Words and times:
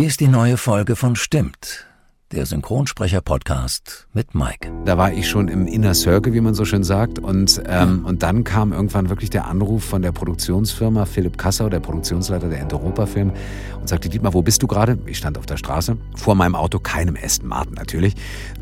Hier 0.00 0.08
ist 0.08 0.20
die 0.20 0.28
neue 0.28 0.56
Folge 0.56 0.96
von 0.96 1.14
Stimmt, 1.14 1.86
der 2.32 2.46
Synchronsprecher-Podcast 2.46 4.06
mit 4.12 4.36
Mike. 4.36 4.70
Da 4.84 4.96
war 4.96 5.12
ich 5.12 5.28
schon 5.28 5.48
im 5.48 5.66
Inner 5.66 5.94
Circle, 5.94 6.32
wie 6.32 6.40
man 6.40 6.54
so 6.54 6.64
schön 6.64 6.84
sagt. 6.84 7.18
Und, 7.18 7.60
ähm, 7.66 8.04
und 8.04 8.22
dann 8.22 8.44
kam 8.44 8.72
irgendwann 8.72 9.08
wirklich 9.08 9.30
der 9.30 9.48
Anruf 9.48 9.82
von 9.82 10.00
der 10.00 10.12
Produktionsfirma 10.12 11.06
Philipp 11.06 11.38
Kassau, 11.38 11.68
der 11.68 11.80
Produktionsleiter 11.80 12.48
der 12.48 12.60
Enteropa-Film, 12.60 13.32
und 13.80 13.88
sagte, 13.88 14.08
Dietmar, 14.08 14.32
wo 14.32 14.42
bist 14.42 14.62
du 14.62 14.68
gerade? 14.68 14.96
Ich 15.06 15.18
stand 15.18 15.38
auf 15.38 15.46
der 15.46 15.56
Straße, 15.56 15.96
vor 16.14 16.36
meinem 16.36 16.54
Auto, 16.54 16.78
keinem 16.78 17.16
Aston 17.20 17.48
Martin 17.48 17.74
natürlich, 17.74 18.14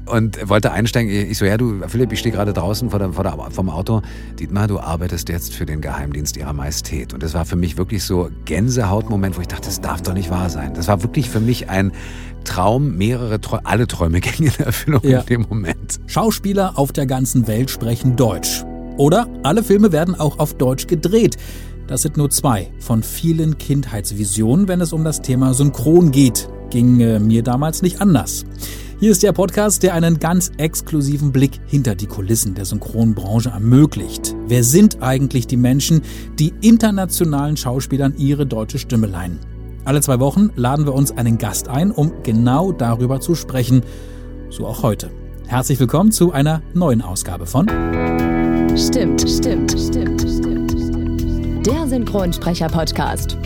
und 0.06 0.48
wollte 0.48 0.72
einsteigen. 0.72 1.12
Ich 1.12 1.36
so, 1.36 1.44
ja 1.44 1.58
du, 1.58 1.86
Philipp, 1.88 2.10
ich 2.12 2.20
stehe 2.20 2.34
gerade 2.34 2.54
draußen 2.54 2.88
vor 2.88 2.98
der, 2.98 3.12
vor 3.12 3.24
der, 3.24 3.36
vom 3.50 3.68
Auto. 3.68 4.00
Dietmar, 4.38 4.66
du 4.66 4.80
arbeitest 4.80 5.28
jetzt 5.28 5.54
für 5.54 5.66
den 5.66 5.82
Geheimdienst 5.82 6.38
ihrer 6.38 6.54
Majestät. 6.54 7.12
Und 7.12 7.22
das 7.22 7.34
war 7.34 7.44
für 7.44 7.56
mich 7.56 7.76
wirklich 7.76 8.02
so 8.02 8.30
Gänsehautmoment, 8.46 9.36
wo 9.36 9.42
ich 9.42 9.48
dachte, 9.48 9.66
das 9.66 9.82
darf 9.82 10.00
doch 10.00 10.14
nicht 10.14 10.30
wahr 10.30 10.48
sein. 10.48 10.72
Das 10.72 10.88
war 10.88 11.02
wirklich 11.02 11.28
für 11.28 11.40
mich 11.40 11.68
ein 11.68 11.92
Traum, 12.48 12.96
mehrere 12.96 13.40
Träume, 13.40 13.66
alle 13.66 13.86
Träume 13.86 14.20
gingen 14.22 14.50
in 14.58 14.64
Erfüllung 14.64 15.02
ja. 15.04 15.20
in 15.20 15.26
dem 15.26 15.46
Moment. 15.48 16.00
Schauspieler 16.06 16.78
auf 16.78 16.92
der 16.92 17.04
ganzen 17.04 17.46
Welt 17.46 17.70
sprechen 17.70 18.16
Deutsch. 18.16 18.64
Oder 18.96 19.28
alle 19.42 19.62
Filme 19.62 19.92
werden 19.92 20.14
auch 20.14 20.38
auf 20.38 20.54
Deutsch 20.54 20.86
gedreht. 20.86 21.36
Das 21.86 22.02
sind 22.02 22.16
nur 22.16 22.30
zwei 22.30 22.72
von 22.78 23.02
vielen 23.02 23.58
Kindheitsvisionen, 23.58 24.66
wenn 24.66 24.80
es 24.80 24.94
um 24.94 25.04
das 25.04 25.20
Thema 25.20 25.52
Synchron 25.52 26.10
geht. 26.10 26.48
Ging 26.70 27.00
äh, 27.00 27.18
mir 27.18 27.42
damals 27.42 27.82
nicht 27.82 28.00
anders. 28.00 28.44
Hier 28.98 29.12
ist 29.12 29.22
der 29.22 29.32
Podcast, 29.32 29.82
der 29.82 29.92
einen 29.92 30.18
ganz 30.18 30.50
exklusiven 30.56 31.32
Blick 31.32 31.60
hinter 31.66 31.94
die 31.94 32.06
Kulissen 32.06 32.54
der 32.54 32.64
Synchronbranche 32.64 33.50
ermöglicht. 33.50 34.34
Wer 34.46 34.64
sind 34.64 35.02
eigentlich 35.02 35.46
die 35.46 35.58
Menschen, 35.58 36.00
die 36.38 36.52
internationalen 36.62 37.56
Schauspielern 37.58 38.14
ihre 38.16 38.46
deutsche 38.46 38.78
Stimme 38.78 39.06
leihen? 39.06 39.38
Alle 39.88 40.02
zwei 40.02 40.20
Wochen 40.20 40.50
laden 40.54 40.84
wir 40.84 40.92
uns 40.92 41.16
einen 41.16 41.38
Gast 41.38 41.68
ein, 41.68 41.90
um 41.90 42.12
genau 42.22 42.72
darüber 42.72 43.20
zu 43.20 43.34
sprechen. 43.34 43.82
So 44.50 44.66
auch 44.66 44.82
heute. 44.82 45.10
Herzlich 45.46 45.80
willkommen 45.80 46.12
zu 46.12 46.30
einer 46.30 46.60
neuen 46.74 47.00
Ausgabe 47.00 47.46
von 47.46 47.66
Stimmt, 48.76 49.22
stimmt, 49.22 49.70
stimmt, 49.70 50.20
stimmt, 50.20 50.70
stimmt. 50.72 51.66
Der 51.66 51.88
Synchronsprecher-Podcast. 51.88 53.38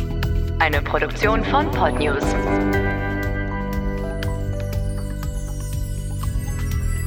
Eine 0.59 0.83
Produktion 0.83 1.45
von 1.45 1.71
Podnews. 1.71 2.25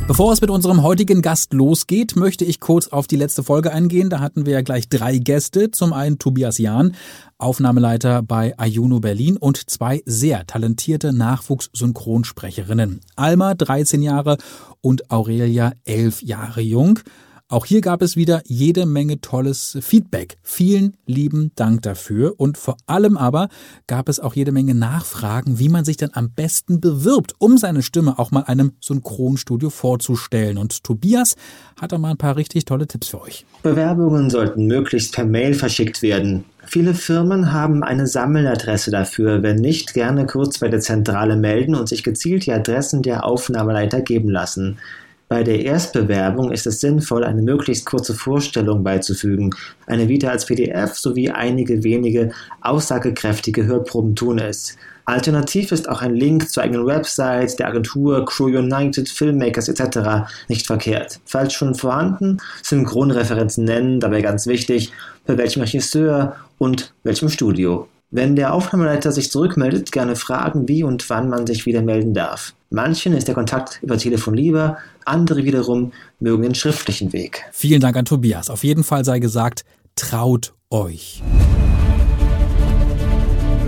Bevor 0.08 0.32
es 0.32 0.40
mit 0.40 0.52
unserem 0.52 0.84
heutigen 0.84 1.24
Gast 1.24 1.52
losgeht, 1.52 2.16
möchte 2.16 2.46
ich 2.46 2.60
kurz 2.60 2.90
auf 2.90 3.08
die 3.08 3.16
letzte 3.16 3.42
Folge 3.42 3.74
eingehen. 3.74 4.12
Da 4.12 4.20
hatten 4.20 4.46
wir 4.46 4.54
ja 4.54 4.62
gleich 4.62 4.88
drei 4.88 5.18
Gäste. 5.18 5.72
Zum 5.72 5.94
einen 5.94 6.20
Tobias 6.20 6.60
Jahn, 6.60 6.96
Aufnahmeleiter 7.40 8.22
bei 8.22 8.54
Ayuno 8.60 9.00
Berlin 9.00 9.36
und 9.36 9.68
zwei 9.68 10.04
sehr 10.06 10.46
talentierte 10.46 11.12
Nachwuchssynchronsprecherinnen. 11.12 13.02
Alma, 13.16 13.56
13 13.56 14.04
Jahre 14.04 14.38
und 14.80 15.10
Aurelia, 15.10 15.74
11 15.86 16.22
Jahre 16.22 16.62
jung. 16.62 17.00
Auch 17.48 17.68
hier 17.68 17.82
gab 17.82 18.02
es 18.02 18.16
wieder 18.16 18.42
jede 18.48 18.88
Menge 18.88 19.22
tolles 19.22 19.78
Feedback. 19.80 20.38
Vielen 20.42 20.98
lieben 21.06 21.52
Dank 21.56 21.84
dafür. 21.84 22.34
Und 22.38 22.58
vor 22.58 22.76
allem 22.88 23.18
aber 23.18 23.50
gab 23.86 24.10
es 24.10 24.20
auch 24.20 24.34
jede 24.34 24.52
Menge 24.52 24.74
Nachfragen, 24.74 25.60
wie 25.60 25.70
man 25.70 25.86
sich 25.86 25.96
dann 25.96 26.10
am 26.14 26.32
besten 26.32 26.82
bewirbt, 26.82 27.34
um 27.38 27.60
seine 27.60 27.84
Stimme 27.84 28.18
auch 28.18 28.32
mal 28.32 28.46
einem 28.46 28.72
Synchronstudio 28.82 29.70
vorzustellen. 29.70 30.58
Und 30.58 30.84
Tobias 30.84 31.36
hat 31.80 31.92
da 31.92 32.00
mal 32.00 32.10
ein 32.10 32.18
paar 32.18 32.36
richtig 32.36 32.66
tolle 32.66 32.88
Tipps 32.88 33.10
für 33.10 33.22
euch. 33.22 33.46
Bewerbungen 33.62 34.32
sollten 34.32 34.66
möglichst 34.66 35.14
per 35.14 35.26
Mail 35.26 35.54
verschickt 35.54 36.02
werden. 36.02 36.46
Viele 36.66 36.96
Firmen 36.96 37.54
haben 37.54 37.84
eine 37.84 38.08
Sammeladresse 38.08 38.90
dafür, 38.90 39.44
wenn 39.44 39.58
nicht 39.58 39.94
gerne 39.94 40.26
kurz 40.26 40.58
bei 40.58 40.68
der 40.68 40.80
Zentrale 40.80 41.36
melden 41.36 41.76
und 41.76 41.88
sich 41.88 42.04
gezielt 42.04 42.48
die 42.48 42.54
Adressen 42.54 43.04
der 43.04 43.24
Aufnahmeleiter 43.24 44.02
geben 44.02 44.30
lassen. 44.30 44.80
Bei 45.28 45.44
der 45.44 45.66
Erstbewerbung 45.66 46.52
ist 46.52 46.68
es 46.68 46.80
sinnvoll, 46.80 47.24
eine 47.24 47.42
möglichst 47.42 47.88
kurze 47.88 48.14
Vorstellung 48.14 48.84
beizufügen. 48.84 49.50
Eine 49.88 50.08
Vita 50.08 50.30
als 50.30 50.46
PDF 50.46 50.96
sowie 50.96 51.32
einige 51.32 51.84
wenige 51.84 52.32
aussagekräftige 52.62 53.66
Hörproben 53.66 54.16
tun 54.16 54.38
es. 54.38 54.78
Alternativ 55.06 55.72
ist 55.72 55.90
auch 55.90 56.04
ein 56.04 56.16
Link 56.16 56.50
zur 56.50 56.64
eigenen 56.64 56.86
Website, 56.86 57.58
der 57.58 57.68
Agentur, 57.68 58.26
Crew 58.26 58.46
United, 58.46 59.10
Filmmakers 59.10 59.68
etc. 59.68 60.30
nicht 60.48 60.68
verkehrt. 60.68 61.20
Falls 61.26 61.54
schon 61.54 61.74
vorhanden, 61.74 62.38
Synchronreferenzen 62.62 63.66
nennen, 63.66 64.00
dabei 64.00 64.22
ganz 64.22 64.46
wichtig, 64.46 64.92
bei 65.26 65.38
welchem 65.38 65.62
Regisseur 65.62 66.36
und 66.60 66.94
welchem 67.04 67.30
Studio. 67.30 67.88
Wenn 68.12 68.36
der 68.36 68.54
Aufnahmeleiter 68.54 69.12
sich 69.12 69.32
zurückmeldet, 69.32 69.92
gerne 69.92 70.16
fragen, 70.16 70.68
wie 70.68 70.84
und 70.84 71.10
wann 71.10 71.30
man 71.30 71.46
sich 71.48 71.66
wieder 71.66 71.82
melden 71.82 72.14
darf. 72.14 72.54
Manchen 72.76 73.14
ist 73.14 73.30
der 73.30 73.36
Kontakt 73.36 73.80
über 73.82 73.98
Telefon 73.98 74.34
lieber, 74.34 74.78
andere 75.06 75.46
wiederum 75.46 75.94
mögen 76.20 76.44
den 76.44 76.56
schriftlichen 76.56 77.14
Weg. 77.14 77.46
Vielen 77.54 77.80
Dank 77.80 77.96
an 77.96 78.04
Tobias. 78.04 78.50
Auf 78.50 78.66
jeden 78.66 78.84
Fall 78.84 79.06
sei 79.06 79.20
gesagt, 79.20 79.64
traut 79.96 80.54
euch. 80.70 81.24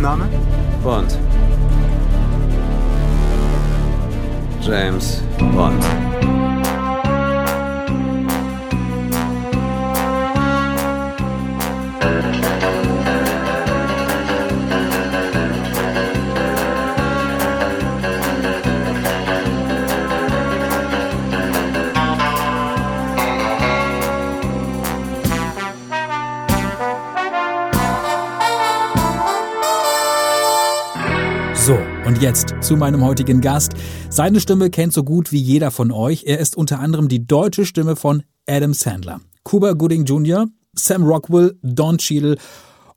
Name? 0.01 0.28
Bond. 0.84 1.18
James 4.62 5.24
Bond. 5.53 6.16
Und 32.07 32.22
jetzt 32.22 32.56
zu 32.62 32.78
meinem 32.78 33.03
heutigen 33.03 33.41
Gast. 33.41 33.73
Seine 34.09 34.40
Stimme 34.40 34.69
kennt 34.69 34.94
so 34.94 35.03
gut 35.03 35.34
wie 35.34 35.41
jeder 35.41 35.72
von 35.72 35.91
euch. 35.91 36.23
Er 36.23 36.40
ist 36.40 36.56
unter 36.56 36.79
anderem 36.79 37.09
die 37.09 37.28
deutsche 37.28 37.66
Stimme 37.66 37.97
von 37.97 38.23
Adam 38.47 38.73
Sandler, 38.73 39.19
Cuba 39.44 39.73
Gooding 39.73 40.06
Jr., 40.06 40.47
Sam 40.73 41.03
Rockwell, 41.03 41.59
Don 41.63 41.97
Cheadle 41.97 42.38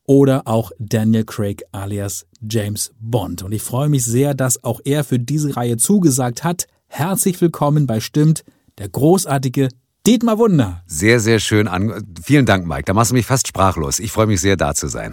oder 0.07 0.47
auch 0.47 0.71
Daniel 0.79 1.25
Craig 1.25 1.65
alias 1.73 2.25
James 2.49 2.93
Bond. 3.01 3.43
Und 3.43 3.51
ich 3.51 3.63
freue 3.63 3.89
mich 3.89 4.05
sehr, 4.05 4.33
dass 4.33 4.63
auch 4.63 4.81
er 4.85 5.03
für 5.03 5.19
diese 5.19 5.57
Reihe 5.57 5.77
zugesagt 5.77 6.45
hat. 6.45 6.69
Herzlich 6.87 7.41
willkommen 7.41 7.89
bei 7.89 7.99
Stimmt, 7.99 8.45
der 8.79 8.91
großartige 8.91 9.71
Dietmar 10.07 10.39
Wunder. 10.39 10.83
Sehr, 10.87 11.21
sehr 11.21 11.41
schön 11.41 11.69
an. 11.69 11.93
Vielen 12.23 12.47
Dank, 12.47 12.67
Mike. 12.67 12.85
Da 12.87 12.95
machst 12.95 13.11
du 13.11 13.15
mich 13.15 13.27
fast 13.27 13.47
sprachlos. 13.47 13.99
Ich 13.99 14.13
freue 14.13 14.27
mich 14.27 14.41
sehr, 14.41 14.57
da 14.57 14.75
zu 14.75 14.89
sein. 14.89 15.13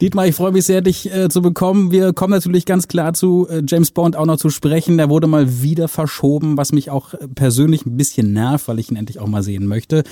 Dietmar, 0.00 0.28
ich 0.28 0.36
freue 0.36 0.52
mich 0.52 0.64
sehr, 0.64 0.80
dich 0.80 1.12
äh, 1.12 1.28
zu 1.28 1.42
bekommen. 1.42 1.90
Wir 1.90 2.12
kommen 2.12 2.30
natürlich 2.30 2.66
ganz 2.66 2.86
klar 2.86 3.14
zu 3.14 3.48
äh, 3.50 3.62
James 3.66 3.90
Bond 3.90 4.14
auch 4.14 4.26
noch 4.26 4.36
zu 4.36 4.48
sprechen. 4.48 4.96
Der 4.96 5.08
wurde 5.10 5.26
mal 5.26 5.60
wieder 5.60 5.88
verschoben, 5.88 6.56
was 6.56 6.70
mich 6.70 6.88
auch 6.88 7.14
äh, 7.14 7.26
persönlich 7.26 7.84
ein 7.84 7.96
bisschen 7.96 8.32
nervt, 8.32 8.68
weil 8.68 8.78
ich 8.78 8.90
ihn 8.92 8.96
endlich 8.96 9.18
auch 9.18 9.26
mal 9.26 9.42
sehen 9.42 9.66
möchte. 9.66 10.04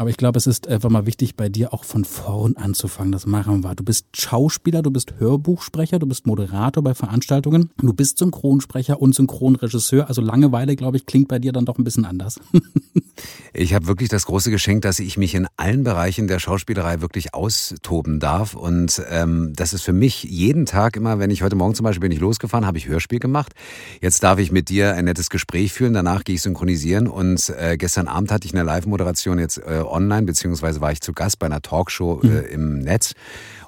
Aber 0.00 0.08
ich 0.08 0.16
glaube, 0.16 0.38
es 0.38 0.46
ist 0.46 0.66
einfach 0.66 0.88
mal 0.88 1.04
wichtig, 1.04 1.36
bei 1.36 1.50
dir 1.50 1.74
auch 1.74 1.84
von 1.84 2.06
vorn 2.06 2.56
anzufangen. 2.56 3.12
Das 3.12 3.26
machen 3.26 3.62
wir. 3.62 3.74
Du 3.74 3.84
bist 3.84 4.06
Schauspieler, 4.16 4.80
du 4.80 4.90
bist 4.90 5.12
Hörbuchsprecher, 5.18 5.98
du 5.98 6.06
bist 6.06 6.26
Moderator 6.26 6.82
bei 6.82 6.94
Veranstaltungen, 6.94 7.68
du 7.76 7.92
bist 7.92 8.16
Synchronsprecher 8.16 8.98
und 8.98 9.14
Synchronregisseur. 9.14 10.08
Also 10.08 10.22
Langeweile, 10.22 10.74
glaube 10.74 10.96
ich, 10.96 11.04
klingt 11.04 11.28
bei 11.28 11.38
dir 11.38 11.52
dann 11.52 11.66
doch 11.66 11.76
ein 11.76 11.84
bisschen 11.84 12.06
anders. 12.06 12.40
ich 13.52 13.74
habe 13.74 13.88
wirklich 13.88 14.08
das 14.08 14.24
große 14.24 14.50
Geschenk, 14.50 14.80
dass 14.80 15.00
ich 15.00 15.18
mich 15.18 15.34
in 15.34 15.46
allen 15.58 15.84
Bereichen 15.84 16.28
der 16.28 16.38
Schauspielerei 16.38 17.02
wirklich 17.02 17.34
austoben 17.34 18.20
darf. 18.20 18.54
Und 18.54 19.02
ähm, 19.10 19.52
das 19.54 19.74
ist 19.74 19.82
für 19.82 19.92
mich 19.92 20.24
jeden 20.24 20.64
Tag 20.64 20.96
immer, 20.96 21.18
wenn 21.18 21.30
ich 21.30 21.42
heute 21.42 21.56
Morgen 21.56 21.74
zum 21.74 21.84
Beispiel 21.84 22.08
bin 22.08 22.12
ich 22.12 22.20
losgefahren, 22.20 22.66
habe 22.66 22.78
ich 22.78 22.88
Hörspiel 22.88 23.18
gemacht. 23.18 23.52
Jetzt 24.00 24.22
darf 24.22 24.38
ich 24.38 24.50
mit 24.50 24.70
dir 24.70 24.94
ein 24.94 25.04
nettes 25.04 25.28
Gespräch 25.28 25.74
führen. 25.74 25.92
Danach 25.92 26.24
gehe 26.24 26.36
ich 26.36 26.40
synchronisieren. 26.40 27.06
Und 27.06 27.50
äh, 27.50 27.76
gestern 27.76 28.08
Abend 28.08 28.32
hatte 28.32 28.46
ich 28.46 28.54
eine 28.54 28.62
Live-Moderation 28.62 29.38
jetzt 29.38 29.58
äh, 29.58 29.82
online, 29.90 30.22
beziehungsweise 30.22 30.80
war 30.80 30.92
ich 30.92 31.00
zu 31.00 31.12
Gast 31.12 31.38
bei 31.38 31.46
einer 31.46 31.62
Talkshow 31.62 32.20
mhm. 32.22 32.30
äh, 32.30 32.40
im 32.40 32.78
Netz. 32.78 33.14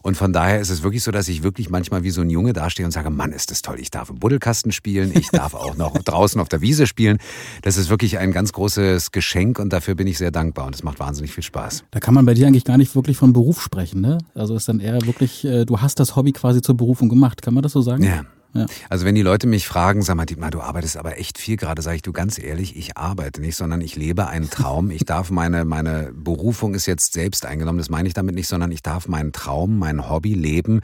Und 0.02 0.16
von 0.16 0.32
daher 0.32 0.60
ist 0.60 0.70
es 0.70 0.82
wirklich 0.82 1.04
so, 1.04 1.12
dass 1.12 1.28
ich 1.28 1.44
wirklich 1.44 1.70
manchmal 1.70 2.02
wie 2.02 2.10
so 2.10 2.22
ein 2.22 2.30
Junge 2.30 2.52
dastehe 2.52 2.84
und 2.84 2.90
sage, 2.90 3.08
Mann, 3.10 3.32
ist 3.32 3.52
das 3.52 3.62
toll. 3.62 3.76
Ich 3.78 3.90
darf 3.90 4.10
im 4.10 4.18
Buddelkasten 4.18 4.72
spielen, 4.72 5.12
ich 5.14 5.28
darf 5.30 5.54
auch 5.54 5.76
noch 5.76 5.96
draußen 6.04 6.40
auf 6.40 6.48
der 6.48 6.60
Wiese 6.60 6.88
spielen. 6.88 7.18
Das 7.62 7.76
ist 7.76 7.88
wirklich 7.88 8.18
ein 8.18 8.32
ganz 8.32 8.52
großes 8.52 9.12
Geschenk 9.12 9.60
und 9.60 9.72
dafür 9.72 9.94
bin 9.94 10.08
ich 10.08 10.18
sehr 10.18 10.32
dankbar 10.32 10.66
und 10.66 10.74
es 10.74 10.82
macht 10.82 10.98
wahnsinnig 10.98 11.32
viel 11.32 11.44
Spaß. 11.44 11.84
Da 11.92 12.00
kann 12.00 12.14
man 12.14 12.26
bei 12.26 12.34
dir 12.34 12.48
eigentlich 12.48 12.64
gar 12.64 12.78
nicht 12.78 12.96
wirklich 12.96 13.16
von 13.16 13.32
Beruf 13.32 13.62
sprechen, 13.62 14.00
ne? 14.00 14.18
Also 14.34 14.56
ist 14.56 14.68
dann 14.68 14.80
eher 14.80 15.06
wirklich, 15.06 15.44
äh, 15.44 15.64
du 15.64 15.80
hast 15.80 16.00
das 16.00 16.16
Hobby 16.16 16.32
quasi 16.32 16.62
zur 16.62 16.76
Berufung 16.76 17.08
gemacht, 17.08 17.40
kann 17.40 17.54
man 17.54 17.62
das 17.62 17.72
so 17.72 17.80
sagen? 17.80 18.02
Ja. 18.02 18.24
Ja. 18.54 18.66
Also 18.88 19.04
wenn 19.04 19.14
die 19.14 19.22
Leute 19.22 19.46
mich 19.46 19.66
fragen, 19.66 20.02
sag 20.02 20.16
mal, 20.16 20.26
Dietmar, 20.26 20.50
du 20.50 20.60
arbeitest 20.60 20.96
aber 20.96 21.18
echt 21.18 21.38
viel 21.38 21.56
gerade, 21.56 21.82
sage 21.82 21.96
ich 21.96 22.02
du 22.02 22.12
ganz 22.12 22.38
ehrlich, 22.38 22.76
ich 22.76 22.96
arbeite 22.96 23.40
nicht, 23.40 23.56
sondern 23.56 23.80
ich 23.80 23.96
lebe 23.96 24.26
einen 24.26 24.50
Traum. 24.50 24.90
Ich 24.90 25.04
darf 25.04 25.30
meine, 25.30 25.64
meine 25.64 26.10
Berufung 26.12 26.74
ist 26.74 26.86
jetzt 26.86 27.14
selbst 27.14 27.46
eingenommen, 27.46 27.78
das 27.78 27.90
meine 27.90 28.08
ich 28.08 28.14
damit 28.14 28.34
nicht, 28.34 28.48
sondern 28.48 28.70
ich 28.70 28.82
darf 28.82 29.08
meinen 29.08 29.32
Traum, 29.32 29.78
mein 29.78 30.08
Hobby 30.08 30.34
leben 30.34 30.80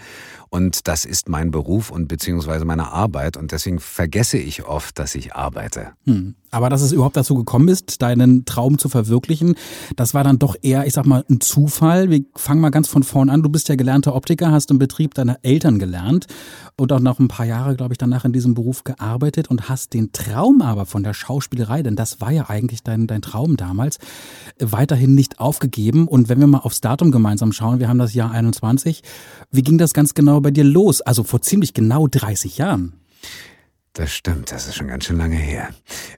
und 0.48 0.88
das 0.88 1.04
ist 1.04 1.28
mein 1.28 1.50
Beruf 1.50 1.90
und 1.90 2.08
beziehungsweise 2.08 2.64
meine 2.64 2.90
Arbeit 2.92 3.36
und 3.36 3.52
deswegen 3.52 3.80
vergesse 3.80 4.38
ich 4.38 4.64
oft, 4.64 4.98
dass 4.98 5.14
ich 5.14 5.34
arbeite. 5.34 5.92
Hm. 6.04 6.34
Aber 6.50 6.70
dass 6.70 6.82
es 6.82 6.92
überhaupt 6.92 7.16
dazu 7.16 7.34
gekommen 7.34 7.68
ist, 7.68 8.00
deinen 8.02 8.44
Traum 8.44 8.78
zu 8.78 8.88
verwirklichen, 8.88 9.54
das 9.96 10.14
war 10.14 10.24
dann 10.24 10.38
doch 10.38 10.56
eher, 10.62 10.86
ich 10.86 10.94
sag 10.94 11.06
mal, 11.06 11.24
ein 11.28 11.40
Zufall. 11.40 12.10
Wir 12.10 12.24
fangen 12.34 12.60
mal 12.60 12.70
ganz 12.70 12.88
von 12.88 13.02
vorn 13.02 13.30
an. 13.30 13.42
Du 13.42 13.48
bist 13.48 13.68
ja 13.68 13.76
gelernter 13.76 14.14
Optiker, 14.14 14.50
hast 14.50 14.70
im 14.70 14.78
Betrieb 14.78 15.14
deiner 15.14 15.38
Eltern 15.42 15.78
gelernt 15.78 16.26
und 16.76 16.92
auch 16.92 17.00
noch 17.00 17.18
ein 17.18 17.28
paar 17.28 17.46
Jahre, 17.46 17.76
glaube 17.76 17.94
ich, 17.94 17.98
danach 17.98 18.24
in 18.24 18.32
diesem 18.32 18.54
Beruf 18.54 18.84
gearbeitet 18.84 19.48
und 19.48 19.68
hast 19.68 19.94
den 19.94 20.12
Traum 20.12 20.62
aber 20.62 20.86
von 20.86 21.02
der 21.02 21.14
Schauspielerei, 21.14 21.82
denn 21.82 21.96
das 21.96 22.20
war 22.20 22.30
ja 22.30 22.48
eigentlich 22.48 22.82
dein, 22.82 23.06
dein 23.06 23.22
Traum 23.22 23.56
damals, 23.56 23.98
weiterhin 24.58 25.14
nicht 25.14 25.40
aufgegeben. 25.40 26.08
Und 26.08 26.28
wenn 26.28 26.40
wir 26.40 26.46
mal 26.46 26.58
aufs 26.58 26.80
Datum 26.80 27.10
gemeinsam 27.10 27.52
schauen, 27.52 27.80
wir 27.80 27.88
haben 27.88 27.98
das 27.98 28.14
Jahr 28.14 28.30
21, 28.30 29.02
wie 29.50 29.62
ging 29.62 29.78
das 29.78 29.92
ganz 29.92 30.14
genau 30.14 30.40
bei 30.40 30.50
dir 30.50 30.64
los? 30.64 31.00
Also 31.00 31.24
vor 31.24 31.42
ziemlich 31.42 31.74
genau 31.74 32.06
30 32.06 32.58
Jahren. 32.58 32.94
Das 33.98 34.12
stimmt, 34.12 34.52
das 34.52 34.68
ist 34.68 34.76
schon 34.76 34.86
ganz 34.86 35.06
schön 35.06 35.18
lange 35.18 35.34
her. 35.34 35.70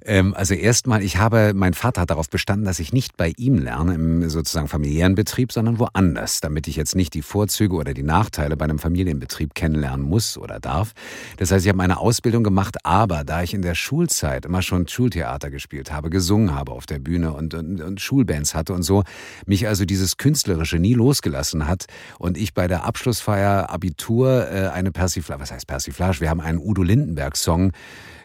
Ähm, 0.04 0.34
also 0.34 0.52
erstmal, 0.52 1.02
ich 1.02 1.16
habe, 1.16 1.52
mein 1.54 1.72
Vater 1.72 2.02
hat 2.02 2.10
darauf 2.10 2.28
bestanden, 2.28 2.66
dass 2.66 2.78
ich 2.78 2.92
nicht 2.92 3.16
bei 3.16 3.32
ihm 3.38 3.56
lerne, 3.56 3.94
im 3.94 4.28
sozusagen 4.28 4.68
familiären 4.68 5.14
Betrieb, 5.14 5.50
sondern 5.50 5.78
woanders, 5.78 6.40
damit 6.42 6.68
ich 6.68 6.76
jetzt 6.76 6.94
nicht 6.94 7.14
die 7.14 7.22
Vorzüge 7.22 7.74
oder 7.74 7.94
die 7.94 8.02
Nachteile 8.02 8.58
bei 8.58 8.66
einem 8.66 8.78
Familienbetrieb 8.78 9.54
kennenlernen 9.54 10.04
muss 10.04 10.36
oder 10.36 10.60
darf. 10.60 10.92
Das 11.38 11.52
heißt, 11.52 11.64
ich 11.64 11.70
habe 11.70 11.78
meine 11.78 11.96
Ausbildung 11.96 12.44
gemacht, 12.44 12.76
aber 12.84 13.24
da 13.24 13.42
ich 13.42 13.54
in 13.54 13.62
der 13.62 13.74
Schulzeit 13.74 14.44
immer 14.44 14.60
schon 14.60 14.86
Schultheater 14.86 15.48
gespielt 15.48 15.90
habe, 15.90 16.10
gesungen 16.10 16.54
habe 16.54 16.72
auf 16.72 16.84
der 16.84 16.98
Bühne 16.98 17.32
und, 17.32 17.54
und, 17.54 17.80
und 17.80 17.98
Schulbands 17.98 18.54
hatte 18.54 18.74
und 18.74 18.82
so, 18.82 19.04
mich 19.46 19.66
also 19.68 19.86
dieses 19.86 20.18
Künstlerische 20.18 20.78
nie 20.78 20.92
losgelassen 20.92 21.66
hat 21.66 21.86
und 22.18 22.36
ich 22.36 22.52
bei 22.52 22.68
der 22.68 22.84
Abschlussfeier 22.84 23.70
Abitur 23.70 24.50
äh, 24.50 24.68
eine 24.68 24.92
Persiflage, 24.92 25.40
was 25.40 25.50
heißt 25.50 25.66
Persiflage? 25.66 26.20
Wir 26.20 26.28
haben 26.28 26.42
einen 26.42 26.58
Udo 26.58 26.82
Lindenberg-Song 26.82 27.69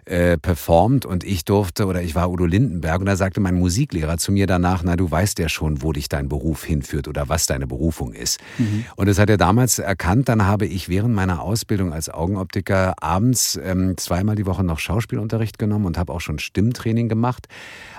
äh, 0.06 0.38
performt 0.38 1.06
und 1.06 1.24
ich 1.24 1.46
durfte 1.46 1.88
oder 1.88 2.02
ich 2.02 2.14
war 2.14 2.30
Udo 2.30 2.46
Lindenberg 2.46 3.00
und 3.00 3.08
da 3.08 3.16
sagte 3.16 3.40
mein 3.40 3.56
Musiklehrer 3.56 4.18
zu 4.18 4.32
mir 4.32 4.46
danach, 4.46 4.84
na 4.84 4.96
du 4.96 5.10
weißt 5.10 5.40
ja 5.40 5.50
schon, 5.50 5.82
wo 5.82 5.94
dich 5.94 6.10
dein 6.10 6.30
Beruf 6.30 6.64
hinführt 6.64 7.08
oder 7.08 7.28
was 7.28 7.48
deine 7.48 7.66
Berufung 7.66 8.14
ist. 8.14 8.40
Mhm. 8.60 8.86
Und 8.96 9.10
das 9.10 9.18
hat 9.18 9.32
er 9.32 9.38
damals 9.38 9.80
erkannt, 9.80 10.30
dann 10.30 10.46
habe 10.46 10.68
ich 10.68 10.90
während 10.90 11.16
meiner 11.16 11.42
Ausbildung 11.42 11.92
als 11.92 12.10
Augenoptiker 12.10 12.94
abends 13.02 13.60
ähm, 13.64 13.98
zweimal 13.98 14.36
die 14.36 14.46
Woche 14.46 14.64
noch 14.64 14.78
Schauspielunterricht 14.78 15.58
genommen 15.58 15.86
und 15.86 15.98
habe 15.98 16.14
auch 16.14 16.22
schon 16.22 16.38
Stimmtraining 16.38 17.10
gemacht 17.10 17.48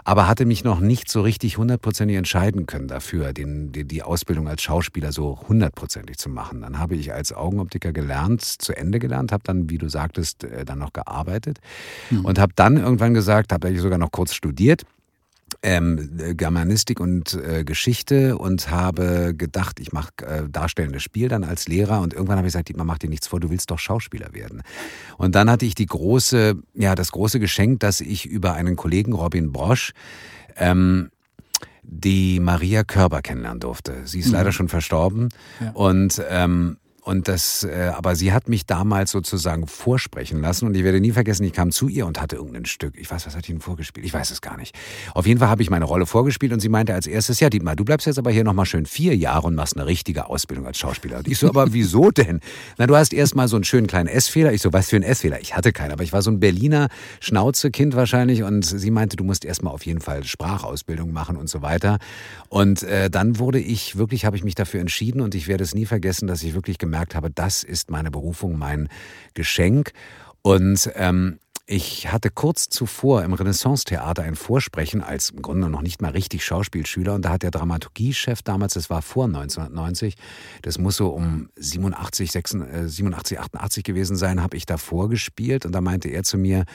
aber 0.07 0.29
hatte 0.29 0.47
mich 0.47 0.63
noch 0.63 0.79
nicht 0.79 1.11
so 1.11 1.21
richtig 1.21 1.59
hundertprozentig 1.59 2.17
entscheiden 2.17 2.67
können 2.67 2.87
dafür, 2.87 3.33
den, 3.33 3.73
die, 3.73 3.85
die 3.85 4.05
Ausbildung 4.05 4.47
als 4.47 4.63
Schauspieler 4.63 5.11
so 5.11 5.41
hundertprozentig 5.49 6.17
zu 6.17 6.29
machen. 6.29 6.61
Dann 6.61 6.79
habe 6.79 6.95
ich 6.95 7.13
als 7.13 7.33
Augenoptiker 7.33 7.93
gelernt, 7.93 8.45
zu 8.45 8.73
Ende 8.73 9.01
gelernt, 9.01 9.33
habe 9.33 9.43
dann, 9.45 9.69
wie 9.69 9.79
du 9.79 9.89
sagtest, 9.89 10.45
äh, 10.45 10.65
dann 10.65 10.79
noch 10.79 10.93
gearbeitet 10.93 11.59
mhm. 12.11 12.25
und 12.25 12.39
habe 12.39 12.53
dann 12.55 12.77
irgendwann 12.77 13.15
gesagt, 13.15 13.53
habe 13.53 13.69
ich 13.69 13.81
sogar 13.81 13.99
noch 13.99 14.13
kurz 14.13 14.33
studiert 14.33 14.85
ähm, 15.67 16.37
Germanistik 16.37 17.01
und 17.01 17.35
äh, 17.35 17.65
Geschichte 17.65 18.39
und 18.39 18.71
habe 18.71 19.35
gedacht, 19.37 19.81
ich 19.81 19.93
mache 19.93 20.11
äh, 20.23 20.49
darstellendes 20.49 21.03
Spiel 21.03 21.29
dann 21.29 21.43
als 21.43 21.67
Lehrer 21.67 22.03
und 22.03 22.15
irgendwann 22.15 22.39
habe 22.39 22.47
ich 22.47 22.53
gesagt, 22.53 22.75
man 22.77 22.87
macht 22.87 23.03
dir 23.03 23.11
nichts 23.11 23.27
vor, 23.27 23.41
du 23.41 23.51
willst 23.51 23.73
doch 23.73 23.81
Schauspieler 23.81 24.33
werden. 24.33 24.63
Und 25.19 25.35
dann 25.35 25.51
hatte 25.51 25.67
ich 25.67 25.75
die 25.75 25.87
große, 25.87 26.55
ja, 26.75 26.95
das 26.95 27.11
große 27.11 27.41
Geschenk, 27.41 27.81
dass 27.81 28.01
ich 28.01 28.27
über 28.27 28.55
einen 28.55 28.77
Kollegen 28.77 29.13
Robin 29.13 29.51
Brosch 29.51 29.93
ähm, 30.57 31.11
die 31.83 32.39
Maria 32.39 32.85
Körber 32.85 33.21
kennenlernen 33.21 33.59
durfte. 33.59 34.03
Sie 34.05 34.21
ist 34.21 34.29
mhm. 34.29 34.35
leider 34.35 34.53
schon 34.53 34.69
verstorben 34.69 35.31
ja. 35.61 35.73
und 35.73 36.23
ähm, 36.31 36.77
und 37.07 37.29
das, 37.29 37.63
äh, 37.63 37.93
aber 37.95 38.17
sie 38.17 38.33
hat 38.33 38.49
mich 38.49 38.67
damals 38.67 39.13
sozusagen 39.13 39.69
vorsprechen 39.69 40.41
lassen 40.41 40.67
und 40.67 40.75
ich 40.75 40.83
werde 40.83 40.99
nie 41.01 41.13
vergessen, 41.13 41.45
ich 41.45 41.53
kam 41.53 41.71
zu 41.71 41.87
ihr 41.87 42.05
und 42.05 42.21
hatte 42.21 42.35
irgendein 42.35 42.65
Stück. 42.65 42.95
Ich 42.99 43.09
weiß, 43.09 43.27
was 43.27 43.37
hat 43.37 43.47
die 43.47 43.53
denn 43.53 43.61
vorgespielt? 43.61 44.05
Ich 44.05 44.13
weiß 44.13 44.33
es 44.33 44.41
gar 44.41 44.57
nicht. 44.57 44.75
Auf 45.15 45.25
jeden 45.25 45.39
Fall 45.39 45.49
habe 45.49 45.63
ich 45.63 45.71
meine 45.71 45.85
Rolle 45.85 46.05
vorgespielt 46.05 46.53
und 46.53 46.59
sie 46.59 46.69
meinte 46.69 46.95
als 46.95 47.07
erstes, 47.07 47.39
ja, 47.39 47.49
Dietmar, 47.49 47.77
du 47.77 47.85
bleibst 47.85 48.09
jetzt 48.09 48.19
aber 48.19 48.33
hier 48.33 48.43
nochmal 48.43 48.67
schön 48.67 48.87
vier 48.87 49.17
Jahre 49.17 49.47
und 49.47 49.55
machst 49.55 49.77
eine 49.77 49.87
richtige 49.87 50.27
Ausbildung 50.27 50.67
als 50.67 50.79
Schauspieler. 50.79 51.19
Und 51.19 51.29
ich 51.29 51.39
so, 51.39 51.49
aber 51.49 51.73
wieso 51.73 52.11
denn? 52.11 52.41
Na, 52.77 52.89
du 52.89 52.97
hast 52.97 53.13
erst 53.13 53.37
mal 53.37 53.47
so 53.47 53.55
einen 53.55 53.63
schönen 53.63 53.87
kleinen 53.87 54.09
S-Fehler. 54.09 54.53
Ich 54.53 54.63
so, 54.63 54.73
was 54.73 54.89
für 54.89 54.97
ein 54.97 55.05
S-Fehler? 55.05 55.41
Ich 55.41 55.55
hatte 55.55 55.73
keinen, 55.73 55.93
aber 55.93 56.03
ich 56.03 56.13
war 56.13 56.23
so 56.23 56.33
ein 56.33 56.41
Berliner 56.41 56.89
Schnauzekind 57.21 57.95
wahrscheinlich 57.95 58.43
und 58.43 58.65
sie 58.65 58.91
meinte, 58.91 59.17
du 59.17 59.23
musst 59.23 59.45
erst 59.45 59.63
mal 59.63 59.71
auf 59.71 59.87
jeden 59.87 60.01
Fall 60.01 60.25
Sprachausbildung 60.25 61.13
machen 61.13 61.37
und 61.37 61.49
so 61.49 61.63
weiter. 61.63 61.99
Und 62.49 62.83
äh, 62.83 63.11
dann 63.11 63.39
wurde 63.39 63.61
ich, 63.61 63.97
wirklich 63.97 64.25
habe 64.25 64.37
ich 64.37 64.43
mich 64.43 64.57
dafür 64.57 64.81
entschieden 64.81 65.21
und 65.21 65.37
ich 65.37 65.47
werde 65.47 65.63
es 65.63 65.73
nie 65.73 65.87
vergessen, 65.87 66.27
dass 66.27 66.43
ich 66.43 66.55
wirklich 66.55 66.79
gemerkt 66.79 66.96
gemerkt 66.97 67.15
habe, 67.15 67.31
das 67.31 67.63
ist 67.63 67.91
meine 67.91 68.11
Berufung, 68.11 68.59
mein 68.59 68.89
Geschenk. 69.35 69.93
Und 70.41 70.91
ähm, 70.95 71.39
ich 71.69 72.13
hatte 72.13 72.31
kurz 72.31 72.69
zuvor 72.69 73.25
im 73.25 73.33
Renaissance-Theater 73.33 74.23
ein 74.23 74.37
Vorsprechen 74.37 75.03
als 75.03 75.31
im 75.31 75.43
Grunde 75.43 75.69
noch 75.69 75.83
nicht 75.83 76.01
mal 76.01 76.13
richtig 76.13 76.45
Schauspielschüler 76.45 77.15
und 77.15 77.25
da 77.25 77.31
hat 77.31 77.43
der 77.43 77.51
Dramaturgiechef 77.51 78.43
damals, 78.43 78.75
das 78.75 78.89
war 78.89 79.03
vor 79.03 79.25
1990, 79.25 80.15
das 80.63 80.79
muss 80.79 80.97
so 80.97 81.09
um 81.09 81.49
87, 81.57 82.31
86, 82.31 82.89
87 82.89 83.41
88 83.41 83.83
gewesen 83.83 84.17
sein, 84.17 84.43
habe 84.43 84.57
ich 84.57 84.65
da 84.65 84.77
vorgespielt 84.77 85.67
und 85.67 85.73
da 85.73 85.81
meinte 85.81 86.09
er 86.09 86.23
zu 86.23 86.39
mir, 86.39 86.67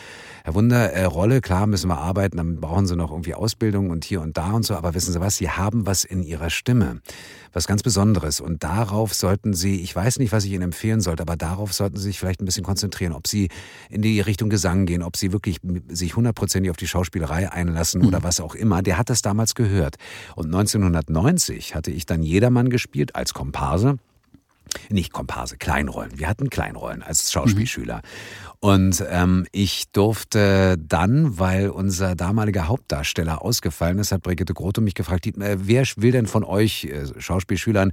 Herr 0.43 0.55
Wunder, 0.55 0.91
äh, 0.91 1.05
Rolle, 1.05 1.39
klar 1.39 1.67
müssen 1.67 1.87
wir 1.87 1.97
arbeiten, 1.97 2.35
dann 2.35 2.59
brauchen 2.59 2.85
Sie 2.85 2.97
noch 2.97 3.11
irgendwie 3.11 3.33
Ausbildung 3.33 3.91
und 3.91 4.03
hier 4.03 4.19
und 4.19 4.35
da 4.35 4.51
und 4.51 4.63
so, 4.63 4.75
aber 4.75 4.93
wissen 4.93 5.13
Sie 5.13 5.21
was, 5.21 5.37
Sie 5.37 5.49
haben 5.49 5.85
was 5.85 6.03
in 6.03 6.21
Ihrer 6.21 6.49
Stimme 6.49 6.99
was 7.53 7.67
ganz 7.67 7.83
Besonderes. 7.83 8.39
Und 8.39 8.63
darauf 8.63 9.13
sollten 9.13 9.53
Sie, 9.53 9.81
ich 9.81 9.95
weiß 9.95 10.19
nicht, 10.19 10.31
was 10.31 10.45
ich 10.45 10.51
Ihnen 10.51 10.63
empfehlen 10.63 11.01
sollte, 11.01 11.21
aber 11.21 11.35
darauf 11.35 11.73
sollten 11.73 11.97
Sie 11.97 12.03
sich 12.03 12.19
vielleicht 12.19 12.41
ein 12.41 12.45
bisschen 12.45 12.63
konzentrieren, 12.63 13.13
ob 13.13 13.27
Sie 13.27 13.49
in 13.89 14.01
die 14.01 14.21
Richtung 14.21 14.49
Gesang 14.49 14.80
gehen, 14.85 15.03
ob 15.03 15.17
Sie 15.17 15.31
wirklich 15.31 15.59
sich 15.87 16.15
hundertprozentig 16.15 16.71
auf 16.71 16.77
die 16.77 16.87
Schauspielerei 16.87 17.51
einlassen 17.51 18.01
mhm. 18.01 18.07
oder 18.07 18.23
was 18.23 18.39
auch 18.39 18.55
immer. 18.55 18.81
Der 18.81 18.97
hat 18.97 19.09
das 19.09 19.21
damals 19.21 19.55
gehört. 19.55 19.95
Und 20.35 20.47
1990 20.47 21.75
hatte 21.75 21.91
ich 21.91 22.05
dann 22.05 22.23
Jedermann 22.23 22.69
gespielt 22.69 23.15
als 23.15 23.33
Komparse 23.33 23.97
nicht 24.89 25.11
Komparse, 25.11 25.57
Kleinrollen. 25.57 26.17
Wir 26.17 26.27
hatten 26.27 26.49
Kleinrollen 26.49 27.03
als 27.03 27.31
Schauspielschüler. 27.31 27.97
Mhm. 27.97 28.51
Und 28.63 29.03
ähm, 29.09 29.47
ich 29.51 29.85
durfte 29.91 30.77
dann, 30.77 31.39
weil 31.39 31.69
unser 31.69 32.15
damaliger 32.15 32.67
Hauptdarsteller 32.67 33.41
ausgefallen 33.41 33.97
ist, 33.97 34.11
hat 34.11 34.21
Brigitte 34.21 34.53
Grote 34.53 34.81
mich 34.81 34.93
gefragt, 34.93 35.25
äh, 35.25 35.57
wer 35.59 35.83
will 35.95 36.11
denn 36.11 36.27
von 36.27 36.43
euch 36.43 36.83
äh, 36.83 37.07
Schauspielschülern 37.19 37.91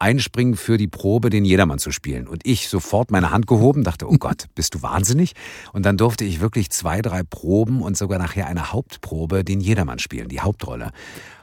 einspringen 0.00 0.56
für 0.56 0.76
die 0.76 0.88
Probe, 0.88 1.30
den 1.30 1.44
Jedermann 1.44 1.78
zu 1.78 1.92
spielen? 1.92 2.26
Und 2.26 2.44
ich 2.44 2.68
sofort 2.68 3.12
meine 3.12 3.30
Hand 3.30 3.46
gehoben, 3.46 3.84
dachte, 3.84 4.10
oh 4.10 4.16
Gott, 4.18 4.46
bist 4.56 4.74
du 4.74 4.82
wahnsinnig? 4.82 5.34
Und 5.72 5.86
dann 5.86 5.96
durfte 5.96 6.24
ich 6.24 6.40
wirklich 6.40 6.70
zwei, 6.70 7.00
drei 7.00 7.22
Proben 7.22 7.80
und 7.80 7.96
sogar 7.96 8.18
nachher 8.18 8.48
eine 8.48 8.72
Hauptprobe 8.72 9.44
den 9.44 9.60
Jedermann 9.60 10.00
spielen, 10.00 10.28
die 10.28 10.40
Hauptrolle. 10.40 10.90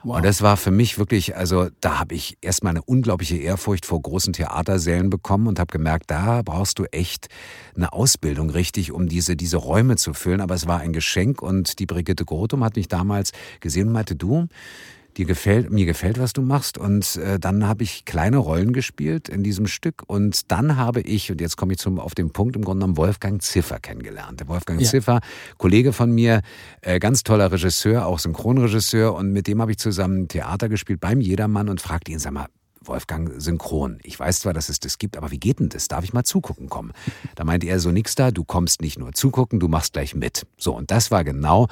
Wow. 0.06 0.18
Und 0.18 0.24
das 0.24 0.44
war 0.44 0.56
für 0.56 0.70
mich 0.70 1.00
wirklich, 1.00 1.36
also 1.36 1.70
da 1.82 1.98
habe 1.98 2.14
ich 2.14 2.38
erstmal 2.40 2.70
eine 2.70 2.84
unglaubliche 2.84 3.38
Ehrfurcht 3.38 3.88
vor 3.88 4.00
großen 4.00 4.34
Theatersälen 4.34 5.10
bekommen 5.10 5.48
und 5.48 5.58
habe 5.60 5.72
gemerkt, 5.72 6.12
da 6.12 6.44
brauchst 6.44 6.78
du 6.78 6.84
echt 6.92 7.28
eine 7.76 7.92
Ausbildung 7.92 8.52
richtig, 8.52 8.92
um 8.92 9.08
diese, 9.08 9.36
diese 9.36 9.58
Räume 9.58 9.96
zu 9.96 10.14
füllen. 10.14 10.42
Aber 10.42 10.54
es 10.54 10.68
war 10.68 10.80
ein 10.80 10.94
Geschenk 10.94 11.42
und 11.42 11.80
die 11.80 11.88
Brigitte 11.88 12.24
Grotum 12.24 12.64
hat 12.64 12.76
mich 12.76 12.88
damals 12.88 13.32
gesehen 13.62 13.88
und 13.88 13.94
meinte, 13.94 14.16
du, 14.16 14.48
dir 15.18 15.26
gefällt, 15.26 15.72
mir 15.72 15.86
gefällt, 15.86 16.20
was 16.20 16.34
du 16.34 16.42
machst. 16.42 16.78
Und 16.78 17.18
äh, 17.18 17.40
dann 17.40 17.68
habe 17.68 17.84
ich 17.84 18.06
kleine 18.06 18.38
Rollen 18.38 18.74
gespielt 18.74 19.30
in 19.30 19.44
diesem 19.44 19.68
Stück. 19.68 20.04
Und 20.08 20.52
dann 20.52 20.78
habe 20.78 21.02
ich, 21.02 21.32
und 21.32 21.42
jetzt 21.42 21.58
komme 21.58 21.74
ich 21.74 21.80
zum, 21.80 22.00
auf 22.00 22.16
den 22.16 22.32
Punkt, 22.32 22.56
im 22.56 22.64
Grunde 22.64 22.82
genommen 22.82 22.98
Wolfgang 22.98 23.42
Ziffer 23.42 23.80
kennengelernt. 23.80 24.40
Der 24.40 24.48
Wolfgang 24.48 24.82
ja. 24.82 24.88
Ziffer, 24.88 25.20
Kollege 25.58 25.94
von 25.94 26.12
mir, 26.12 26.42
äh, 26.82 27.00
ganz 27.00 27.24
toller 27.24 27.52
Regisseur, 27.52 28.06
auch 28.06 28.20
Synchronregisseur. 28.20 29.14
Und 29.14 29.32
mit 29.32 29.48
dem 29.48 29.62
habe 29.62 29.72
ich 29.72 29.78
zusammen 29.78 30.28
Theater 30.28 30.70
gespielt 30.70 31.00
beim 31.00 31.22
Jedermann 31.22 31.70
und 31.70 31.82
fragte 31.82 32.12
ihn, 32.12 32.20
sag 32.20 32.34
mal, 32.34 32.48
Wolfgang 32.88 33.32
synchron. 33.38 34.00
Ich 34.04 34.20
weiß 34.20 34.42
zwar, 34.42 34.54
dass 34.54 34.70
es 34.70 34.80
das 34.80 34.98
gibt, 34.98 35.18
aber 35.18 35.32
wie 35.32 35.40
geht 35.40 35.60
denn 35.60 35.70
das? 35.70 35.88
Darf 35.88 36.04
ich 36.04 36.14
mal 36.14 36.24
zugucken 36.24 36.70
kommen? 36.70 36.92
Da 37.36 37.44
meinte 37.44 37.68
er 37.68 37.80
so 37.80 37.92
nix 37.92 38.16
da, 38.16 38.32
du 38.32 38.44
kommst 38.44 38.82
nicht 38.82 39.00
nur 39.00 39.14
zugucken, 39.14 39.60
du 39.60 39.68
machst 39.68 39.94
gleich 39.94 40.16
mit. 40.16 40.46
So, 40.58 40.76
und 40.76 40.92
das 40.92 41.12
war 41.12 41.24
genau 41.24 41.68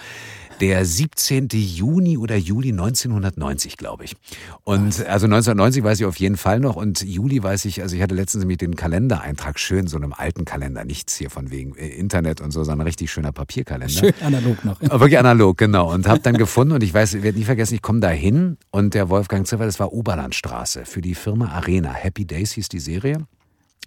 der 0.60 0.86
17. 0.86 1.50
Juni 1.52 2.18
oder 2.18 2.36
Juli 2.36 2.70
1990, 2.70 3.78
glaube 3.78 4.06
ich. 4.06 4.16
Und 4.64 5.06
also 5.06 5.26
1990 5.26 5.84
weiß 5.84 6.00
ich 6.00 6.06
auf 6.06 6.18
jeden 6.18 6.38
Fall 6.38 6.60
noch 6.60 6.76
und 6.76 7.02
Juli 7.02 7.42
weiß 7.42 7.66
ich, 7.66 7.82
also 7.82 7.96
ich 7.96 8.02
hatte 8.02 8.16
letztens 8.16 8.46
mit 8.46 8.62
den 8.62 8.76
Kalendereintrag 8.76 9.60
schön, 9.60 9.88
so 9.88 9.98
einem 9.98 10.14
alten 10.14 10.46
Kalender, 10.46 10.86
nichts 10.86 11.16
hier 11.18 11.30
von 11.30 11.52
wegen 11.52 11.76
äh, 11.76 11.88
Internet 11.88 12.42
und 12.42 12.52
so, 12.52 12.64
sondern 12.64 12.82
ein 12.82 12.88
richtig 12.88 13.12
schöner 13.12 13.32
Papierkalender. 13.32 13.94
Schön 13.94 14.14
analog 14.22 14.64
noch. 14.64 14.82
Aber 14.82 15.02
wirklich 15.02 15.20
analog, 15.20 15.58
genau. 15.58 15.94
Und 15.94 16.08
habe 16.08 16.22
dann 16.22 16.38
gefunden 16.38 16.74
und 16.74 16.84
ich 16.84 16.94
weiß, 16.94 17.16
ich 17.16 17.24
werde 17.24 17.38
nie 17.38 17.46
vergessen, 17.46 17.76
ich 17.76 17.82
komme 17.82 18.00
da 18.00 18.10
hin 18.10 18.58
und 18.72 18.94
der 18.94 19.10
Wolfgang 19.10 19.46
Ziffer, 19.48 19.66
das 19.66 19.80
war 19.80 19.92
Oberlandstraße 19.92 20.86
für 20.86 21.02
die 21.04 21.14
Firma 21.14 21.50
Arena. 21.50 21.94
Happy 21.94 22.26
Days 22.26 22.54
hieß 22.54 22.70
die 22.70 22.80
Serie. 22.80 23.28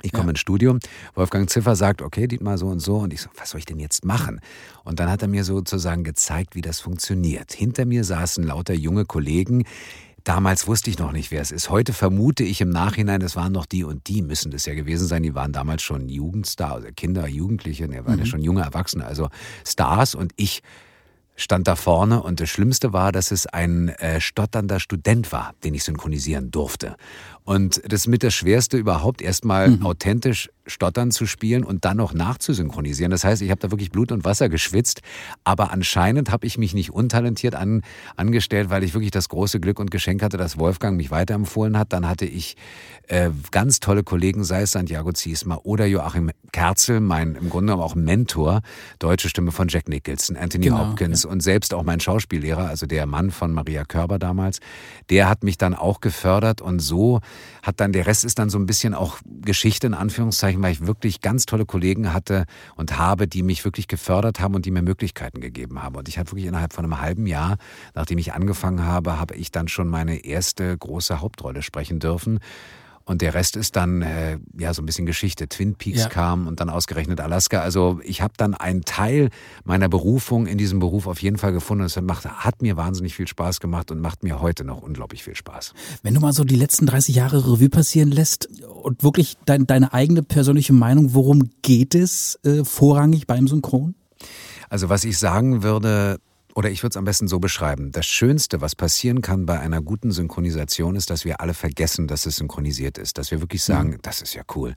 Ich 0.03 0.13
komme 0.13 0.27
ja. 0.27 0.31
ins 0.31 0.41
Studio, 0.41 0.79
Wolfgang 1.15 1.49
Ziffer 1.49 1.75
sagt, 1.75 2.03
okay, 2.03 2.29
Dietmar 2.29 2.59
so 2.59 2.67
und 2.67 2.81
so. 2.81 2.99
Und 2.99 3.13
ich 3.13 3.23
so, 3.23 3.31
was 3.37 3.51
soll 3.51 3.61
ich 3.61 3.65
denn 3.65 3.79
jetzt 3.79 4.05
machen? 4.05 4.41
Und 4.85 5.01
dann 5.01 5.11
hat 5.11 5.23
er 5.23 5.29
mir 5.29 5.43
sozusagen 5.43 6.05
gezeigt, 6.05 6.55
wie 6.55 6.61
das 6.61 6.81
funktioniert. 6.81 7.53
Hinter 7.53 7.87
mir 7.87 8.05
saßen 8.05 8.45
lauter 8.45 8.75
junge 8.75 9.05
Kollegen, 9.05 9.65
Damals 10.27 10.67
wusste 10.67 10.91
ich 10.91 10.99
noch 10.99 11.13
nicht, 11.13 11.31
wer 11.31 11.41
es 11.41 11.53
ist. 11.53 11.71
Heute 11.71 11.93
vermute 11.93 12.43
ich 12.43 12.61
im 12.61 12.69
Nachhinein, 12.69 13.23
es 13.23 13.37
waren 13.37 13.53
noch 13.53 13.65
die 13.65 13.85
und 13.85 14.09
die 14.09 14.23
müssen 14.23 14.51
das 14.51 14.67
ja 14.67 14.75
gewesen 14.75 15.07
sein. 15.07 15.23
Die 15.23 15.37
waren 15.37 15.53
damals 15.53 15.83
schon 15.83 16.09
Jugendstar, 16.09 16.73
also 16.73 16.89
Kinder, 16.97 17.29
Jugendliche, 17.29 17.87
ne, 17.87 18.05
waren 18.05 18.15
mhm. 18.15 18.19
ja 18.19 18.27
schon 18.27 18.43
junge 18.43 18.63
Erwachsene, 18.63 19.05
also 19.05 19.29
Stars. 19.65 20.17
Und 20.17 20.33
ich 20.35 20.65
stand 21.37 21.69
da 21.69 21.77
vorne 21.77 22.23
und 22.23 22.41
das 22.41 22.49
Schlimmste 22.49 22.93
war, 22.93 23.13
dass 23.13 23.31
es 23.31 23.47
ein 23.47 23.91
äh, 23.91 24.21
stotternder 24.21 24.81
Student 24.81 25.31
war, 25.33 25.55
den 25.63 25.75
ich 25.75 25.85
synchronisieren 25.85 26.51
durfte. 26.51 26.97
Und 27.47 27.81
das 27.85 28.01
ist 28.01 28.07
mit 28.09 28.25
das 28.25 28.35
Schwerste 28.35 28.77
überhaupt, 28.77 29.23
erstmal 29.23 29.71
mhm. 29.71 29.87
authentisch 29.87 30.51
stottern 30.67 31.13
zu 31.13 31.27
spielen 31.27 31.63
und 31.63 31.85
dann 31.85 31.97
noch 31.97 32.13
nachzusynchronisieren. 32.13 33.13
Das 33.13 33.23
heißt, 33.23 33.41
ich 33.41 33.51
habe 33.51 33.61
da 33.61 33.71
wirklich 33.71 33.93
Blut 33.93 34.11
und 34.11 34.25
Wasser 34.25 34.49
geschwitzt, 34.49 35.01
aber 35.45 35.71
anscheinend 35.71 36.33
habe 36.33 36.45
ich 36.45 36.59
mich 36.59 36.75
nicht 36.75 36.93
untalentiert 36.93 37.55
an, 37.55 37.83
angestellt, 38.17 38.69
weil 38.69 38.83
ich 38.83 38.95
wirklich 38.95 39.13
das 39.13 39.29
große 39.29 39.61
Glück 39.61 39.79
und 39.79 39.93
Geschenk 39.93 40.25
hatte, 40.25 40.37
dass 40.37 40.59
Wolfgang 40.59 40.97
mich 40.97 41.13
weiterempfohlen 41.13 41.79
hat. 41.79 41.93
Dann 41.93 42.09
hatte 42.09 42.25
ich 42.25 42.57
äh, 43.07 43.31
ganz 43.53 43.79
tolle 43.79 44.03
Kollegen, 44.03 44.43
sei 44.43 44.63
es 44.63 44.73
Santiago 44.73 45.13
Ziesmer 45.13 45.65
oder 45.65 45.87
Joachim 45.87 46.33
Kerzel, 46.51 46.99
mein 46.99 47.37
im 47.37 47.49
Grunde 47.49 47.73
genommen 47.73 47.83
auch 47.83 47.95
Mentor, 47.95 48.63
deutsche 48.99 49.29
Stimme 49.29 49.53
von 49.53 49.69
Jack 49.69 49.89
Nicholson, 49.89 50.37
Anthony 50.37 50.67
genau, 50.67 50.89
Hopkins 50.89 51.23
ja. 51.23 51.31
und 51.31 51.45
selbst 51.45 51.75
auch 51.75 51.85
mein 51.85 52.01
Schauspiellehrer, 52.01 52.67
also 52.69 52.87
der 52.87 53.07
Mann 53.07 53.31
von 53.31 53.53
Maria 53.53 53.85
Körber 53.85 54.19
damals, 54.19 54.59
der 55.11 55.29
hat 55.29 55.45
mich 55.45 55.59
dann 55.59 55.75
auch 55.75 56.01
gefördert 56.01 56.61
und 56.61 56.81
so 56.81 57.21
hat 57.63 57.81
dann, 57.81 57.93
der 57.93 58.07
Rest 58.07 58.25
ist 58.25 58.39
dann 58.39 58.51
so 58.51 58.59
ein 58.59 58.67
bisschen 58.67 58.95
auch 58.95 59.19
Geschichte 59.43 59.87
in 59.87 59.95
Anführungszeichen, 59.95 60.63
weil 60.63 60.73
ich 60.73 60.87
wirklich 60.87 61.21
ganz 61.21 61.47
tolle 61.47 61.67
Kollegen 61.67 62.13
hatte 62.13 62.47
und 62.77 62.99
habe, 62.99 63.27
die 63.29 63.43
mich 63.43 63.65
wirklich 63.65 63.89
gefördert 63.89 64.41
haben 64.41 64.55
und 64.55 64.67
die 64.67 64.71
mir 64.71 64.83
Möglichkeiten 64.83 65.41
gegeben 65.41 65.83
haben. 65.83 65.97
Und 65.97 66.09
ich 66.09 66.19
habe 66.19 66.31
wirklich 66.31 66.47
innerhalb 66.47 66.73
von 66.73 66.85
einem 66.85 67.01
halben 67.01 67.27
Jahr, 67.27 67.57
nachdem 67.95 68.19
ich 68.19 68.33
angefangen 68.33 68.85
habe, 68.85 69.19
habe 69.19 69.35
ich 69.35 69.51
dann 69.51 69.69
schon 69.69 69.89
meine 69.89 70.25
erste 70.25 70.77
große 70.77 71.21
Hauptrolle 71.21 71.63
sprechen 71.63 71.99
dürfen. 71.99 72.41
Und 73.09 73.23
der 73.23 73.35
Rest 73.35 73.55
ist 73.57 73.77
dann 73.77 74.03
äh, 74.03 74.39
ja 74.59 74.75
so 74.75 74.83
ein 74.83 74.87
bisschen 74.87 75.07
Geschichte. 75.07 75.49
Twin 75.49 75.77
Peaks 75.77 76.01
ja. 76.01 76.09
kam 76.09 76.49
und 76.49 76.59
dann 76.59 76.69
ausgerechnet 76.69 77.21
Alaska. 77.21 77.61
Also 77.61 78.01
ich 78.03 78.21
habe 78.21 78.35
dann 78.37 78.55
einen 78.55 78.83
Teil 78.83 79.31
meiner 79.65 79.89
Berufung 79.89 80.47
in 80.47 80.59
diesem 80.59 80.81
Beruf 80.81 81.07
auf 81.07 81.23
jeden 81.23 81.39
Fall 81.39 81.53
gefunden. 81.53 81.85
Es 81.85 81.97
hat 81.97 82.63
mir 82.63 82.77
wahnsinnig 82.77 83.15
viel 83.15 83.29
Spaß 83.29 83.61
gemacht 83.61 83.93
und 83.93 84.01
macht 84.01 84.25
mir 84.25 84.41
heute 84.41 84.65
noch 84.65 84.83
unglaublich 84.83 85.23
viel 85.23 85.37
Spaß. 85.37 85.73
Wenn 86.03 86.15
du 86.15 86.21
mal 86.21 86.33
so 86.33 86.43
die 86.43 86.57
letzten 86.57 86.87
30 86.87 87.15
Jahre 87.15 87.39
Revue 87.47 87.69
passieren 87.69 88.11
lässt 88.11 88.49
und 88.83 89.05
wirklich 89.05 89.37
dein, 89.47 89.69
deine 89.69 89.93
eigene 89.93 90.25
persönliche 90.25 90.73
Meinung, 90.73 91.15
worum 91.15 91.51
geht 91.63 91.95
es 91.95 92.41
äh, 92.43 92.65
vorrangig 92.65 93.29
beim 93.29 93.47
Synchron? 93.47 93.95
Also 94.69 94.89
was 94.89 95.05
ich 95.05 95.17
sagen 95.17 95.63
würde, 95.63 96.19
oder 96.57 96.71
ich 96.71 96.83
würde 96.83 96.93
es 96.95 96.97
am 96.97 97.05
besten 97.05 97.29
so 97.29 97.39
beschreiben. 97.39 97.93
Das 97.93 98.07
Schönste, 98.07 98.63
was 98.63 98.75
passieren 98.75 99.21
kann 99.21 99.45
bei 99.45 99.61
einer 99.61 99.83
guten 99.83 100.11
Synchronisation, 100.11 100.97
ist, 100.97 101.11
dass 101.11 101.27
wir 101.27 101.43
alle 101.43 101.53
vergessen, 101.53 102.09
dass 102.09 102.25
es 102.25 102.37
synchronisiert 102.37 102.97
ist. 102.97 103.19
Dass 103.19 103.31
wir 103.31 103.43
wirklich 103.43 103.61
mhm. 103.69 103.73
sagen, 103.73 103.91
mhm. 103.91 103.99
das 104.01 104.23
ist 104.23 104.35
ja 104.35 104.43
cool. 104.55 104.75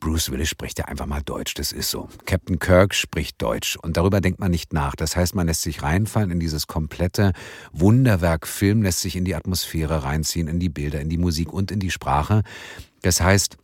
Bruce 0.00 0.30
Willis 0.30 0.48
spricht 0.48 0.78
ja 0.78 0.86
einfach 0.86 1.04
mal 1.04 1.20
Deutsch, 1.22 1.54
das 1.54 1.72
ist 1.72 1.90
so. 1.90 2.08
Captain 2.24 2.58
Kirk 2.58 2.94
spricht 2.94 3.40
Deutsch 3.40 3.76
und 3.76 3.98
darüber 3.98 4.22
denkt 4.22 4.40
man 4.40 4.50
nicht 4.50 4.72
nach. 4.72 4.96
Das 4.96 5.14
heißt, 5.14 5.34
man 5.34 5.46
lässt 5.46 5.62
sich 5.62 5.82
reinfallen 5.82 6.30
in 6.30 6.40
dieses 6.40 6.66
komplette 6.66 7.32
Wunderwerk 7.72 8.46
Film, 8.46 8.82
lässt 8.82 9.00
sich 9.00 9.14
in 9.14 9.26
die 9.26 9.34
Atmosphäre 9.34 10.04
reinziehen, 10.04 10.48
in 10.48 10.58
die 10.58 10.70
Bilder, 10.70 11.00
in 11.00 11.10
die 11.10 11.18
Musik 11.18 11.52
und 11.52 11.70
in 11.70 11.80
die 11.80 11.90
Sprache. 11.90 12.42
Das 13.02 13.20
heißt, 13.20 13.58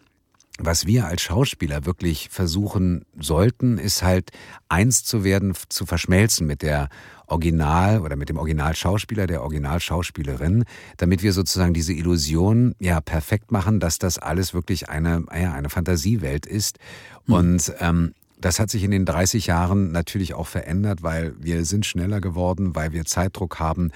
was 0.65 0.87
wir 0.87 1.07
als 1.07 1.23
Schauspieler 1.23 1.85
wirklich 1.87 2.29
versuchen 2.31 3.05
sollten, 3.19 3.79
ist 3.79 4.03
halt 4.03 4.31
eins 4.69 5.05
zu 5.05 5.25
werden, 5.25 5.55
zu 5.69 5.87
verschmelzen 5.87 6.47
mit 6.47 6.63
der 6.63 6.89
Original 7.27 8.01
oder 8.01 8.17
mit 8.17 8.29
dem 8.29 8.37
Originalschauspieler, 8.39 9.27
der 9.27 9.43
Originalschauspielerin, 9.43 10.65
damit 10.97 11.23
wir 11.23 11.33
sozusagen 11.33 11.75
diese 11.75 11.93
Illusion 11.93 12.75
ja 12.79 13.01
perfekt 13.01 13.53
machen, 13.53 13.81
dass 13.81 13.99
das 13.99 14.19
alles 14.19 14.53
wirklich 14.53 14.89
eine, 14.89 15.25
ja, 15.33 15.53
eine 15.53 15.71
Fantasiewelt 15.71 16.47
ist. 16.47 16.79
Mhm. 17.27 17.35
Und 17.35 17.73
ähm, 17.81 18.15
das 18.41 18.59
hat 18.59 18.71
sich 18.71 18.83
in 18.85 18.91
den 18.91 19.05
30 19.05 19.47
Jahren 19.47 19.93
natürlich 19.93 20.35
auch 20.35 20.47
verändert, 20.47 21.03
weil 21.03 21.35
wir 21.39 21.65
sind 21.65 21.87
schneller 21.87 22.21
geworden, 22.21 22.75
weil 22.75 22.93
wir 22.93 23.05
Zeitdruck 23.05 23.59
haben. 23.59 23.91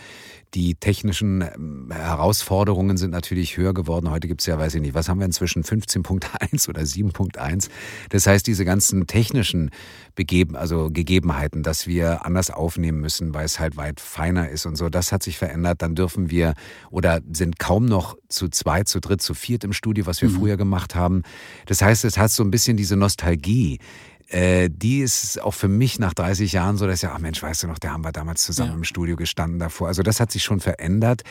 Die 0.55 0.77
technischen 0.77 1.43
ähm, 1.43 1.91
Herausforderungen 1.93 2.97
sind 2.97 3.11
natürlich 3.11 3.57
höher 3.57 3.75
geworden. 3.75 4.11
Heute 4.11 4.29
gibt 4.29 4.41
es 4.41 4.47
ja, 4.47 4.57
weiß 4.57 4.77
ich 4.77 4.81
nicht, 4.81 4.95
was 4.95 5.09
haben 5.09 5.19
wir 5.19 5.27
inzwischen, 5.27 5.65
15.1 5.65 6.69
oder 6.69 6.83
7.1. 6.83 7.71
Das 8.11 8.27
heißt, 8.27 8.47
diese 8.47 8.65
ganzen 8.65 9.09
technischen 9.09 9.71
Begeben, 10.15 10.55
also 10.55 10.91
Gegebenheiten, 10.93 11.65
dass 11.65 11.89
wir 11.89 12.25
anders 12.25 12.51
aufnehmen 12.53 13.01
müssen, 13.01 13.35
weil 13.35 13.45
es 13.45 13.59
halt 13.59 13.77
weit 13.77 13.99
feiner 13.99 14.49
ist 14.49 14.65
und 14.65 14.77
so, 14.77 14.89
das 14.89 15.11
hat 15.11 15.25
sich 15.25 15.39
verändert. 15.39 15.83
Dann 15.83 15.97
dürfen 15.97 16.31
wir 16.31 16.55
oder 16.91 17.21
sind 17.33 17.59
kaum 17.59 17.87
noch 17.87 18.17
zu 18.29 18.49
zweit, 18.49 18.87
zu 18.87 19.01
dritt, 19.01 19.23
zu 19.23 19.35
viert 19.35 19.65
im 19.65 19.73
Studio, 19.73 20.07
was 20.07 20.23
wir 20.23 20.29
mhm. 20.29 20.35
früher 20.39 20.57
gemacht 20.57 20.95
haben. 20.95 21.23
Das 21.67 21.83
heißt, 21.83 22.05
es 22.05 22.17
hat 22.17 22.31
so 22.31 22.45
ein 22.45 22.53
bisschen 22.53 22.77
diese 22.77 22.97
Nostalgie 22.97 23.81
äh, 24.29 24.69
die 24.71 25.01
ist 25.01 25.41
auch 25.41 25.55
für 25.55 25.69
mich 25.69 25.99
nach 25.99 26.15
30 26.15 26.53
Jahren 26.53 26.77
so, 26.77 26.87
dass 26.87 27.03
ja, 27.03 27.13
ach 27.15 27.19
Mensch, 27.19 27.43
weißt 27.43 27.65
du 27.65 27.67
noch, 27.67 27.79
der 27.79 27.93
haben 27.93 28.05
wir 28.05 28.13
damals 28.13 28.43
zusammen 28.43 28.71
ja. 28.71 28.77
im 28.77 28.85
Studio 28.85 29.17
gestanden 29.17 29.59
davor. 29.59 29.89
Also 29.89 30.03
das 30.03 30.21
hat 30.21 30.33
sich 30.33 30.43
schon 30.43 30.61
verändert. 30.61 31.23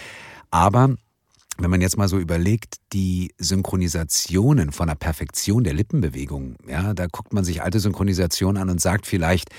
Aber 0.52 0.96
wenn 1.58 1.70
man 1.70 1.82
jetzt 1.82 1.98
mal 1.98 2.08
so 2.08 2.18
überlegt, 2.18 2.78
die 2.94 3.34
Synchronisationen 3.38 4.72
von 4.72 4.88
der 4.88 4.96
Perfektion 4.96 5.64
der 5.64 5.74
Lippenbewegung, 5.74 6.56
ja, 6.68 6.94
da 6.94 7.06
guckt 7.06 7.34
man 7.34 7.44
sich 7.44 7.62
alte 7.62 7.80
Synchronisationen 7.80 8.62
an 8.62 8.70
und 8.70 8.82
sagt 8.82 9.06
vielleicht, 9.06 9.50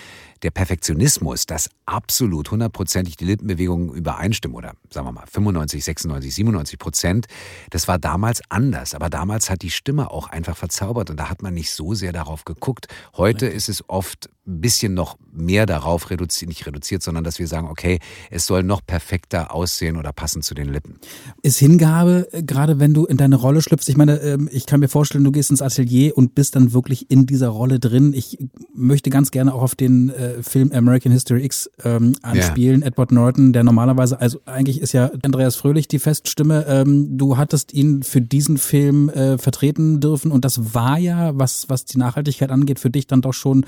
der 0.44 0.50
Perfektionismus, 0.50 1.46
dass 1.46 1.70
absolut 1.86 2.50
hundertprozentig 2.50 3.16
die 3.16 3.24
Lippenbewegungen 3.24 3.94
übereinstimmen 3.94 4.56
oder 4.56 4.74
sagen 4.90 5.06
wir 5.06 5.12
mal 5.12 5.24
95, 5.26 5.82
96, 5.82 6.34
97 6.34 6.78
Prozent, 6.78 7.26
das 7.70 7.88
war 7.88 7.98
damals 7.98 8.42
anders. 8.50 8.94
Aber 8.94 9.08
damals 9.08 9.48
hat 9.48 9.62
die 9.62 9.70
Stimme 9.70 10.10
auch 10.10 10.28
einfach 10.28 10.56
verzaubert 10.56 11.08
und 11.10 11.18
da 11.18 11.30
hat 11.30 11.42
man 11.42 11.54
nicht 11.54 11.70
so 11.70 11.94
sehr 11.94 12.12
darauf 12.12 12.44
geguckt. 12.44 12.88
Heute 13.16 13.46
ist 13.46 13.70
es 13.70 13.88
oft 13.88 14.28
ein 14.46 14.60
bisschen 14.60 14.92
noch 14.92 15.16
mehr 15.32 15.64
darauf 15.64 16.10
reduziert, 16.10 16.50
nicht 16.50 16.66
reduziert, 16.66 17.02
sondern 17.02 17.24
dass 17.24 17.38
wir 17.38 17.46
sagen, 17.46 17.68
okay, 17.68 17.98
es 18.30 18.44
soll 18.46 18.62
noch 18.62 18.82
perfekter 18.86 19.54
aussehen 19.54 19.96
oder 19.96 20.12
passen 20.12 20.42
zu 20.42 20.52
den 20.52 20.68
Lippen. 20.68 20.98
Ist 21.42 21.58
Hingabe, 21.58 22.28
äh, 22.32 22.42
gerade 22.42 22.78
wenn 22.78 22.92
du 22.92 23.06
in 23.06 23.16
deine 23.16 23.36
Rolle 23.36 23.62
schlüpfst, 23.62 23.88
ich 23.88 23.96
meine, 23.96 24.20
ähm, 24.20 24.50
ich 24.52 24.66
kann 24.66 24.80
mir 24.80 24.88
vorstellen, 24.88 25.24
du 25.24 25.32
gehst 25.32 25.50
ins 25.50 25.62
Atelier 25.62 26.16
und 26.16 26.34
bist 26.34 26.56
dann 26.56 26.74
wirklich 26.74 27.10
in 27.10 27.24
dieser 27.24 27.48
Rolle 27.48 27.80
drin. 27.80 28.12
Ich 28.12 28.38
möchte 28.74 29.08
ganz 29.08 29.30
gerne 29.30 29.54
auch 29.54 29.62
auf 29.62 29.74
den 29.74 30.10
äh, 30.38 30.42
Film 30.42 30.70
American 30.72 31.12
History 31.12 31.44
X 31.44 31.70
ähm, 31.84 32.14
anspielen. 32.22 32.80
Yeah. 32.80 32.88
Edward 32.88 33.12
Norton, 33.12 33.52
der 33.52 33.64
normalerweise, 33.64 34.20
also 34.20 34.40
eigentlich 34.46 34.80
ist 34.80 34.92
ja 34.92 35.10
Andreas 35.22 35.56
Fröhlich 35.56 35.88
die 35.88 35.98
Feststimme. 35.98 36.66
Ähm, 36.68 37.16
du 37.18 37.36
hattest 37.36 37.72
ihn 37.72 38.02
für 38.02 38.20
diesen 38.20 38.58
Film 38.58 39.08
äh, 39.08 39.38
vertreten 39.38 40.00
dürfen 40.00 40.30
und 40.30 40.44
das 40.44 40.74
war 40.74 40.98
ja, 40.98 41.36
was, 41.38 41.68
was 41.68 41.84
die 41.84 41.98
Nachhaltigkeit 41.98 42.50
angeht, 42.50 42.78
für 42.78 42.90
dich 42.90 43.06
dann 43.06 43.22
doch 43.22 43.34
schon 43.34 43.64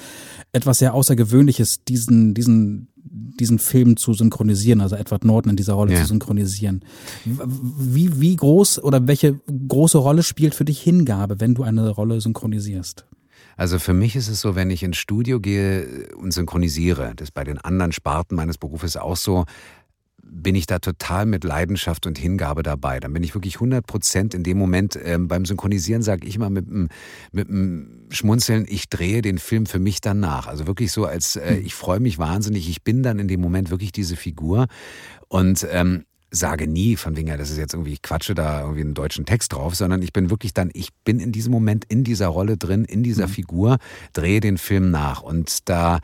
etwas 0.52 0.78
sehr 0.78 0.94
Außergewöhnliches, 0.94 1.85
diesen, 1.85 2.35
diesen 2.35 2.88
diesen 3.08 3.58
Film 3.58 3.96
zu 3.96 4.14
synchronisieren, 4.14 4.80
also 4.80 4.96
Edward 4.96 5.25
Norton 5.25 5.50
in 5.50 5.56
dieser 5.56 5.75
Rolle 5.75 5.92
ja. 5.94 6.00
zu 6.00 6.06
synchronisieren. 6.06 6.82
Wie, 7.25 8.20
wie 8.20 8.37
groß 8.37 8.82
oder 8.82 9.06
welche 9.06 9.40
große 9.68 9.99
Rolle 9.99 10.23
spielt 10.23 10.54
für 10.54 10.64
dich 10.64 10.80
Hingabe, 10.80 11.40
wenn 11.40 11.54
du 11.54 11.62
eine 11.62 11.88
Rolle 11.90 12.20
synchronisierst? 12.20 13.06
Also 13.56 13.78
für 13.78 13.94
mich 13.94 14.16
ist 14.16 14.28
es 14.28 14.40
so, 14.40 14.54
wenn 14.54 14.70
ich 14.70 14.82
ins 14.82 14.98
Studio 14.98 15.40
gehe 15.40 16.08
und 16.16 16.32
synchronisiere, 16.32 17.14
das 17.16 17.28
ist 17.28 17.34
bei 17.34 17.44
den 17.44 17.58
anderen 17.58 17.92
Sparten 17.92 18.36
meines 18.36 18.58
Berufes 18.58 18.96
auch 18.96 19.16
so, 19.16 19.46
bin 20.28 20.54
ich 20.54 20.66
da 20.66 20.78
total 20.78 21.25
mit 21.26 21.44
Leidenschaft 21.44 22.06
und 22.06 22.18
Hingabe 22.18 22.62
dabei. 22.62 23.00
Dann 23.00 23.12
bin 23.12 23.22
ich 23.22 23.34
wirklich 23.34 23.54
100 23.54 23.86
Prozent 23.86 24.34
in 24.34 24.42
dem 24.42 24.58
Moment. 24.58 24.98
Ähm, 25.02 25.28
beim 25.28 25.44
Synchronisieren 25.44 26.02
sage 26.02 26.26
ich 26.26 26.36
immer 26.36 26.50
mit 26.50 26.68
einem 26.68 26.88
mit 27.32 27.48
Schmunzeln, 28.14 28.66
ich 28.68 28.88
drehe 28.88 29.22
den 29.22 29.38
Film 29.38 29.66
für 29.66 29.78
mich 29.78 30.00
dann 30.00 30.20
nach. 30.20 30.46
Also 30.46 30.66
wirklich 30.66 30.92
so, 30.92 31.04
als 31.06 31.36
äh, 31.36 31.56
hm. 31.56 31.66
ich 31.66 31.75
freue 31.75 32.00
mich 32.00 32.18
wahnsinnig. 32.18 32.68
Ich 32.68 32.82
bin 32.82 33.02
dann 33.02 33.18
in 33.18 33.28
dem 33.28 33.40
Moment 33.40 33.70
wirklich 33.70 33.92
diese 33.92 34.16
Figur. 34.16 34.66
Und 35.28 35.66
ähm, 35.70 36.04
sage 36.30 36.66
nie 36.66 36.97
von 36.97 37.16
wegen, 37.16 37.28
ja, 37.28 37.37
das 37.37 37.50
ist 37.50 37.59
jetzt 37.59 37.75
irgendwie, 37.75 37.92
ich 37.92 38.02
quatsche 38.02 38.35
da 38.35 38.62
irgendwie 38.62 38.80
einen 38.80 38.95
deutschen 38.95 39.26
Text 39.26 39.52
drauf, 39.52 39.75
sondern 39.75 40.02
ich 40.02 40.12
bin 40.12 40.30
wirklich 40.30 40.54
dann, 40.54 40.71
ich 40.73 40.92
bin 41.04 41.21
in 41.21 41.33
diesem 41.33 41.52
Moment 41.52 41.85
in 41.87 42.04
dieser 42.04 42.28
Rolle 42.28 42.56
drin, 42.56 42.85
in 42.85 43.02
dieser 43.02 43.28
mhm. 43.28 43.33
Figur, 43.33 43.78
drehe 44.12 44.40
den 44.40 44.59
Film 44.59 44.90
nach. 44.90 45.23
Und 45.23 45.68
da 45.68 46.00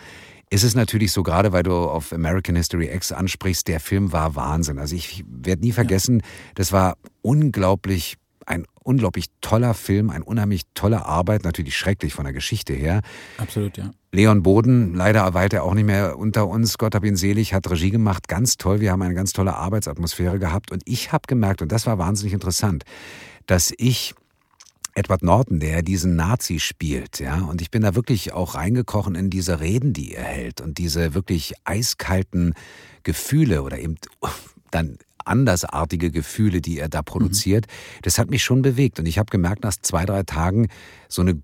ist 0.50 0.64
es 0.64 0.75
natürlich 0.75 1.12
so, 1.12 1.23
gerade 1.23 1.52
weil 1.52 1.62
du 1.62 1.73
auf 1.73 2.12
American 2.12 2.57
History 2.57 2.93
X 2.93 3.11
ansprichst, 3.11 3.67
der 3.69 3.81
Film 3.81 4.12
war 4.12 4.37
Wahnsinn. 4.37 4.79
Also 4.79 4.95
ich 4.95 5.25
werde 5.26 5.62
nie 5.62 5.73
vergessen, 5.73 6.21
ja. 6.21 6.26
das 6.57 6.73
war 6.73 6.97
unglaublich 7.23 8.17
ein 8.47 8.67
unglaublich 8.83 9.27
toller 9.41 9.75
Film, 9.75 10.11
ein 10.11 10.23
unheimlich 10.23 10.63
tolle 10.75 11.07
Arbeit, 11.07 11.45
natürlich 11.45 11.77
schrecklich 11.77 12.15
von 12.15 12.25
der 12.25 12.33
Geschichte 12.33 12.73
her. 12.73 13.03
Absolut, 13.39 13.77
ja. 13.77 13.91
Leon 14.13 14.43
Boden, 14.43 14.95
leider 14.95 15.33
weilt 15.35 15.55
er 15.55 15.65
auch 15.65 15.75
nicht 15.75 15.87
mehr 15.87 16.19
unter 16.19 16.47
uns, 16.47 16.77
Gott 16.77 16.95
hab 16.95 17.05
ihn 17.05 17.17
selig, 17.17 17.55
hat 17.55 17.71
Regie 17.71 17.91
gemacht, 17.91 18.29
ganz 18.29 18.57
toll. 18.57 18.81
Wir 18.81 18.93
haben 18.93 19.03
eine 19.03 19.15
ganz 19.15 19.33
tolle 19.33 19.55
Arbeitsatmosphäre 19.57 20.39
gehabt 20.39 20.71
und 20.71 20.83
ich 20.85 21.13
habe 21.13 21.23
gemerkt, 21.27 21.63
und 21.63 21.73
das 21.73 21.87
war 21.87 21.99
wahnsinnig 21.99 22.35
interessant, 22.35 22.85
dass 23.47 23.73
ich 23.79 24.15
Edward 24.95 25.23
Norton, 25.23 25.61
der 25.61 25.83
diesen 25.83 26.17
Nazi 26.17 26.59
spielt, 26.61 27.19
ja. 27.21 27.41
Und 27.41 27.63
ich 27.63 27.71
bin 27.71 27.83
da 27.83 27.95
wirklich 27.95 28.35
auch 28.35 28.55
reingekochen 28.55 29.15
in 29.15 29.31
diese 29.31 29.61
Reden, 29.61 29.95
die 29.95 30.15
er 30.15 30.25
hält 30.25 30.61
und 30.61 30.77
diese 30.77 31.15
wirklich 31.15 31.55
eiskalten 31.65 32.55
Gefühle 33.03 33.63
oder 33.63 33.79
eben 33.79 33.97
dann 34.71 34.99
andersartige 35.25 36.11
Gefühle, 36.11 36.61
die 36.61 36.79
er 36.79 36.88
da 36.88 37.00
mhm. 37.00 37.07
produziert. 37.07 37.67
Mhm. 37.67 37.99
Das 38.02 38.19
hat 38.19 38.31
mich 38.31 38.43
schon 38.43 38.62
bewegt 38.62 38.99
und 38.99 39.07
ich 39.07 39.19
habe 39.19 39.31
gemerkt, 39.31 39.64
nach 39.64 39.75
zwei, 39.81 40.05
drei 40.05 40.23
Tagen 40.23 40.69
so 41.09 41.23
eine 41.23 41.43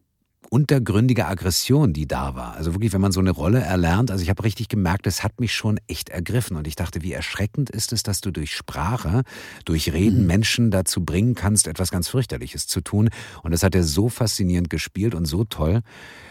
untergründige 0.51 1.27
Aggression, 1.27 1.93
die 1.93 2.07
da 2.07 2.35
war. 2.35 2.55
Also 2.55 2.75
wirklich, 2.75 2.93
wenn 2.93 3.01
man 3.01 3.13
so 3.13 3.21
eine 3.21 3.31
Rolle 3.31 3.61
erlernt, 3.61 4.11
also 4.11 4.23
ich 4.23 4.31
habe 4.31 4.45
richtig 4.45 4.69
gemerkt, 4.69 5.07
es 5.07 5.23
hat 5.23 5.41
mich 5.41 5.53
schon 5.53 5.79
echt 5.87 6.09
ergriffen. 6.09 6.57
Und 6.57 6.67
ich 6.67 6.77
dachte, 6.77 7.03
wie 7.03 7.13
erschreckend 7.13 7.71
ist 7.71 7.93
es, 7.93 8.03
dass 8.03 8.21
du 8.21 8.31
durch 8.31 8.55
Sprache, 8.55 9.23
durch 9.65 9.93
Reden 9.93 10.23
mhm. 10.23 10.27
Menschen 10.27 10.71
dazu 10.71 11.05
bringen 11.05 11.35
kannst, 11.35 11.67
etwas 11.67 11.91
ganz 11.91 12.09
fürchterliches 12.09 12.67
zu 12.67 12.81
tun. 12.81 13.11
Und 13.43 13.51
das 13.51 13.63
hat 13.63 13.75
er 13.75 13.85
so 13.85 14.09
faszinierend 14.09 14.71
gespielt 14.71 15.15
und 15.15 15.27
so 15.27 15.45
toll, 15.45 15.83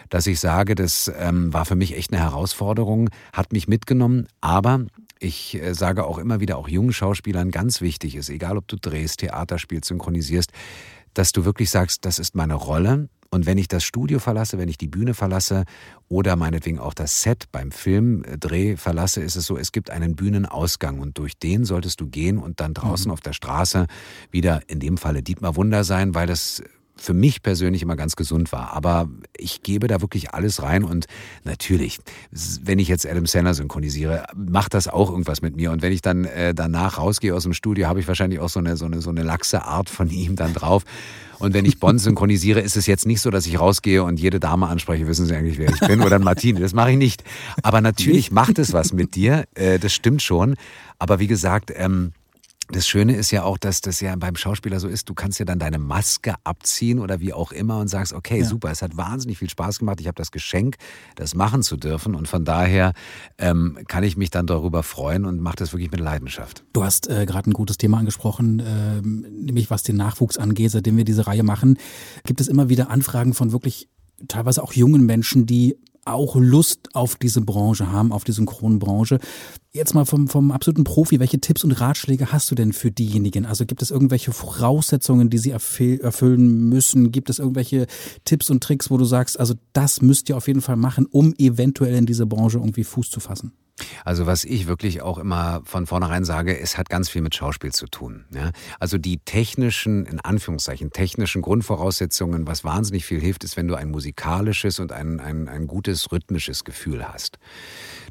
dass 0.09 0.25
ich 0.25 0.39
sage, 0.39 0.75
das 0.75 1.11
ähm, 1.19 1.53
war 1.53 1.65
für 1.65 1.75
mich 1.75 1.95
echt 1.95 2.11
eine 2.11 2.21
Herausforderung, 2.21 3.09
hat 3.33 3.51
mich 3.51 3.67
mitgenommen, 3.67 4.27
aber 4.41 4.85
ich 5.19 5.55
äh, 5.61 5.73
sage 5.73 6.05
auch 6.05 6.17
immer 6.17 6.39
wieder, 6.39 6.57
auch 6.57 6.67
jungen 6.67 6.93
Schauspielern 6.93 7.51
ganz 7.51 7.81
wichtig 7.81 8.15
ist, 8.15 8.29
egal 8.29 8.57
ob 8.57 8.67
du 8.67 8.77
drehst, 8.77 9.19
Theater 9.19 9.59
spielst, 9.59 9.89
synchronisierst, 9.89 10.51
dass 11.13 11.31
du 11.31 11.45
wirklich 11.45 11.69
sagst, 11.69 12.05
das 12.05 12.19
ist 12.19 12.35
meine 12.35 12.53
Rolle 12.53 13.09
und 13.29 13.45
wenn 13.45 13.57
ich 13.57 13.67
das 13.67 13.83
Studio 13.83 14.19
verlasse, 14.19 14.57
wenn 14.57 14.69
ich 14.69 14.77
die 14.77 14.87
Bühne 14.87 15.13
verlasse 15.13 15.65
oder 16.07 16.35
meinetwegen 16.35 16.79
auch 16.79 16.93
das 16.93 17.21
Set 17.21 17.45
beim 17.51 17.71
Filmdreh 17.71 18.77
verlasse, 18.77 19.21
ist 19.21 19.35
es 19.35 19.45
so, 19.45 19.57
es 19.57 19.71
gibt 19.71 19.89
einen 19.89 20.15
Bühnenausgang 20.15 20.99
und 20.99 21.17
durch 21.17 21.37
den 21.37 21.65
solltest 21.65 21.99
du 21.99 22.07
gehen 22.07 22.37
und 22.37 22.59
dann 22.59 22.73
draußen 22.73 23.09
mhm. 23.09 23.13
auf 23.13 23.21
der 23.21 23.33
Straße 23.33 23.87
wieder 24.31 24.61
in 24.67 24.79
dem 24.79 24.97
Falle 24.97 25.23
Dietmar 25.23 25.55
Wunder 25.55 25.83
sein, 25.83 26.15
weil 26.15 26.27
das 26.27 26.63
für 26.97 27.13
mich 27.13 27.41
persönlich 27.41 27.81
immer 27.81 27.95
ganz 27.95 28.15
gesund 28.15 28.51
war. 28.51 28.73
Aber 28.73 29.07
ich 29.37 29.63
gebe 29.63 29.87
da 29.87 30.01
wirklich 30.01 30.33
alles 30.33 30.61
rein 30.61 30.83
und 30.83 31.05
natürlich, 31.43 31.99
wenn 32.61 32.79
ich 32.79 32.87
jetzt 32.87 33.07
Adam 33.07 33.25
Sandler 33.25 33.53
synchronisiere, 33.53 34.25
macht 34.35 34.73
das 34.73 34.87
auch 34.87 35.09
irgendwas 35.09 35.41
mit 35.41 35.55
mir. 35.55 35.71
Und 35.71 35.81
wenn 35.81 35.93
ich 35.93 36.01
dann 36.01 36.25
äh, 36.25 36.53
danach 36.53 36.97
rausgehe 36.97 37.33
aus 37.33 37.43
dem 37.43 37.53
Studio, 37.53 37.87
habe 37.87 37.99
ich 37.99 38.07
wahrscheinlich 38.07 38.39
auch 38.39 38.49
so 38.49 38.59
eine, 38.59 38.77
so 38.77 38.85
eine, 38.85 39.01
so 39.01 39.09
eine 39.09 39.23
laxe 39.23 39.63
Art 39.63 39.89
von 39.89 40.09
ihm 40.09 40.35
dann 40.35 40.53
drauf. 40.53 40.83
Und 41.39 41.53
wenn 41.53 41.65
ich 41.65 41.79
Bond 41.79 42.01
synchronisiere, 42.01 42.61
ist 42.61 42.77
es 42.77 42.87
jetzt 42.87 43.05
nicht 43.05 43.21
so, 43.21 43.29
dass 43.29 43.45
ich 43.45 43.59
rausgehe 43.59 44.03
und 44.03 44.19
jede 44.19 44.39
Dame 44.39 44.67
anspreche, 44.67 45.07
wissen 45.07 45.27
Sie 45.27 45.35
eigentlich, 45.35 45.59
wer 45.59 45.69
ich 45.69 45.79
bin, 45.79 46.01
oder 46.01 46.17
Martini. 46.19 46.59
Das 46.59 46.73
mache 46.73 46.91
ich 46.91 46.97
nicht. 46.97 47.23
Aber 47.61 47.79
natürlich 47.81 48.31
macht 48.31 48.57
es 48.57 48.73
was 48.73 48.91
mit 48.91 49.15
dir. 49.15 49.45
Äh, 49.53 49.77
das 49.77 49.93
stimmt 49.93 50.21
schon. 50.21 50.55
Aber 50.97 51.19
wie 51.19 51.27
gesagt, 51.27 51.71
ähm, 51.75 52.13
das 52.69 52.87
Schöne 52.87 53.15
ist 53.15 53.31
ja 53.31 53.43
auch, 53.43 53.57
dass 53.57 53.81
das 53.81 54.01
ja 54.01 54.15
beim 54.15 54.35
Schauspieler 54.35 54.79
so 54.79 54.87
ist, 54.87 55.09
du 55.09 55.13
kannst 55.13 55.39
ja 55.39 55.45
dann 55.45 55.59
deine 55.59 55.79
Maske 55.79 56.35
abziehen 56.43 56.99
oder 56.99 57.19
wie 57.19 57.33
auch 57.33 57.51
immer 57.51 57.79
und 57.79 57.87
sagst, 57.87 58.13
okay, 58.13 58.39
ja. 58.39 58.45
super, 58.45 58.71
es 58.71 58.81
hat 58.81 58.97
wahnsinnig 58.97 59.37
viel 59.37 59.49
Spaß 59.49 59.79
gemacht, 59.79 60.01
ich 60.01 60.07
habe 60.07 60.15
das 60.15 60.31
Geschenk, 60.31 60.75
das 61.15 61.35
machen 61.35 61.63
zu 61.63 61.77
dürfen 61.77 62.15
und 62.15 62.27
von 62.27 62.43
daher 62.45 62.93
ähm, 63.37 63.77
kann 63.87 64.03
ich 64.03 64.17
mich 64.17 64.29
dann 64.29 64.47
darüber 64.47 64.83
freuen 64.83 65.25
und 65.25 65.39
mache 65.39 65.57
das 65.57 65.73
wirklich 65.73 65.91
mit 65.91 65.99
Leidenschaft. 65.99 66.63
Du 66.73 66.83
hast 66.83 67.09
äh, 67.09 67.25
gerade 67.25 67.49
ein 67.49 67.53
gutes 67.53 67.77
Thema 67.77 67.99
angesprochen, 67.99 68.59
äh, 68.59 69.01
nämlich 69.01 69.69
was 69.69 69.83
den 69.83 69.95
Nachwuchs 69.95 70.37
angeht, 70.37 70.71
seitdem 70.71 70.97
wir 70.97 71.05
diese 71.05 71.27
Reihe 71.27 71.43
machen, 71.43 71.77
gibt 72.25 72.41
es 72.41 72.47
immer 72.47 72.69
wieder 72.69 72.89
Anfragen 72.89 73.33
von 73.33 73.51
wirklich 73.51 73.87
teilweise 74.27 74.63
auch 74.63 74.73
jungen 74.73 75.05
Menschen, 75.05 75.45
die 75.45 75.77
auch 76.07 76.35
Lust 76.35 76.95
auf 76.95 77.15
diese 77.15 77.41
Branche 77.41 77.91
haben, 77.91 78.11
auf 78.11 78.23
die 78.23 78.31
Synchronbranche. 78.31 79.19
Jetzt 79.73 79.93
mal 79.93 80.05
vom, 80.05 80.27
vom 80.27 80.51
absoluten 80.51 80.85
Profi, 80.85 81.19
welche 81.19 81.39
Tipps 81.39 81.63
und 81.63 81.73
Ratschläge 81.73 82.31
hast 82.31 82.49
du 82.49 82.55
denn 82.55 82.73
für 82.73 82.89
diejenigen? 82.89 83.45
Also 83.45 83.65
gibt 83.65 83.81
es 83.81 83.91
irgendwelche 83.91 84.31
Voraussetzungen, 84.31 85.29
die 85.29 85.37
sie 85.37 85.51
erfüllen 85.51 86.69
müssen? 86.69 87.11
Gibt 87.11 87.29
es 87.29 87.39
irgendwelche 87.39 87.85
Tipps 88.23 88.49
und 88.49 88.63
Tricks, 88.63 88.89
wo 88.89 88.97
du 88.97 89.05
sagst, 89.05 89.39
also 89.39 89.55
das 89.73 90.01
müsst 90.01 90.29
ihr 90.29 90.37
auf 90.37 90.47
jeden 90.47 90.61
Fall 90.61 90.77
machen, 90.77 91.05
um 91.05 91.33
eventuell 91.37 91.95
in 91.95 92.05
diese 92.05 92.25
Branche 92.25 92.57
irgendwie 92.57 92.85
Fuß 92.85 93.11
zu 93.11 93.19
fassen? 93.19 93.51
Also 94.05 94.25
was 94.25 94.43
ich 94.43 94.67
wirklich 94.67 95.01
auch 95.01 95.17
immer 95.17 95.61
von 95.65 95.85
vornherein 95.85 96.23
sage, 96.23 96.59
es 96.59 96.77
hat 96.77 96.89
ganz 96.89 97.09
viel 97.09 97.21
mit 97.21 97.35
Schauspiel 97.35 97.71
zu 97.71 97.87
tun. 97.87 98.25
Ja? 98.33 98.51
Also 98.79 98.97
die 98.97 99.19
technischen, 99.19 100.05
in 100.05 100.19
Anführungszeichen, 100.19 100.91
technischen 100.91 101.41
Grundvoraussetzungen, 101.41 102.47
was 102.47 102.63
wahnsinnig 102.63 103.05
viel 103.05 103.19
hilft, 103.19 103.43
ist, 103.43 103.57
wenn 103.57 103.67
du 103.67 103.75
ein 103.75 103.91
musikalisches 103.91 104.79
und 104.79 104.91
ein, 104.91 105.19
ein, 105.19 105.47
ein 105.47 105.67
gutes 105.67 106.11
rhythmisches 106.11 106.63
Gefühl 106.63 107.07
hast 107.07 107.37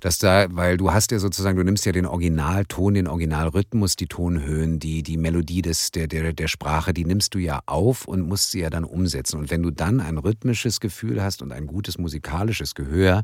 dass 0.00 0.18
da, 0.18 0.46
weil 0.50 0.76
du 0.76 0.92
hast 0.92 1.10
ja 1.10 1.18
sozusagen, 1.18 1.56
du 1.56 1.64
nimmst 1.64 1.86
ja 1.86 1.92
den 1.92 2.06
Originalton, 2.06 2.94
den 2.94 3.08
Originalrhythmus, 3.08 3.96
die 3.96 4.06
Tonhöhen, 4.06 4.78
die, 4.78 5.02
die 5.02 5.16
Melodie 5.16 5.62
des, 5.62 5.90
der, 5.90 6.06
der, 6.06 6.32
der 6.32 6.48
Sprache, 6.48 6.92
die 6.92 7.04
nimmst 7.04 7.34
du 7.34 7.38
ja 7.38 7.60
auf 7.66 8.06
und 8.06 8.22
musst 8.22 8.50
sie 8.50 8.60
ja 8.60 8.70
dann 8.70 8.84
umsetzen. 8.84 9.38
Und 9.38 9.50
wenn 9.50 9.62
du 9.62 9.70
dann 9.70 10.00
ein 10.00 10.18
rhythmisches 10.18 10.80
Gefühl 10.80 11.22
hast 11.22 11.42
und 11.42 11.52
ein 11.52 11.66
gutes 11.66 11.98
musikalisches 11.98 12.74
Gehör, 12.74 13.22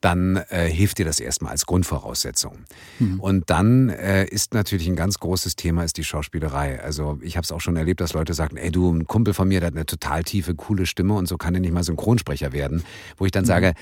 dann 0.00 0.36
äh, 0.50 0.68
hilft 0.70 0.98
dir 0.98 1.04
das 1.04 1.20
erstmal 1.20 1.55
als 1.56 1.64
Grundvoraussetzung. 1.64 2.58
Mhm. 2.98 3.18
Und 3.18 3.48
dann 3.48 3.88
äh, 3.88 4.26
ist 4.26 4.52
natürlich 4.52 4.88
ein 4.88 4.96
ganz 4.96 5.18
großes 5.18 5.56
Thema 5.56 5.84
ist 5.84 5.96
die 5.96 6.04
Schauspielerei. 6.04 6.82
Also 6.82 7.18
ich 7.22 7.38
habe 7.38 7.44
es 7.44 7.50
auch 7.52 7.62
schon 7.62 7.76
erlebt, 7.76 8.02
dass 8.02 8.12
Leute 8.12 8.34
sagen, 8.34 8.58
ey 8.58 8.70
du, 8.70 8.92
ein 8.92 9.06
Kumpel 9.06 9.32
von 9.32 9.48
mir, 9.48 9.60
der 9.60 9.68
hat 9.68 9.74
eine 9.74 9.86
total 9.86 10.22
tiefe, 10.22 10.54
coole 10.54 10.84
Stimme 10.84 11.14
und 11.14 11.26
so 11.26 11.38
kann 11.38 11.54
er 11.54 11.60
nicht 11.60 11.72
mal 11.72 11.82
Synchronsprecher 11.82 12.52
werden. 12.52 12.84
Wo 13.16 13.24
ich 13.24 13.32
dann 13.32 13.44
mhm. 13.44 13.48
sage, 13.48 13.72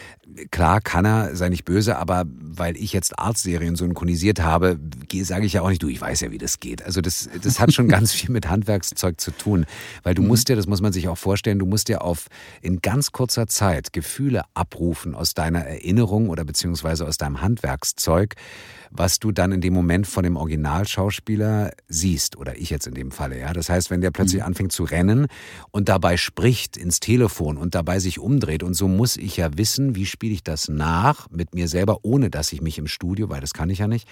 klar 0.52 0.80
kann 0.80 1.04
er, 1.04 1.34
sei 1.34 1.48
nicht 1.48 1.64
böse, 1.64 1.96
aber 1.96 2.26
weil 2.28 2.76
ich 2.76 2.92
jetzt 2.92 3.18
Arztserien 3.18 3.74
synchronisiert 3.74 4.40
habe, 4.40 4.78
sage 5.22 5.46
ich 5.46 5.54
ja 5.54 5.62
auch 5.62 5.68
nicht, 5.68 5.82
du, 5.82 5.88
ich 5.88 6.00
weiß 6.00 6.20
ja, 6.20 6.30
wie 6.30 6.38
das 6.38 6.60
geht. 6.60 6.84
Also 6.84 7.00
das, 7.00 7.28
das 7.42 7.58
hat 7.58 7.72
schon 7.72 7.88
ganz 7.94 8.12
viel 8.12 8.30
mit 8.30 8.48
Handwerkszeug 8.48 9.20
zu 9.20 9.32
tun. 9.32 9.66
Weil 10.04 10.14
du 10.14 10.22
mhm. 10.22 10.28
musst 10.28 10.48
ja, 10.48 10.54
das 10.54 10.68
muss 10.68 10.80
man 10.80 10.92
sich 10.92 11.08
auch 11.08 11.18
vorstellen, 11.18 11.58
du 11.58 11.66
musst 11.66 11.88
ja 11.88 11.98
auf 11.98 12.28
in 12.62 12.80
ganz 12.82 13.10
kurzer 13.10 13.48
Zeit 13.48 13.92
Gefühle 13.92 14.42
abrufen 14.54 15.16
aus 15.16 15.34
deiner 15.34 15.64
Erinnerung 15.64 16.28
oder 16.28 16.44
beziehungsweise 16.44 17.04
aus 17.04 17.16
deinem 17.16 17.40
Handwerkszeug 17.64 18.34
was 18.96 19.18
du 19.18 19.32
dann 19.32 19.50
in 19.50 19.60
dem 19.60 19.74
Moment 19.74 20.06
von 20.06 20.22
dem 20.22 20.36
Originalschauspieler 20.36 21.72
siehst, 21.88 22.36
oder 22.36 22.56
ich 22.56 22.70
jetzt 22.70 22.86
in 22.86 22.94
dem 22.94 23.10
Falle, 23.10 23.40
ja. 23.40 23.52
Das 23.52 23.68
heißt, 23.68 23.90
wenn 23.90 24.00
der 24.00 24.12
plötzlich 24.12 24.42
mhm. 24.42 24.46
anfängt 24.46 24.72
zu 24.72 24.84
rennen 24.84 25.26
und 25.72 25.88
dabei 25.88 26.16
spricht 26.16 26.76
ins 26.76 27.00
Telefon 27.00 27.56
und 27.56 27.74
dabei 27.74 27.98
sich 27.98 28.20
umdreht 28.20 28.62
und 28.62 28.74
so 28.74 28.86
muss 28.86 29.16
ich 29.16 29.36
ja 29.36 29.58
wissen, 29.58 29.96
wie 29.96 30.06
spiele 30.06 30.32
ich 30.32 30.44
das 30.44 30.68
nach 30.68 31.28
mit 31.30 31.56
mir 31.56 31.66
selber, 31.66 31.98
ohne 32.02 32.30
dass 32.30 32.52
ich 32.52 32.62
mich 32.62 32.78
im 32.78 32.86
Studio, 32.86 33.28
weil 33.28 33.40
das 33.40 33.52
kann 33.52 33.68
ich 33.68 33.80
ja 33.80 33.88
nicht, 33.88 34.06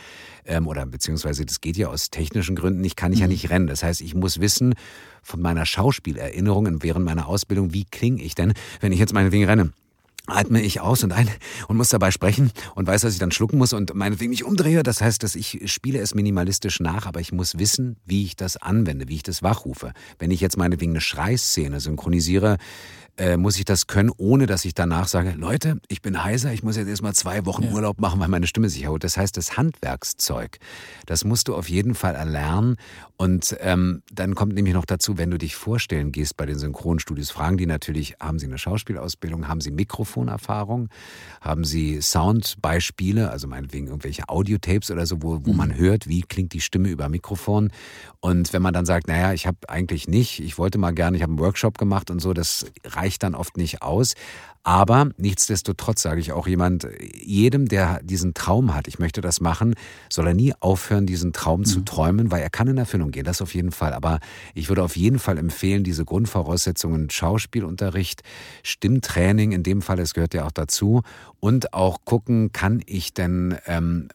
ähm, 0.44 0.66
oder 0.66 0.84
beziehungsweise 0.84 1.46
das 1.46 1.60
geht 1.60 1.76
ja 1.76 1.86
aus 1.86 2.10
technischen 2.10 2.56
Gründen 2.56 2.82
ich 2.82 2.96
kann 2.96 3.12
ich 3.12 3.18
mhm. 3.18 3.22
ja 3.22 3.28
nicht 3.28 3.50
rennen. 3.50 3.68
Das 3.68 3.84
heißt, 3.84 4.00
ich 4.00 4.16
muss 4.16 4.40
wissen 4.40 4.74
von 5.22 5.40
meiner 5.40 5.64
Schauspielerinnerung 5.64 6.82
während 6.82 7.04
meiner 7.04 7.28
Ausbildung, 7.28 7.72
wie 7.72 7.84
klinge 7.84 8.20
ich 8.20 8.34
denn, 8.34 8.52
wenn 8.80 8.90
ich 8.90 8.98
jetzt 8.98 9.12
meinetwegen 9.12 9.44
renne 9.44 9.72
atme 10.26 10.62
ich 10.62 10.80
aus 10.80 11.02
und 11.02 11.12
ein 11.12 11.28
und 11.68 11.76
muss 11.76 11.88
dabei 11.88 12.10
sprechen 12.10 12.52
und 12.74 12.86
weiß, 12.86 13.02
dass 13.02 13.12
ich 13.12 13.18
dann 13.18 13.32
schlucken 13.32 13.58
muss 13.58 13.72
und 13.72 13.94
meinetwegen 13.94 14.30
mich 14.30 14.44
umdrehe. 14.44 14.82
Das 14.82 15.00
heißt, 15.00 15.22
dass 15.22 15.34
ich 15.34 15.60
spiele 15.66 15.98
es 15.98 16.14
minimalistisch 16.14 16.80
nach, 16.80 17.06
aber 17.06 17.20
ich 17.20 17.32
muss 17.32 17.58
wissen, 17.58 17.96
wie 18.04 18.24
ich 18.24 18.36
das 18.36 18.56
anwende, 18.56 19.08
wie 19.08 19.16
ich 19.16 19.22
das 19.22 19.42
wachrufe. 19.42 19.92
Wenn 20.18 20.30
ich 20.30 20.40
jetzt 20.40 20.56
meinetwegen 20.56 20.92
eine 20.92 21.00
Schreiszene 21.00 21.80
synchronisiere, 21.80 22.58
äh, 23.18 23.36
muss 23.36 23.58
ich 23.58 23.64
das 23.64 23.86
können, 23.86 24.10
ohne 24.16 24.46
dass 24.46 24.64
ich 24.64 24.74
danach 24.74 25.06
sage, 25.06 25.34
Leute, 25.36 25.78
ich 25.88 26.00
bin 26.00 26.24
heiser, 26.24 26.52
ich 26.52 26.62
muss 26.62 26.76
jetzt 26.76 26.88
erstmal 26.88 27.12
zwei 27.12 27.44
Wochen 27.44 27.64
ja. 27.64 27.72
Urlaub 27.72 28.00
machen, 28.00 28.18
weil 28.20 28.28
meine 28.28 28.46
Stimme 28.46 28.70
sich 28.70 28.84
erholt. 28.84 29.04
Das 29.04 29.16
heißt, 29.16 29.36
das 29.36 29.56
Handwerkszeug, 29.58 30.58
das 31.04 31.24
musst 31.24 31.48
du 31.48 31.54
auf 31.54 31.68
jeden 31.68 31.94
Fall 31.94 32.14
erlernen. 32.14 32.76
Und 33.18 33.56
ähm, 33.60 34.02
dann 34.10 34.34
kommt 34.34 34.54
nämlich 34.54 34.74
noch 34.74 34.86
dazu, 34.86 35.18
wenn 35.18 35.30
du 35.30 35.38
dich 35.38 35.54
vorstellen 35.54 36.10
gehst 36.10 36.36
bei 36.36 36.46
den 36.46 36.58
Synchronstudios, 36.58 37.30
fragen 37.30 37.58
die 37.58 37.66
natürlich, 37.66 38.16
haben 38.18 38.38
sie 38.38 38.46
eine 38.46 38.58
Schauspielausbildung, 38.58 39.46
haben 39.46 39.60
sie 39.60 39.70
Mikrofonerfahrung, 39.70 40.88
haben 41.40 41.64
sie 41.64 42.00
Soundbeispiele, 42.00 43.30
also 43.30 43.46
meinetwegen 43.46 43.88
irgendwelche 43.88 44.28
Audiotapes 44.28 44.90
oder 44.90 45.06
so, 45.06 45.22
wo, 45.22 45.40
wo 45.44 45.52
mhm. 45.52 45.56
man 45.56 45.76
hört, 45.76 46.08
wie 46.08 46.22
klingt 46.22 46.52
die 46.54 46.60
Stimme 46.60 46.88
über 46.88 47.08
Mikrofon. 47.08 47.70
Und 48.20 48.52
wenn 48.52 48.62
man 48.62 48.72
dann 48.72 48.86
sagt, 48.86 49.06
naja, 49.06 49.32
ich 49.32 49.46
habe 49.46 49.58
eigentlich 49.68 50.08
nicht, 50.08 50.40
ich 50.40 50.56
wollte 50.56 50.78
mal 50.78 50.92
gerne, 50.92 51.16
ich 51.16 51.22
habe 51.22 51.32
einen 51.32 51.40
Workshop 51.40 51.76
gemacht 51.76 52.10
und 52.10 52.20
so, 52.20 52.32
das 52.32 52.66
reicht 52.84 53.01
dann 53.18 53.34
oft 53.34 53.56
nicht 53.56 53.82
aus. 53.82 54.14
Aber 54.64 55.10
nichtsdestotrotz 55.16 56.02
sage 56.02 56.20
ich 56.20 56.30
auch 56.32 56.46
jemand, 56.46 56.86
jedem, 57.14 57.66
der 57.66 58.00
diesen 58.02 58.32
Traum 58.32 58.74
hat, 58.74 58.86
ich 58.86 59.00
möchte 59.00 59.20
das 59.20 59.40
machen, 59.40 59.74
soll 60.08 60.28
er 60.28 60.34
nie 60.34 60.54
aufhören, 60.60 61.04
diesen 61.04 61.32
Traum 61.32 61.60
mhm. 61.60 61.64
zu 61.64 61.80
träumen, 61.80 62.30
weil 62.30 62.42
er 62.42 62.50
kann 62.50 62.68
in 62.68 62.78
Erfüllung 62.78 63.10
gehen, 63.10 63.24
das 63.24 63.42
auf 63.42 63.54
jeden 63.54 63.72
Fall. 63.72 63.92
Aber 63.92 64.20
ich 64.54 64.68
würde 64.68 64.84
auf 64.84 64.96
jeden 64.96 65.18
Fall 65.18 65.36
empfehlen, 65.36 65.82
diese 65.82 66.04
Grundvoraussetzungen, 66.04 67.10
Schauspielunterricht, 67.10 68.22
Stimmtraining, 68.62 69.50
in 69.50 69.64
dem 69.64 69.82
Fall, 69.82 69.98
es 69.98 70.14
gehört 70.14 70.34
ja 70.34 70.46
auch 70.46 70.52
dazu, 70.52 71.02
und 71.40 71.74
auch 71.74 72.04
gucken, 72.04 72.52
kann 72.52 72.82
ich 72.86 73.14
denn 73.14 73.56
ähm, 73.66 74.08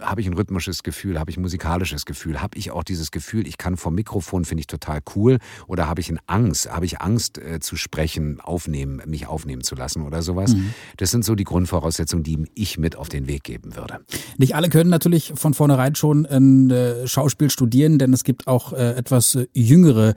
habe 0.00 0.20
ich 0.20 0.26
ein 0.26 0.34
rhythmisches 0.34 0.82
Gefühl, 0.82 1.18
habe 1.18 1.30
ich 1.30 1.36
ein 1.36 1.42
musikalisches 1.42 2.04
Gefühl, 2.06 2.40
habe 2.40 2.56
ich 2.56 2.70
auch 2.70 2.84
dieses 2.84 3.10
Gefühl, 3.10 3.46
ich 3.46 3.58
kann 3.58 3.76
vom 3.76 3.94
Mikrofon, 3.94 4.44
finde 4.44 4.60
ich 4.60 4.66
total 4.66 5.00
cool, 5.14 5.38
oder 5.66 5.88
habe 5.88 6.00
ich 6.00 6.08
eine 6.08 6.20
Angst, 6.26 6.72
habe 6.72 6.86
ich 6.86 7.00
Angst 7.00 7.38
äh, 7.38 7.60
zu 7.60 7.76
sprechen, 7.76 8.40
aufnehmen, 8.40 9.02
mich 9.06 9.26
aufnehmen 9.26 9.62
zu 9.62 9.74
lassen 9.74 10.02
oder 10.02 10.22
sowas. 10.22 10.54
Mhm. 10.54 10.74
Das 10.96 11.10
sind 11.10 11.24
so 11.24 11.34
die 11.34 11.44
Grundvoraussetzungen, 11.44 12.22
die 12.22 12.44
ich 12.54 12.78
mit 12.78 12.96
auf 12.96 13.08
den 13.08 13.26
Weg 13.26 13.44
geben 13.44 13.76
würde. 13.76 14.00
Nicht 14.38 14.54
alle 14.54 14.68
können 14.68 14.90
natürlich 14.90 15.32
von 15.34 15.54
vornherein 15.54 15.94
schon 15.94 16.26
ein 16.26 16.70
äh, 16.70 17.06
Schauspiel 17.06 17.50
studieren, 17.50 17.98
denn 17.98 18.12
es 18.12 18.24
gibt 18.24 18.46
auch 18.46 18.72
äh, 18.72 18.92
etwas 18.94 19.34
äh, 19.34 19.46
jüngere 19.52 20.14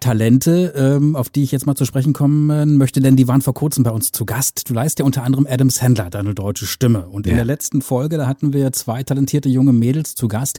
Talente, 0.00 0.72
ähm, 0.76 1.16
auf 1.16 1.28
die 1.28 1.42
ich 1.42 1.52
jetzt 1.52 1.66
mal 1.66 1.74
zu 1.74 1.84
sprechen 1.84 2.12
kommen 2.12 2.76
möchte, 2.76 3.00
denn 3.00 3.16
die 3.16 3.28
waren 3.28 3.42
vor 3.42 3.54
kurzem 3.54 3.84
bei 3.84 3.90
uns 3.90 4.12
zu 4.12 4.24
Gast. 4.24 4.68
Du 4.68 4.74
leist 4.74 4.98
ja 4.98 5.04
unter 5.04 5.22
anderem 5.22 5.46
Adam 5.48 5.70
Sandler 5.70 6.10
deine 6.10 6.34
deutsche 6.34 6.66
Stimme. 6.66 7.08
Und 7.08 7.26
in 7.26 7.32
ja. 7.32 7.36
der 7.36 7.44
letzten 7.44 7.82
Folge, 7.82 8.16
da 8.16 8.26
hatten 8.26 8.52
wir 8.52 8.60
zwei 8.72 9.02
talentierte 9.02 9.48
junge 9.48 9.72
Mädels 9.72 10.14
zu 10.14 10.28
Gast, 10.28 10.58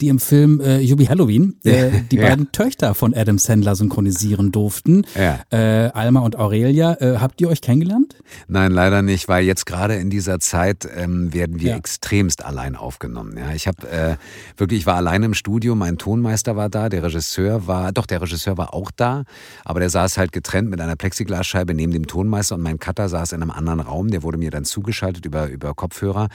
die 0.00 0.08
im 0.08 0.18
Film 0.18 0.60
äh, 0.60 0.80
Yubi 0.80 1.06
Halloween 1.06 1.56
äh, 1.64 1.90
die 2.10 2.16
ja. 2.16 2.28
beiden 2.28 2.52
Töchter 2.52 2.94
von 2.94 3.14
Adam 3.14 3.38
Sandler 3.38 3.76
synchronisieren 3.76 4.52
durften. 4.52 5.04
Ja. 5.14 5.40
Äh, 5.50 5.90
Alma 5.90 6.20
und 6.20 6.36
Aurelia. 6.36 6.94
Äh, 7.00 7.18
habt 7.18 7.40
ihr 7.40 7.48
euch 7.48 7.60
kennengelernt? 7.60 8.16
Nein, 8.48 8.72
leider 8.72 9.02
nicht, 9.02 9.28
weil 9.28 9.44
jetzt 9.44 9.66
gerade 9.66 9.94
in 9.94 10.10
dieser 10.10 10.40
Zeit 10.40 10.88
ähm, 10.96 11.32
werden 11.32 11.60
wir 11.60 11.74
extremst 11.74 12.44
allein 12.44 12.76
aufgenommen. 12.76 13.36
Ja, 13.36 13.52
ich 13.52 13.66
habe 13.66 13.88
äh, 13.90 14.16
wirklich, 14.56 14.80
ich 14.80 14.86
war 14.86 14.96
alleine 14.96 15.26
im 15.26 15.34
Studio, 15.34 15.74
mein 15.74 15.98
Tonmeister 15.98 16.56
war 16.56 16.68
da, 16.68 16.88
der 16.88 17.02
Regisseur 17.02 17.66
war, 17.66 17.92
doch 17.92 18.06
der 18.06 18.22
Regisseur 18.22 18.56
war 18.56 18.74
auch 18.74 18.90
da, 18.90 19.24
aber 19.64 19.80
der 19.80 19.90
saß 19.90 20.18
halt 20.18 20.32
getrennt 20.32 20.70
mit 20.70 20.80
einer 20.80 20.96
Plexiglasscheibe 20.96 21.74
neben 21.74 21.92
dem 21.92 22.06
Tonmeister 22.06 22.54
und 22.54 22.62
mein 22.62 22.78
Cutter 22.78 23.08
saß 23.08 23.32
in 23.32 23.42
einem 23.42 23.50
anderen 23.50 23.80
Raum, 23.80 24.10
der 24.10 24.22
wurde 24.22 24.38
mir 24.38 24.50
dann 24.50 24.64
zugeschaltet 24.64 25.26
über, 25.26 25.48
über 25.48 25.74
Kopfhörer. 25.74 26.28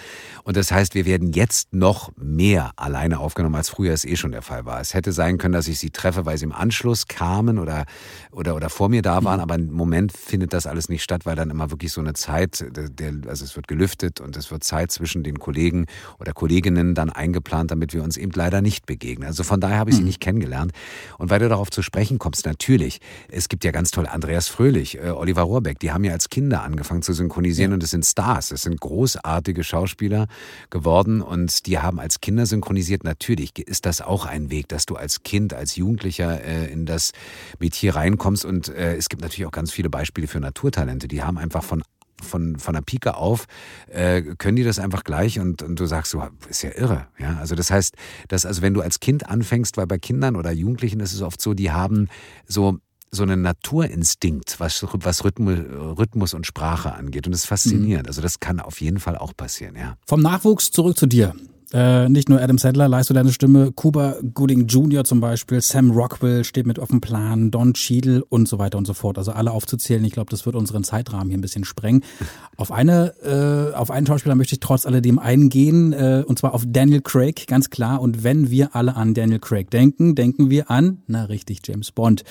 Und 0.44 0.58
das 0.58 0.72
heißt, 0.72 0.96
wir 0.96 1.06
werden 1.06 1.15
jetzt 1.22 1.74
noch 1.74 2.12
mehr 2.18 2.72
alleine 2.76 3.20
aufgenommen, 3.20 3.56
als 3.56 3.70
früher 3.70 3.94
es 3.94 4.06
eh 4.06 4.16
schon 4.16 4.32
der 4.32 4.42
Fall 4.42 4.66
war. 4.66 4.82
Es 4.82 4.94
hätte 4.94 5.12
sein 5.12 5.38
können, 5.38 5.54
dass 5.54 5.68
ich 5.68 5.80
sie 5.80 5.90
treffe, 5.90 6.26
weil 6.26 6.38
sie 6.38 6.46
im 6.46 6.52
Anschluss 6.52 7.08
kamen 7.08 7.60
oder, 7.60 7.86
oder, 8.32 8.56
oder 8.56 8.70
vor 8.70 8.90
mir 8.90 9.02
da 9.02 9.24
waren, 9.24 9.38
mhm. 9.38 9.44
aber 9.44 9.56
im 9.56 9.72
Moment 9.72 10.12
findet 10.12 10.54
das 10.54 10.68
alles 10.68 10.90
nicht 10.90 11.04
statt, 11.04 11.26
weil 11.26 11.36
dann 11.36 11.50
immer 11.50 11.72
wirklich 11.72 11.92
so 11.92 12.02
eine 12.02 12.14
Zeit, 12.14 12.66
der, 12.72 13.14
also 13.28 13.46
es 13.46 13.56
wird 13.56 13.68
gelüftet 13.68 14.22
und 14.22 14.36
es 14.38 14.52
wird 14.52 14.64
Zeit 14.64 14.92
zwischen 14.92 15.24
den 15.24 15.40
Kollegen 15.40 15.86
oder 16.20 16.34
Kolleginnen 16.34 16.96
dann 16.96 17.10
eingeplant, 17.10 17.72
damit 17.72 17.94
wir 17.94 18.04
uns 18.04 18.18
eben 18.18 18.32
leider 18.34 18.62
nicht 18.62 18.86
begegnen. 18.86 19.28
Also 19.28 19.44
von 19.44 19.60
daher 19.60 19.78
habe 19.78 19.90
ich 19.90 19.96
sie 19.96 20.02
mhm. 20.02 20.08
nicht 20.08 20.20
kennengelernt. 20.20 20.72
Und 21.18 21.30
weil 21.30 21.40
du 21.40 21.50
darauf 21.50 21.70
zu 21.70 21.82
sprechen 21.82 22.20
kommst, 22.20 22.46
natürlich, 22.46 23.00
es 23.30 23.50
gibt 23.50 23.64
ja 23.64 23.72
ganz 23.72 23.92
tolle 23.92 24.12
Andreas 24.12 24.48
Fröhlich, 24.48 24.98
äh, 24.98 25.10
Oliver 25.10 25.44
Rohrbeck, 25.44 25.80
die 25.80 25.92
haben 25.92 26.04
ja 26.04 26.14
als 26.14 26.30
Kinder 26.30 26.64
angefangen 26.64 27.02
zu 27.02 27.14
synchronisieren 27.14 27.72
ja. 27.72 27.76
und 27.76 27.84
es 27.84 27.92
sind 27.92 28.06
Stars, 28.06 28.52
es 28.52 28.64
sind 28.64 28.80
großartige 28.80 29.64
Schauspieler 29.64 30.28
geworden 30.70 30.95
und 31.04 31.66
die 31.66 31.80
haben 31.80 32.00
als 32.00 32.22
Kinder 32.22 32.46
synchronisiert. 32.46 33.04
Natürlich 33.04 33.58
ist 33.60 33.86
das 33.86 34.02
auch 34.02 34.26
ein 34.26 34.50
Weg, 34.50 34.68
dass 34.70 34.86
du 34.86 34.96
als 34.96 35.24
Kind, 35.24 35.54
als 35.54 35.76
Jugendlicher 35.76 36.44
äh, 36.44 36.72
in 36.72 36.86
das 36.86 37.12
Metier 37.60 37.96
reinkommst 37.96 38.46
und 38.46 38.70
äh, 38.70 38.96
es 38.96 39.10
gibt 39.10 39.22
natürlich 39.22 39.46
auch 39.46 39.52
ganz 39.52 39.72
viele 39.72 39.90
Beispiele 39.90 40.28
für 40.28 40.40
Naturtalente, 40.40 41.08
die 41.08 41.24
haben 41.24 41.38
einfach 41.38 41.64
von 41.64 41.84
von, 42.24 42.58
von 42.58 42.74
der 42.74 42.82
Pike 42.82 43.16
auf, 43.16 43.46
äh, 43.88 44.22
können 44.38 44.56
die 44.56 44.64
das 44.64 44.80
einfach 44.80 45.04
gleich 45.04 45.40
und, 45.40 45.62
und 45.62 45.80
du 45.80 45.86
sagst 45.86 46.12
so, 46.12 46.24
ist 46.50 46.64
ja 46.64 46.72
irre. 46.74 47.08
Ja? 47.20 47.38
Also 47.40 47.56
das 47.56 47.72
heißt, 47.72 47.96
dass 48.30 48.46
also 48.46 48.62
wenn 48.62 48.74
du 48.74 48.82
als 48.82 49.02
Kind 49.02 49.30
anfängst, 49.30 49.76
weil 49.78 49.86
bei 49.86 49.98
Kindern 49.98 50.36
oder 50.38 50.52
Jugendlichen 50.52 51.02
ist 51.02 51.14
es 51.14 51.22
oft 51.22 51.42
so, 51.42 51.54
die 51.54 51.72
haben 51.72 52.08
so 52.48 52.80
so 53.12 53.24
einen 53.24 53.42
Naturinstinkt, 53.42 54.60
was, 54.60 54.86
was 54.92 55.24
Rhythmus, 55.24 55.60
Rhythmus 55.98 56.34
und 56.34 56.46
Sprache 56.46 56.94
angeht. 56.94 57.26
Und 57.26 57.32
das 57.32 57.42
ist 57.42 57.48
faszinierend. 57.48 58.04
Mhm. 58.04 58.10
Also 58.10 58.22
das 58.22 58.40
kann 58.40 58.60
auf 58.60 58.82
jeden 58.82 59.00
Fall 59.00 59.18
auch 59.18 59.34
passieren, 59.36 59.76
ja. 59.76 59.96
Vom 60.06 60.22
Nachwuchs 60.22 60.72
zurück 60.72 60.98
zu 60.98 61.06
dir. 61.06 61.34
Äh, 61.74 62.08
nicht 62.10 62.30
nur 62.30 62.40
Adam 62.40 62.58
Sandler 62.58 62.88
leist 62.88 63.10
du 63.10 63.14
deine 63.14 63.34
Stimme, 63.34 63.72
Cuba 63.74 64.16
Gooding 64.34 64.68
Jr. 64.68 65.04
zum 65.04 65.20
Beispiel, 65.20 65.60
Sam 65.62 65.92
Rockwell 65.92 66.44
steht 66.44 66.68
mit 66.68 66.80
auf 66.80 66.90
dem 66.90 67.02
Plan, 67.02 67.52
Don 67.52 67.74
Cheadle 67.74 68.24
und 68.24 68.48
so 68.48 68.60
weiter 68.60 68.78
und 68.78 68.86
so 68.86 68.94
fort. 68.94 69.18
Also 69.18 69.32
alle 69.32 69.52
aufzuzählen, 69.52 70.06
ich 70.06 70.14
glaube, 70.14 70.30
das 70.30 70.46
wird 70.46 70.56
unseren 70.56 70.84
Zeitrahmen 70.84 71.28
hier 71.30 71.38
ein 71.38 71.42
bisschen 71.42 71.66
sprengen. 71.66 72.04
Auf 72.58 72.72
eine, 72.72 73.14
äh, 73.22 73.76
auf 73.76 73.92
einen 73.92 74.08
Schauspieler 74.08 74.36
möchte 74.36 74.54
ich 74.56 74.62
trotz 74.62 74.86
alledem 74.86 75.20
eingehen, 75.20 75.92
äh, 75.92 76.24
und 76.26 76.40
zwar 76.40 76.54
auf 76.54 76.64
Daniel 76.66 77.02
Craig, 77.02 77.48
ganz 77.48 77.70
klar. 77.70 78.00
Und 78.00 78.24
wenn 78.24 78.50
wir 78.50 78.74
alle 78.78 78.96
an 78.96 79.14
Daniel 79.14 79.40
Craig 79.40 79.70
denken, 79.70 80.16
denken 80.16 80.50
wir 80.50 80.72
an, 80.72 81.00
na 81.08 81.26
richtig, 81.26 81.60
James 81.66 81.92
Bond. 81.92 82.24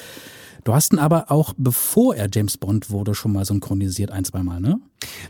Du 0.65 0.73
hast 0.73 0.95
ihn 0.95 0.99
aber 0.99 1.31
auch, 1.31 1.53
bevor 1.59 2.17
er 2.17 2.29
James 2.33 2.57
Bond 2.57 2.89
wurde, 2.89 3.15
schon 3.15 3.33
mal 3.33 3.45
synchronisiert, 3.45 4.11
ein, 4.11 4.25
zweimal, 4.25 4.61
ne? 4.61 4.81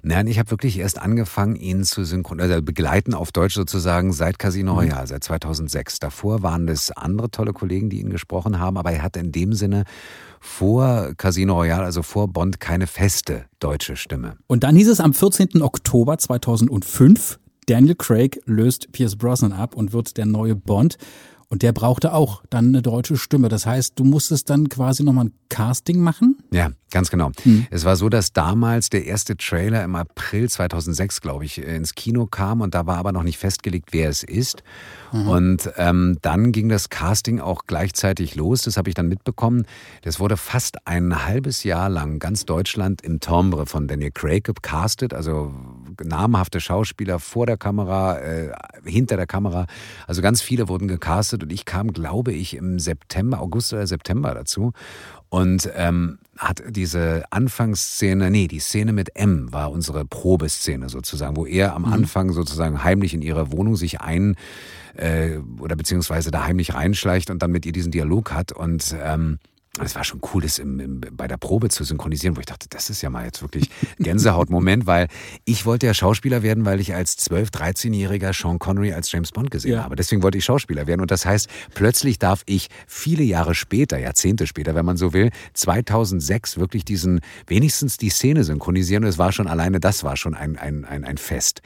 Nein, 0.04 0.28
ich 0.28 0.38
habe 0.38 0.52
wirklich 0.52 0.78
erst 0.78 1.00
angefangen, 1.00 1.56
ihn 1.56 1.82
zu 1.82 2.04
synchronisieren, 2.04 2.52
also 2.52 2.62
begleiten 2.62 3.14
auf 3.14 3.32
Deutsch 3.32 3.54
sozusagen 3.54 4.12
seit 4.12 4.38
Casino 4.38 4.74
mhm. 4.74 4.78
Royale, 4.78 5.06
seit 5.08 5.24
2006. 5.24 5.98
Davor 5.98 6.42
waren 6.44 6.68
das 6.68 6.92
andere 6.92 7.32
tolle 7.32 7.52
Kollegen, 7.52 7.90
die 7.90 8.00
ihn 8.00 8.10
gesprochen 8.10 8.60
haben, 8.60 8.76
aber 8.76 8.92
er 8.92 9.02
hatte 9.02 9.18
in 9.18 9.32
dem 9.32 9.54
Sinne 9.54 9.82
vor 10.40 11.14
Casino 11.16 11.54
Royale, 11.54 11.84
also 11.84 12.02
vor 12.02 12.28
Bond, 12.28 12.60
keine 12.60 12.86
feste 12.86 13.46
deutsche 13.58 13.96
Stimme. 13.96 14.36
Und 14.46 14.62
dann 14.62 14.76
hieß 14.76 14.88
es 14.88 15.00
am 15.00 15.14
14. 15.14 15.62
Oktober 15.62 16.16
2005, 16.16 17.40
Daniel 17.66 17.96
Craig 17.96 18.40
löst 18.44 18.92
Pierce 18.92 19.16
Brosnan 19.16 19.52
ab 19.52 19.74
und 19.74 19.92
wird 19.92 20.16
der 20.16 20.26
neue 20.26 20.54
Bond. 20.54 20.96
Und 21.48 21.62
der 21.62 21.72
brauchte 21.72 22.12
auch 22.12 22.42
dann 22.50 22.68
eine 22.68 22.82
deutsche 22.82 23.16
Stimme. 23.16 23.48
Das 23.48 23.66
heißt, 23.66 23.98
du 23.98 24.04
musstest 24.04 24.50
dann 24.50 24.68
quasi 24.68 25.02
nochmal 25.04 25.26
ein 25.26 25.32
Casting 25.48 26.00
machen? 26.00 26.38
Ja, 26.50 26.70
ganz 26.90 27.10
genau. 27.10 27.30
Hm. 27.42 27.66
Es 27.70 27.84
war 27.84 27.94
so, 27.94 28.08
dass 28.08 28.32
damals 28.32 28.90
der 28.90 29.04
erste 29.04 29.36
Trailer 29.36 29.84
im 29.84 29.94
April 29.94 30.48
2006, 30.48 31.20
glaube 31.20 31.44
ich, 31.44 31.58
ins 31.58 31.94
Kino 31.94 32.26
kam 32.26 32.60
und 32.60 32.74
da 32.74 32.86
war 32.86 32.96
aber 32.96 33.12
noch 33.12 33.22
nicht 33.22 33.38
festgelegt, 33.38 33.90
wer 33.92 34.08
es 34.08 34.24
ist. 34.24 34.64
Mhm. 35.12 35.28
Und 35.28 35.70
ähm, 35.76 36.18
dann 36.22 36.50
ging 36.50 36.68
das 36.68 36.88
Casting 36.88 37.38
auch 37.40 37.66
gleichzeitig 37.68 38.34
los. 38.34 38.62
Das 38.62 38.76
habe 38.76 38.88
ich 38.88 38.96
dann 38.96 39.06
mitbekommen. 39.06 39.64
Das 40.02 40.18
wurde 40.18 40.36
fast 40.36 40.88
ein 40.88 41.24
halbes 41.24 41.62
Jahr 41.62 41.88
lang 41.88 42.18
ganz 42.18 42.46
Deutschland 42.46 43.02
im 43.02 43.20
Tombre 43.20 43.66
von 43.66 43.86
Daniel 43.86 44.10
Craig 44.10 44.42
gecastet. 44.42 45.14
Also 45.14 45.54
namhafte 46.02 46.60
Schauspieler 46.60 47.18
vor 47.18 47.46
der 47.46 47.56
Kamera, 47.56 48.18
äh, 48.18 48.52
hinter 48.84 49.16
der 49.16 49.26
Kamera. 49.26 49.66
Also 50.06 50.22
ganz 50.22 50.42
viele 50.42 50.68
wurden 50.68 50.88
gecastet 50.88 51.42
und 51.42 51.52
ich 51.52 51.64
kam, 51.64 51.92
glaube 51.92 52.32
ich, 52.32 52.56
im 52.56 52.78
September, 52.78 53.40
August 53.40 53.72
oder 53.72 53.86
September 53.86 54.34
dazu. 54.34 54.72
Und 55.28 55.68
ähm, 55.74 56.18
hat 56.38 56.62
diese 56.68 57.24
Anfangsszene, 57.30 58.30
nee, 58.30 58.46
die 58.46 58.60
Szene 58.60 58.92
mit 58.92 59.16
M 59.16 59.52
war 59.52 59.72
unsere 59.72 60.04
Probeszene 60.04 60.88
sozusagen, 60.88 61.36
wo 61.36 61.44
er 61.44 61.74
am 61.74 61.82
mhm. 61.82 61.92
Anfang 61.92 62.32
sozusagen 62.32 62.84
heimlich 62.84 63.14
in 63.14 63.22
ihre 63.22 63.50
Wohnung 63.50 63.76
sich 63.76 64.00
ein 64.00 64.36
äh, 64.94 65.38
oder 65.58 65.76
beziehungsweise 65.76 66.30
da 66.30 66.44
heimlich 66.44 66.74
reinschleicht 66.74 67.30
und 67.30 67.42
dann 67.42 67.50
mit 67.50 67.66
ihr 67.66 67.72
diesen 67.72 67.90
Dialog 67.90 68.32
hat 68.32 68.52
und 68.52 68.94
ähm, 69.02 69.38
es 69.82 69.96
war 69.96 70.04
schon 70.04 70.20
cool, 70.32 70.42
das 70.42 70.58
im, 70.58 70.78
im, 70.78 71.00
bei 71.00 71.26
der 71.26 71.36
Probe 71.36 71.68
zu 71.68 71.82
synchronisieren, 71.82 72.36
wo 72.36 72.40
ich 72.40 72.46
dachte, 72.46 72.68
das 72.70 72.90
ist 72.90 73.02
ja 73.02 73.10
mal 73.10 73.24
jetzt 73.24 73.42
wirklich 73.42 73.70
Gänsehautmoment, 73.98 74.86
weil 74.86 75.08
ich 75.44 75.66
wollte 75.66 75.86
ja 75.86 75.94
Schauspieler 75.94 76.42
werden, 76.42 76.64
weil 76.64 76.78
ich 76.78 76.94
als 76.94 77.18
12-, 77.18 77.52
13-jähriger 77.52 78.32
Sean 78.32 78.60
Connery 78.60 78.92
als 78.92 79.10
James 79.10 79.32
Bond 79.32 79.50
gesehen 79.50 79.72
ja. 79.72 79.84
habe. 79.84 79.96
Deswegen 79.96 80.22
wollte 80.22 80.38
ich 80.38 80.44
Schauspieler 80.44 80.86
werden. 80.86 81.00
Und 81.00 81.10
das 81.10 81.26
heißt, 81.26 81.48
plötzlich 81.74 82.20
darf 82.20 82.42
ich 82.46 82.68
viele 82.86 83.24
Jahre 83.24 83.56
später, 83.56 83.98
Jahrzehnte 83.98 84.46
später, 84.46 84.76
wenn 84.76 84.84
man 84.84 84.96
so 84.96 85.12
will, 85.12 85.30
2006 85.54 86.56
wirklich 86.58 86.84
diesen, 86.84 87.20
wenigstens 87.48 87.96
die 87.96 88.10
Szene 88.10 88.44
synchronisieren. 88.44 89.02
Und 89.02 89.10
es 89.10 89.18
war 89.18 89.32
schon 89.32 89.48
alleine, 89.48 89.80
das 89.80 90.04
war 90.04 90.16
schon 90.16 90.34
ein, 90.34 90.56
ein, 90.56 90.84
ein, 90.84 91.04
ein 91.04 91.16
Fest. 91.16 91.62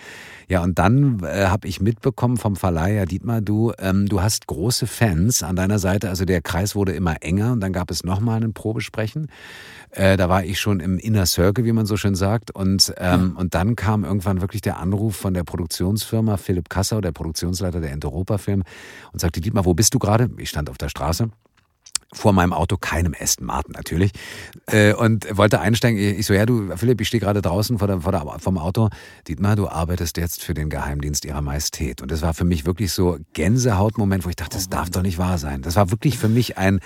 Ja, 0.49 0.63
und 0.63 0.79
dann 0.79 1.23
äh, 1.23 1.47
habe 1.47 1.69
ich 1.69 1.83
mitbekommen 1.83 2.39
vom 2.39 2.57
Verleiher, 2.57 3.05
Dietmar, 3.05 3.43
du, 3.43 3.73
ähm, 3.79 4.07
du 4.09 4.23
hast 4.23 4.47
große 4.47 4.87
Fans 4.87 5.43
an 5.43 5.57
deiner 5.57 5.79
Seite. 5.79 6.09
Also 6.09 6.25
der 6.25 6.41
Kreis 6.41 6.75
wurde 6.75 6.93
immer 6.93 7.17
enger 7.21 7.53
und 7.53 7.61
dann 7.61 7.75
gab 7.75 7.91
es 7.91 7.98
nochmal 8.05 8.43
ein 8.43 8.53
Probesprechen. 8.53 9.29
Äh, 9.91 10.17
da 10.17 10.29
war 10.29 10.45
ich 10.45 10.61
schon 10.61 10.81
im 10.81 10.99
Inner 10.99 11.27
Circle, 11.27 11.65
wie 11.65 11.73
man 11.73 11.87
so 11.87 11.97
schön 11.97 12.15
sagt. 12.15 12.51
Und, 12.51 12.93
ähm, 12.99 13.33
ja. 13.35 13.41
und 13.41 13.55
dann 13.55 13.77
kam 13.77 14.05
irgendwann 14.05 14.41
wirklich 14.41 14.63
der 14.63 14.79
Anruf 14.79 15.17
von 15.17 15.35
der 15.35 15.45
Produktionsfirma, 15.45 16.37
Philipp 16.37 16.69
Kassau, 16.69 17.01
der 17.01 17.13
Produktionsleiter 17.13 17.81
der 17.81 17.93
Ente-Europa-Film, 17.93 18.63
und 19.13 19.21
sagte, 19.21 19.41
Dietmar, 19.41 19.65
wo 19.65 19.75
bist 19.75 19.95
du 19.95 19.99
gerade? 19.99 20.31
Ich 20.39 20.51
stand 20.51 20.71
auf 20.71 20.79
der 20.79 20.89
Straße 20.89 21.31
vor 22.13 22.33
meinem 22.33 22.53
Auto, 22.53 22.77
keinem 22.79 23.15
Aston 23.19 23.47
Martin 23.47 23.73
natürlich, 23.73 24.13
äh, 24.67 24.95
und 24.95 25.37
wollte 25.37 25.61
einsteigen. 25.61 25.99
Ich 25.99 26.27
so, 26.27 26.33
ja, 26.33 26.47
du, 26.47 26.75
Philipp, 26.77 27.01
ich 27.01 27.09
stehe 27.09 27.21
gerade 27.21 27.43
draußen 27.43 27.79
vor 27.79 27.87
der, 27.87 28.01
vor 28.01 28.13
der, 28.13 28.25
vom 28.39 28.57
Auto. 28.57 28.89
Dietmar, 29.27 29.57
du 29.57 29.69
arbeitest 29.69 30.17
jetzt 30.17 30.43
für 30.43 30.55
den 30.55 30.71
Geheimdienst 30.71 31.25
ihrer 31.27 31.43
Majestät. 31.43 32.01
Und 32.01 32.11
das 32.11 32.23
war 32.23 32.33
für 32.33 32.45
mich 32.45 32.65
wirklich 32.65 32.93
so 32.93 33.19
Gänsehautmoment, 33.35 34.25
wo 34.25 34.31
ich 34.31 34.37
dachte, 34.37 34.57
das 34.57 34.71
darf 34.71 34.89
doch 34.91 35.03
nicht 35.03 35.19
wahr 35.19 35.39
sein. 35.39 35.61
Das 35.61 35.77
war 35.77 35.91
wirklich 35.91 36.19
für 36.19 36.29
mich 36.29 36.57
ein 36.57 36.81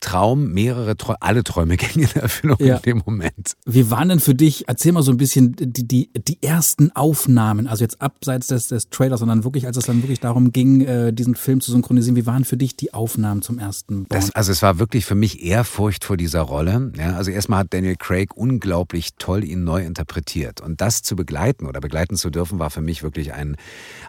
Traum, 0.00 0.52
mehrere 0.52 0.96
Träume, 0.96 1.22
alle 1.22 1.42
Träume 1.42 1.76
gingen 1.78 2.08
in 2.14 2.20
Erfüllung 2.20 2.58
ja. 2.60 2.76
in 2.76 2.82
dem 2.82 3.02
Moment. 3.04 3.56
Wie 3.64 3.90
waren 3.90 4.08
denn 4.08 4.20
für 4.20 4.34
dich, 4.34 4.68
erzähl 4.68 4.92
mal 4.92 5.02
so 5.02 5.10
ein 5.10 5.16
bisschen 5.16 5.56
die, 5.58 5.88
die, 5.88 6.10
die 6.16 6.42
ersten 6.42 6.92
Aufnahmen, 6.94 7.66
also 7.66 7.82
jetzt 7.82 8.00
abseits 8.00 8.48
des, 8.48 8.68
des 8.68 8.90
Trailers, 8.90 9.20
sondern 9.20 9.44
wirklich, 9.44 9.66
als 9.66 9.76
es 9.76 9.86
dann 9.86 10.02
wirklich 10.02 10.20
darum 10.20 10.52
ging, 10.52 10.82
äh, 10.82 11.12
diesen 11.12 11.34
Film 11.34 11.60
zu 11.60 11.72
synchronisieren, 11.72 12.16
wie 12.16 12.26
waren 12.26 12.44
für 12.44 12.56
dich 12.56 12.76
die 12.76 12.94
Aufnahmen 12.94 13.42
zum 13.42 13.58
ersten 13.58 14.06
Das, 14.08 14.30
also 14.30 14.52
es 14.52 14.62
war 14.62 14.66
war 14.66 14.80
wirklich 14.80 15.06
für 15.06 15.14
mich 15.14 15.44
Ehrfurcht 15.44 16.04
vor 16.04 16.16
dieser 16.16 16.40
Rolle. 16.40 16.92
Ja, 16.98 17.16
also 17.16 17.30
erstmal 17.30 17.60
hat 17.60 17.72
Daniel 17.72 17.94
Craig 17.96 18.36
unglaublich 18.36 19.14
toll 19.16 19.44
ihn 19.44 19.62
neu 19.62 19.84
interpretiert. 19.84 20.60
Und 20.60 20.80
das 20.80 21.02
zu 21.02 21.14
begleiten 21.14 21.66
oder 21.66 21.80
begleiten 21.80 22.16
zu 22.16 22.30
dürfen, 22.30 22.58
war 22.58 22.70
für 22.70 22.80
mich 22.80 23.04
wirklich 23.04 23.32
ein, 23.32 23.56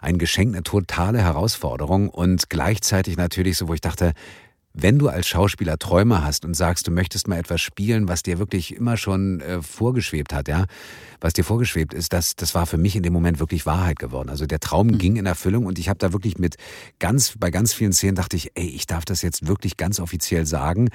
ein 0.02 0.18
Geschenk, 0.18 0.52
eine 0.52 0.64
totale 0.64 1.18
Herausforderung 1.18 2.08
und 2.08 2.50
gleichzeitig 2.50 3.16
natürlich 3.16 3.56
so, 3.56 3.68
wo 3.68 3.74
ich 3.74 3.80
dachte, 3.80 4.14
wenn 4.80 4.98
du 4.98 5.08
als 5.08 5.26
Schauspieler 5.26 5.78
Träume 5.78 6.24
hast 6.24 6.44
und 6.44 6.54
sagst, 6.54 6.86
du 6.86 6.90
möchtest 6.90 7.26
mal 7.26 7.38
etwas 7.38 7.60
spielen, 7.60 8.08
was 8.08 8.22
dir 8.22 8.38
wirklich 8.38 8.74
immer 8.74 8.96
schon 8.96 9.40
äh, 9.40 9.60
vorgeschwebt 9.60 10.32
hat, 10.32 10.48
ja, 10.48 10.66
was 11.20 11.32
dir 11.32 11.44
vorgeschwebt 11.44 11.94
ist, 11.94 12.12
das, 12.12 12.36
das 12.36 12.54
war 12.54 12.66
für 12.66 12.78
mich 12.78 12.94
in 12.94 13.02
dem 13.02 13.12
Moment 13.12 13.40
wirklich 13.40 13.66
Wahrheit 13.66 13.98
geworden. 13.98 14.28
Also 14.28 14.46
der 14.46 14.60
Traum 14.60 14.86
mhm. 14.86 14.98
ging 14.98 15.16
in 15.16 15.26
Erfüllung 15.26 15.66
und 15.66 15.78
ich 15.78 15.88
habe 15.88 15.98
da 15.98 16.12
wirklich 16.12 16.38
mit 16.38 16.56
ganz, 17.00 17.34
bei 17.38 17.50
ganz 17.50 17.72
vielen 17.72 17.92
Szenen 17.92 18.14
dachte 18.14 18.36
ich, 18.36 18.52
ey, 18.54 18.68
ich 18.68 18.86
darf 18.86 19.04
das 19.04 19.22
jetzt 19.22 19.46
wirklich 19.46 19.76
ganz 19.76 19.98
offiziell 19.98 20.46
sagen. 20.46 20.90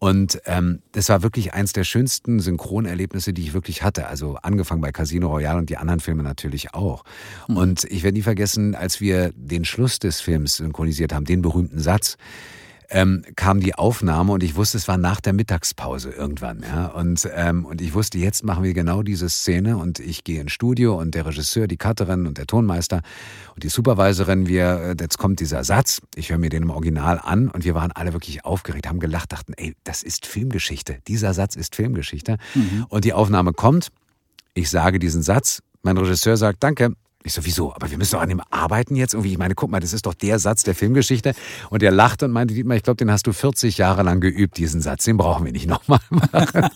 Und 0.00 0.40
ähm, 0.46 0.80
das 0.92 1.08
war 1.08 1.22
wirklich 1.22 1.54
eins 1.54 1.72
der 1.72 1.84
schönsten 1.84 2.40
Synchronerlebnisse, 2.40 3.32
die 3.32 3.42
ich 3.42 3.52
wirklich 3.52 3.82
hatte. 3.82 4.08
Also 4.08 4.36
angefangen 4.42 4.80
bei 4.80 4.90
Casino 4.90 5.28
Royale 5.28 5.58
und 5.58 5.70
die 5.70 5.76
anderen 5.76 6.00
Filme 6.00 6.24
natürlich 6.24 6.74
auch. 6.74 7.04
Mhm. 7.46 7.56
Und 7.56 7.84
ich 7.84 8.02
werde 8.02 8.16
nie 8.16 8.22
vergessen, 8.22 8.74
als 8.74 9.00
wir 9.00 9.32
den 9.34 9.64
Schluss 9.64 10.00
des 10.00 10.20
Films 10.20 10.56
synchronisiert 10.56 11.12
haben, 11.12 11.24
den 11.24 11.42
berühmten 11.42 11.78
Satz, 11.78 12.16
ähm, 12.90 13.22
kam 13.36 13.60
die 13.60 13.74
Aufnahme 13.74 14.32
und 14.32 14.42
ich 14.42 14.56
wusste, 14.56 14.78
es 14.78 14.88
war 14.88 14.96
nach 14.96 15.20
der 15.20 15.32
Mittagspause 15.32 16.10
irgendwann. 16.10 16.62
Ja? 16.62 16.86
Und, 16.86 17.28
ähm, 17.34 17.66
und 17.66 17.80
ich 17.80 17.94
wusste, 17.94 18.18
jetzt 18.18 18.44
machen 18.44 18.64
wir 18.64 18.72
genau 18.72 19.02
diese 19.02 19.28
Szene 19.28 19.76
und 19.76 19.98
ich 20.00 20.24
gehe 20.24 20.40
ins 20.40 20.52
Studio 20.52 20.98
und 20.98 21.14
der 21.14 21.26
Regisseur, 21.26 21.66
die 21.66 21.76
Cutterin 21.76 22.26
und 22.26 22.38
der 22.38 22.46
Tonmeister 22.46 23.02
und 23.54 23.62
die 23.62 23.68
Supervisorin, 23.68 24.46
wir, 24.46 24.80
äh, 24.80 24.96
jetzt 24.98 25.18
kommt 25.18 25.40
dieser 25.40 25.64
Satz, 25.64 26.00
ich 26.14 26.30
höre 26.30 26.38
mir 26.38 26.48
den 26.48 26.62
im 26.62 26.70
Original 26.70 27.20
an 27.22 27.48
und 27.48 27.64
wir 27.64 27.74
waren 27.74 27.92
alle 27.92 28.14
wirklich 28.14 28.44
aufgeregt, 28.44 28.88
haben 28.88 29.00
gelacht, 29.00 29.32
dachten, 29.32 29.52
ey, 29.56 29.74
das 29.84 30.02
ist 30.02 30.26
Filmgeschichte. 30.26 30.98
Dieser 31.06 31.34
Satz 31.34 31.56
ist 31.56 31.76
Filmgeschichte. 31.76 32.38
Mhm. 32.54 32.86
Und 32.88 33.04
die 33.04 33.12
Aufnahme 33.12 33.52
kommt, 33.52 33.88
ich 34.54 34.70
sage 34.70 34.98
diesen 34.98 35.22
Satz, 35.22 35.62
mein 35.82 35.98
Regisseur 35.98 36.36
sagt, 36.36 36.62
danke, 36.62 36.94
ich 37.28 37.34
so, 37.34 37.44
wieso? 37.44 37.72
Aber 37.74 37.90
wir 37.90 37.98
müssen 37.98 38.12
doch 38.12 38.20
an 38.20 38.28
dem 38.28 38.42
arbeiten 38.50 38.96
jetzt 38.96 39.14
irgendwie. 39.14 39.32
Ich 39.32 39.38
meine, 39.38 39.54
guck 39.54 39.70
mal, 39.70 39.80
das 39.80 39.92
ist 39.92 40.06
doch 40.06 40.14
der 40.14 40.38
Satz 40.38 40.62
der 40.62 40.74
Filmgeschichte. 40.74 41.34
Und 41.70 41.82
er 41.82 41.92
lachte 41.92 42.24
und 42.24 42.32
meinte, 42.32 42.54
Dietmar, 42.54 42.76
ich 42.76 42.82
glaube, 42.82 42.96
den 42.96 43.10
hast 43.10 43.26
du 43.26 43.32
40 43.32 43.78
Jahre 43.78 44.02
lang 44.02 44.20
geübt, 44.20 44.58
diesen 44.58 44.80
Satz. 44.80 45.04
Den 45.04 45.16
brauchen 45.16 45.44
wir 45.44 45.52
nicht 45.52 45.68
nochmal 45.68 46.00
machen. 46.10 46.68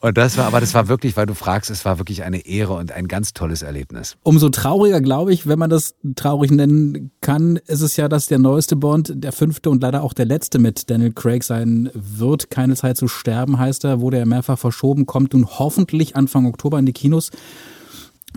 und 0.00 0.16
das 0.16 0.36
war, 0.36 0.46
aber 0.46 0.60
das 0.60 0.74
war 0.74 0.88
wirklich, 0.88 1.16
weil 1.16 1.26
du 1.26 1.34
fragst, 1.34 1.70
es 1.70 1.84
war 1.84 1.98
wirklich 1.98 2.22
eine 2.22 2.46
Ehre 2.46 2.74
und 2.74 2.92
ein 2.92 3.08
ganz 3.08 3.32
tolles 3.32 3.62
Erlebnis. 3.62 4.16
Umso 4.22 4.48
trauriger, 4.48 5.00
glaube 5.00 5.32
ich, 5.32 5.46
wenn 5.46 5.58
man 5.58 5.70
das 5.70 5.94
traurig 6.16 6.50
nennen 6.50 7.10
kann, 7.20 7.56
ist 7.66 7.80
es 7.80 7.96
ja, 7.96 8.08
dass 8.08 8.26
der 8.26 8.38
neueste 8.38 8.76
Bond, 8.76 9.12
der 9.14 9.32
fünfte 9.32 9.70
und 9.70 9.82
leider 9.82 10.02
auch 10.02 10.12
der 10.12 10.26
letzte 10.26 10.58
mit 10.58 10.90
Daniel 10.90 11.12
Craig 11.12 11.44
sein 11.44 11.90
wird. 11.94 12.50
Keine 12.50 12.76
Zeit 12.76 12.96
zu 12.96 13.08
sterben, 13.08 13.58
heißt 13.58 13.84
er, 13.84 14.00
wurde 14.00 14.18
er 14.18 14.26
mehrfach 14.26 14.58
verschoben, 14.58 15.06
kommt 15.06 15.32
nun 15.32 15.46
hoffentlich 15.46 16.16
Anfang 16.16 16.46
Oktober 16.46 16.78
in 16.78 16.86
die 16.86 16.92
Kinos. 16.92 17.30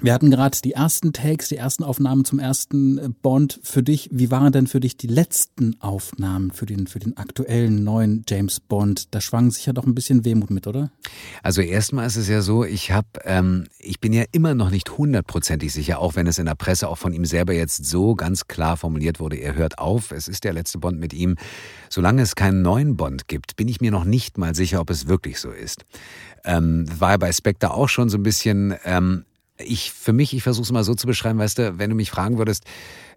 Wir 0.02 0.14
hatten 0.14 0.32
gerade 0.32 0.58
die 0.64 0.72
ersten 0.72 1.12
Takes, 1.12 1.50
die 1.50 1.58
ersten 1.58 1.84
Aufnahmen 1.84 2.24
zum 2.24 2.40
ersten 2.40 2.98
äh, 2.98 3.10
Bond. 3.22 3.60
Für 3.64 3.84
dich, 3.84 4.08
wie 4.14 4.32
waren 4.32 4.54
denn 4.54 4.68
für 4.68 4.80
dich 4.80 4.96
die 4.96 5.08
letzten 5.08 5.76
Aufnahmen 5.82 6.52
für 6.52 6.66
den, 6.66 6.88
für 6.88 7.00
den 7.00 7.18
aktuellen 7.18 7.84
neuen 7.84 8.24
James 8.28 8.62
Bond? 8.62 9.14
Da 9.14 9.20
schwang 9.20 9.52
sich 9.52 9.66
ja 9.66 9.74
doch 9.74 9.86
ein 9.86 9.96
bisschen 9.96 10.24
Wehmut 10.24 10.52
mit, 10.52 10.68
oder? 10.68 10.92
Also 11.44 11.62
erstmal 11.62 12.08
ist 12.08 12.16
es 12.16 12.30
ja 12.30 12.42
so, 12.42 12.64
ich 12.64 12.92
habe, 12.92 13.08
ähm, 13.26 13.66
ich 13.78 14.00
bin 14.00 14.14
ja 14.14 14.24
immer 14.32 14.56
noch 14.56 14.70
nicht 14.70 14.98
hundertprozentig 14.98 15.74
sicher, 15.74 16.00
auch 16.00 16.16
wenn 16.16 16.28
es 16.28 16.40
in 16.40 16.46
der 16.46 16.56
Presse 16.56 16.88
auch 16.88 16.98
von 16.98 17.12
ihm 17.12 17.26
selber 17.26 17.52
jetzt 17.52 17.86
so 17.86 18.16
ganz 18.16 18.48
klar 18.48 18.78
formuliert 18.78 19.20
wurde, 19.20 19.36
er 19.36 19.56
hört 19.56 19.80
auf, 19.80 20.12
es 20.12 20.30
ist 20.30 20.46
der 20.46 20.54
letzte 20.54 20.78
Bond 20.78 20.98
mit 21.00 21.14
ihm. 21.14 21.36
Solange 21.90 22.22
es 22.22 22.36
keinen 22.36 22.62
neuen 22.62 22.96
Bond 22.96 23.28
gibt, 23.28 23.58
bin 23.58 23.68
ich 23.68 23.82
mir 23.82 23.92
noch 23.92 24.06
nicht 24.06 24.38
mal 24.38 24.56
sicher, 24.56 24.80
ob 24.80 24.92
es 24.92 25.08
wirklich 25.08 25.42
so 25.42 25.52
ist. 25.52 25.84
Ähm, 26.46 26.86
war 26.98 27.18
bei 27.18 27.34
Spectre 27.34 27.74
auch 27.74 27.90
schon 27.90 28.08
so 28.08 28.18
ein 28.18 28.24
bisschen, 28.24 28.76
ähm, 28.86 29.26
ich, 29.60 29.92
für 29.92 30.14
mich, 30.14 30.34
ich 30.34 30.44
versuche 30.44 30.64
es 30.64 30.72
mal 30.72 30.84
so 30.84 30.96
zu 30.96 31.08
beschreiben, 31.08 31.40
weißt 31.40 31.58
du, 31.58 31.78
wenn 31.78 31.90
du 31.90 31.96
mich 31.96 32.12
fragen 32.12 32.38
würdest, 32.38 32.64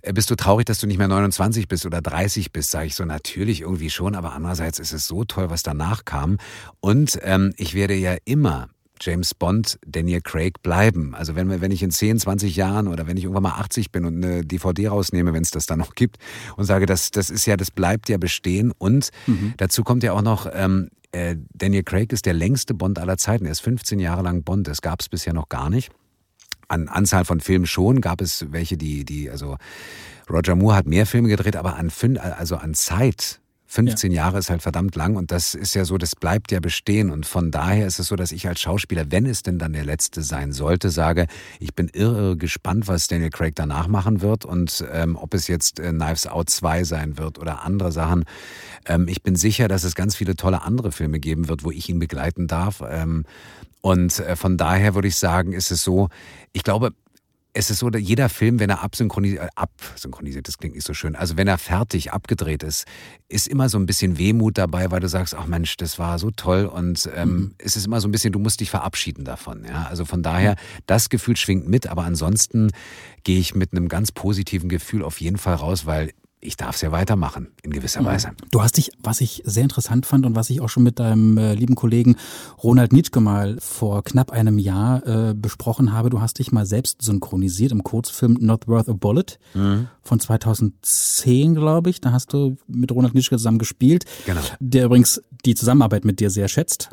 äh, 0.02 0.12
bist 0.12 0.31
du 0.31 0.35
traurig, 0.35 0.66
dass 0.66 0.81
du 0.81 0.87
nicht 0.87 0.98
mehr 0.98 1.09
29 1.09 1.68
bist 1.68 1.87
oder 1.87 2.02
30 2.02 2.52
bist, 2.52 2.70
sage 2.70 2.87
ich 2.87 2.94
so 2.94 3.05
natürlich 3.05 3.62
irgendwie 3.62 3.90
schon, 3.90 4.14
aber 4.14 4.33
andererseits 4.33 4.78
ist 4.78 4.92
es 4.92 5.07
so 5.07 5.24
toll, 5.24 5.50
was 5.50 5.62
danach 5.62 6.05
kam. 6.05 6.38
Und 6.81 7.18
ähm, 7.22 7.52
ich 7.57 7.74
werde 7.74 7.94
ja 7.94 8.16
immer 8.24 8.68
James 9.00 9.35
Bond, 9.35 9.78
Daniel 9.87 10.20
Craig 10.20 10.62
bleiben. 10.62 11.14
Also 11.14 11.35
wenn, 11.35 11.61
wenn 11.61 11.72
ich 11.72 11.83
in 11.83 11.90
10, 11.90 12.20
20 12.20 12.55
Jahren 12.55 12.87
oder 12.87 13.07
wenn 13.07 13.16
ich 13.16 13.24
irgendwann 13.24 13.42
mal 13.42 13.59
80 13.59 13.90
bin 13.90 14.05
und 14.05 14.24
eine 14.24 14.44
DVD 14.44 14.88
rausnehme, 14.88 15.33
wenn 15.33 15.42
es 15.42 15.50
das 15.50 15.66
dann 15.66 15.81
noch 15.81 15.94
gibt 15.94 16.18
und 16.57 16.64
sage, 16.64 16.87
das, 16.87 17.11
das 17.11 17.28
ist 17.28 17.46
ja, 17.46 17.57
das 17.57 17.72
bleibt 17.72 18.09
ja 18.09 18.18
bestehen. 18.18 18.72
Und 18.78 19.11
mhm. 19.26 19.55
dazu 19.57 19.83
kommt 19.83 20.05
ja 20.05 20.12
auch 20.12 20.22
noch, 20.22 20.48
ähm, 20.52 20.88
äh, 21.11 21.37
Daniel 21.52 21.83
Craig 21.83 22.12
ist 22.12 22.26
der 22.26 22.35
längste 22.35 22.74
Bond 22.74 22.98
aller 22.98 23.18
Zeiten. 23.18 23.44
Er 23.44 23.52
ist 23.52 23.61
15 23.61 23.98
Jahre 23.98 24.22
lang 24.22 24.44
Bond. 24.44 24.68
Das 24.68 24.83
gab 24.83 25.00
es 25.00 25.09
bisher 25.09 25.33
noch 25.33 25.48
gar 25.48 25.68
nicht 25.68 25.90
an 26.68 26.88
Anzahl 26.88 27.25
von 27.25 27.40
Filmen 27.40 27.66
schon 27.66 28.01
gab 28.01 28.20
es 28.20 28.46
welche, 28.51 28.77
die, 28.77 29.05
die, 29.05 29.31
also 29.31 29.57
Roger 30.31 30.55
Moore 30.55 30.77
hat 30.77 30.87
mehr 30.87 31.07
Filme 31.07 31.29
gedreht, 31.29 31.57
aber 31.57 31.77
an, 31.77 31.90
also 32.16 32.57
an 32.57 32.75
Zeit 32.75 33.40
15 33.72 34.12
ja. 34.12 34.25
Jahre 34.25 34.38
ist 34.38 34.51
halt 34.51 34.61
verdammt 34.61 34.96
lang 34.96 35.16
und 35.16 35.31
das 35.31 35.55
ist 35.55 35.72
ja 35.72 35.87
so, 35.87 35.96
das 35.96 36.14
bleibt 36.14 36.53
ja 36.53 36.61
bestehen. 36.61 37.11
Und 37.11 37.25
von 37.25 37.51
daher 37.51 37.87
ist 37.87 37.98
es 37.98 38.09
so, 38.09 38.16
dass 38.16 38.31
ich 38.31 38.46
als 38.46 38.61
Schauspieler, 38.61 39.07
wenn 39.11 39.25
es 39.25 39.42
denn 39.42 39.59
dann 39.59 39.72
der 39.72 39.87
letzte 39.87 40.20
sein 40.20 40.53
sollte, 40.53 40.90
sage, 40.90 41.27
ich 41.59 41.75
bin 41.75 41.88
irre 41.88 42.37
gespannt, 42.37 42.87
was 42.87 43.09
Daniel 43.09 43.31
Craig 43.31 43.55
danach 43.55 43.88
machen 43.88 44.20
wird 44.20 44.44
und 44.44 44.85
ähm, 44.92 45.16
ob 45.16 45.33
es 45.33 45.48
jetzt 45.48 45.81
äh, 45.81 45.88
Knives 45.88 46.27
Out 46.27 46.51
2 46.51 46.85
sein 46.85 47.16
wird 47.16 47.38
oder 47.38 47.62
andere 47.62 47.92
Sachen. 47.92 48.25
Ähm, 48.85 49.09
ich 49.09 49.22
bin 49.22 49.37
sicher, 49.37 49.68
dass 49.68 49.85
es 49.85 49.94
ganz 49.94 50.16
viele 50.16 50.37
tolle 50.37 50.61
andere 50.61 50.92
Filme 50.92 51.18
geben 51.18 51.48
wird, 51.48 51.64
wo 51.64 51.70
ich 51.70 51.88
ihn 51.88 51.98
begleiten 51.98 52.48
darf. 52.48 52.83
Ähm, 52.87 53.25
und 53.83 54.18
äh, 54.21 54.37
von 54.37 54.57
daher 54.57 54.95
würde 54.95 55.09
ich 55.09 55.16
sagen, 55.16 55.53
ist 55.53 55.71
es 55.71 55.85
so, 55.85 56.09
ich 56.53 56.62
glaube, 56.62 56.95
es 57.55 57.68
ist 57.68 57.81
so, 57.81 57.90
dass 57.90 58.01
jeder 58.01 58.29
Film, 58.29 58.61
wenn 58.61 58.71
er 58.71 58.83
absynchronisiert, 58.83 59.45
äh, 59.45 59.49
absynchronisiert, 59.57 60.49
das 60.49 60.57
klingt 60.57 60.75
nicht 60.75 60.87
so 60.87 60.95
schön, 60.95 61.16
also 61.16 61.37
wenn 61.37 61.49
er 61.49 61.59
fertig 61.59 62.12
abgedreht 62.12 62.62
ist, 62.62 62.87
ist 63.29 63.47
immer 63.47 63.68
so 63.68 63.79
ein 63.79 63.85
bisschen 63.85 64.16
Wehmut 64.16 64.57
dabei, 64.57 64.90
weil 64.90 65.01
du 65.01 65.09
sagst, 65.09 65.35
ach 65.35 65.47
Mensch, 65.47 65.77
das 65.77 65.99
war 65.99 66.18
so 66.18 66.31
toll 66.31 66.64
und 66.64 67.11
ähm, 67.14 67.29
mhm. 67.29 67.55
es 67.59 67.77
ist 67.77 67.87
immer 67.87 68.01
so 68.01 68.09
ein 68.09 68.12
bisschen, 68.12 68.33
du 68.33 68.38
musst 68.38 68.61
dich 68.61 68.71
verabschieden 68.71 69.25
davon. 69.25 69.64
Ja? 69.64 69.87
Also 69.90 70.05
von 70.05 70.23
daher, 70.23 70.57
das 70.87 71.11
Gefühl 71.11 71.37
schwingt 71.37 71.68
mit, 71.68 71.88
aber 71.88 72.05
ansonsten 72.05 72.71
gehe 73.25 73.38
ich 73.38 73.55
mit 73.55 73.73
einem 73.73 73.88
ganz 73.88 74.12
positiven 74.12 74.68
Gefühl 74.68 75.03
auf 75.03 75.21
jeden 75.21 75.38
Fall 75.38 75.57
raus, 75.57 75.85
weil 75.85 76.12
ich 76.44 76.57
darf 76.57 76.74
es 76.74 76.81
ja 76.81 76.90
weitermachen, 76.90 77.48
in 77.62 77.70
gewisser 77.70 78.02
mhm. 78.02 78.07
Weise. 78.07 78.31
Du 78.50 78.62
hast 78.62 78.76
dich, 78.76 78.90
was 78.98 79.20
ich 79.20 79.42
sehr 79.44 79.62
interessant 79.62 80.07
fand 80.07 80.26
und 80.26 80.35
was 80.35 80.50
ich 80.50 80.61
auch 80.61 80.68
schon 80.68 80.83
mit 80.83 80.98
deinem 80.98 81.38
äh, 81.38 81.55
lieben 81.55 81.76
Kollegen 81.76 82.16
Ronald 82.62 82.92
Nitschke 82.92 83.20
mal 83.20 83.57
vor 83.61 84.02
knapp 84.02 84.33
einem 84.33 84.59
Jahr 84.59 85.07
äh, 85.07 85.35
besprochen 85.35 85.92
habe, 85.92 86.11
du 86.11 86.20
hast 86.20 86.40
dich 86.40 86.50
mal 86.50 86.66
selbst 86.66 87.00
synchronisiert 87.00 87.70
im 87.70 87.85
Kurzfilm 87.85 88.37
Not 88.40 88.66
Worth 88.66 88.88
a 88.88 88.92
Bullet 88.92 89.38
mhm. 89.55 89.87
von 90.02 90.18
2010, 90.18 91.55
glaube 91.55 91.90
ich. 91.90 92.00
Da 92.00 92.11
hast 92.11 92.33
du 92.33 92.57
mit 92.66 92.90
Ronald 92.90 93.14
Nitschke 93.14 93.37
zusammen 93.37 93.59
gespielt. 93.59 94.05
Genau. 94.26 94.40
Der 94.59 94.87
übrigens 94.87 95.22
die 95.44 95.55
Zusammenarbeit 95.55 96.05
mit 96.05 96.18
dir 96.18 96.31
sehr 96.31 96.48
schätzt. 96.48 96.90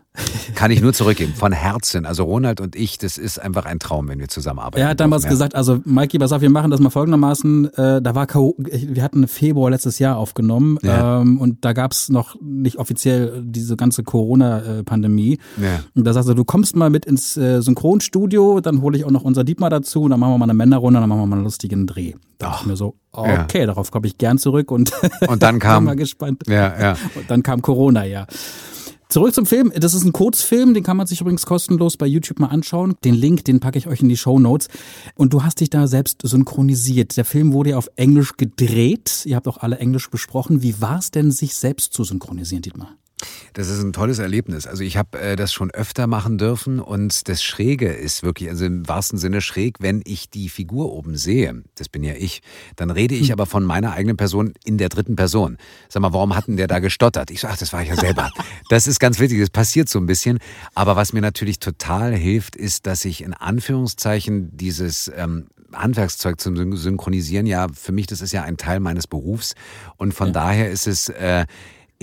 Kann 0.54 0.70
ich 0.70 0.82
nur 0.82 0.94
zurückgeben, 1.00 1.34
von 1.34 1.54
Herzen. 1.54 2.06
Also 2.06 2.24
Ronald 2.24 2.62
und 2.62 2.76
ich, 2.76 3.00
das 3.00 3.18
ist 3.18 3.40
einfach 3.40 3.66
ein 3.66 3.80
Traum, 3.80 4.10
wenn 4.10 4.20
wir 4.20 4.28
zusammenarbeiten. 4.28 4.84
Er 4.84 4.90
hat 4.90 5.00
damals 5.00 5.28
gesagt, 5.28 5.56
also 5.56 5.80
Mikey, 5.86 6.20
pass 6.20 6.32
auf, 6.32 6.42
wir 6.42 6.52
machen 6.52 6.70
das 6.70 6.80
mal 6.80 6.92
folgendermaßen. 6.92 7.74
Äh, 7.74 8.02
da 8.02 8.14
war 8.14 8.28
K.O., 8.28 8.56
wir 8.58 9.02
hatten 9.02 9.18
eine 9.18 9.28
Februar 9.40 9.72
letztes 9.72 10.00
Jahr 10.00 10.18
aufgenommen 10.18 10.78
ja. 10.84 11.22
ähm, 11.22 11.40
und 11.40 11.64
da 11.64 11.72
gab 11.72 11.94
es 11.94 12.10
noch 12.10 12.36
nicht 12.42 12.78
offiziell 12.78 13.42
diese 13.44 13.78
ganze 13.78 14.04
Corona-Pandemie. 14.04 15.40
Ja. 15.62 15.80
Und 15.96 16.04
da 16.04 16.12
sagst 16.14 16.28
du, 16.28 16.34
du 16.34 16.44
kommst 16.44 16.76
mal 16.76 16.90
mit 16.90 17.06
ins 17.06 17.38
äh, 17.38 17.62
Synchronstudio, 17.62 18.60
dann 18.60 18.82
hole 18.82 18.98
ich 18.98 19.06
auch 19.06 19.12
noch 19.12 19.24
unser 19.24 19.46
Dietmar 19.46 19.70
dazu 19.70 20.02
und 20.04 20.12
dann 20.12 20.20
machen 20.20 20.34
wir 20.34 20.38
mal 20.38 20.46
eine 20.46 20.54
Männerrunde, 20.54 21.00
dann 21.00 21.08
machen 21.08 21.22
wir 21.22 21.26
mal 21.28 21.38
einen 21.38 21.46
lustigen 21.46 21.88
Dreh. 21.88 22.14
Da 22.38 22.48
dachte 22.48 22.64
ich 22.64 22.68
mir 22.68 22.76
so, 22.76 22.96
okay, 23.14 23.60
ja. 23.62 23.66
darauf 23.66 23.92
komme 23.92 24.08
ich 24.08 24.18
gern 24.18 24.38
zurück 24.38 24.72
und, 24.72 24.92
und 25.28 25.42
dann 25.42 25.60
kam, 25.60 25.84
bin 25.84 25.92
mal 25.92 25.96
gespannt. 25.96 26.44
Ja, 26.48 26.80
ja. 26.80 26.98
Und 27.16 27.30
dann 27.30 27.42
kam 27.42 27.62
Corona, 27.62 28.04
ja. 28.04 28.28
Zurück 29.12 29.34
zum 29.34 29.48
Film. 29.48 29.74
Das 29.76 29.96
ist 29.96 30.04
ein 30.04 30.12
Kurzfilm, 30.12 30.76
den 30.76 30.84
kann 30.84 30.96
man 30.96 31.08
sich 31.08 31.20
übrigens 31.20 31.48
kostenlos 31.48 31.98
bei 31.98 32.06
YouTube 32.06 32.38
mal 32.38 32.50
anschauen. 32.50 32.94
Den 33.04 33.16
Link, 33.16 33.44
den 33.44 33.60
packe 33.60 33.80
ich 33.80 33.88
euch 33.88 34.02
in 34.02 34.10
die 34.10 34.18
Show 34.18 34.38
Notes. 34.38 34.68
Und 35.16 35.34
du 35.34 35.44
hast 35.44 35.62
dich 35.62 35.72
da 35.72 35.88
selbst 35.88 36.22
synchronisiert. 36.22 37.18
Der 37.18 37.26
Film 37.26 37.52
wurde 37.52 37.72
ja 37.72 37.78
auf 37.78 37.90
Englisch 37.96 38.38
gedreht. 38.38 39.24
Ihr 39.26 39.36
habt 39.36 39.48
auch 39.48 39.58
alle 39.58 39.80
Englisch 39.80 40.12
besprochen. 40.12 40.62
Wie 40.62 40.80
war 40.80 41.00
es 41.00 41.10
denn, 41.10 41.32
sich 41.32 41.56
selbst 41.56 41.94
zu 41.94 42.04
synchronisieren, 42.04 42.62
Dietmar? 42.62 43.00
Das 43.54 43.68
ist 43.68 43.82
ein 43.82 43.94
tolles 43.94 44.20
Erlebnis. 44.20 44.68
Also 44.68 44.84
ich 44.84 44.98
habe 44.98 45.20
äh, 45.20 45.36
das 45.36 45.52
schon 45.54 45.72
öfter 45.72 46.08
machen 46.08 46.38
dürfen 46.38 46.80
und 46.80 47.28
das 47.28 47.44
Schräge 47.44 47.92
ist 47.92 48.24
wirklich, 48.24 48.50
also 48.50 48.66
im 48.66 48.88
wahrsten 48.88 49.18
Sinne 49.18 49.42
schräg, 49.42 49.78
wenn 49.80 50.02
ich 50.06 50.30
die 50.30 50.50
Figur 50.50 50.92
oben 50.94 51.18
sehe, 51.18 51.64
das 51.76 51.90
bin 51.90 52.04
ja 52.04 52.14
ich, 52.14 52.42
dann 52.76 52.90
rede 52.90 53.16
ich 53.16 53.28
hm. 53.28 53.34
aber 53.34 53.46
von 53.46 53.64
meiner 53.64 53.92
eigenen 53.94 54.18
Person 54.18 54.54
in 54.64 54.78
der 54.78 54.90
dritten 54.90 55.16
Person. 55.16 55.58
Sag 55.90 56.02
mal, 56.02 56.14
warum 56.14 56.36
hatten 56.36 56.58
der 56.58 56.68
da 56.68 56.80
gestottert? 56.80 57.32
Ich 57.32 57.42
so, 57.42 57.48
ach, 57.48 57.58
das 57.58 57.74
war 57.74 57.82
ich 57.82 57.90
ja 57.90 57.96
selber. 57.96 58.32
Das 58.70 58.86
ist 58.86 59.00
ganz 59.00 59.20
wichtig, 59.20 59.40
das 59.40 59.50
passiert 59.50 59.90
so 59.90 60.00
ein 60.00 60.06
bisschen. 60.06 60.38
Aber 60.76 60.96
was 60.96 61.12
mir 61.12 61.22
natürlich 61.22 61.60
total 61.60 62.14
hilft, 62.14 62.56
ist, 62.56 62.86
dass 62.86 63.04
ich 63.04 63.24
in 63.24 63.34
Anführungszeichen 63.34 64.56
dieses 64.56 65.12
ähm, 65.16 65.48
Handwerkszeug 65.74 66.40
zum 66.40 66.78
Synchronisieren, 66.78 67.48
ja, 67.48 67.68
für 67.74 67.92
mich, 67.92 68.06
das 68.08 68.22
ist 68.22 68.32
ja 68.32 68.44
ein 68.44 68.58
Teil 68.58 68.80
meines 68.80 69.08
Berufs 69.08 69.56
und 69.98 70.14
von 70.14 70.28
ja. 70.28 70.34
daher 70.34 70.70
ist 70.72 70.88
es... 70.88 71.10
Äh, 71.10 71.46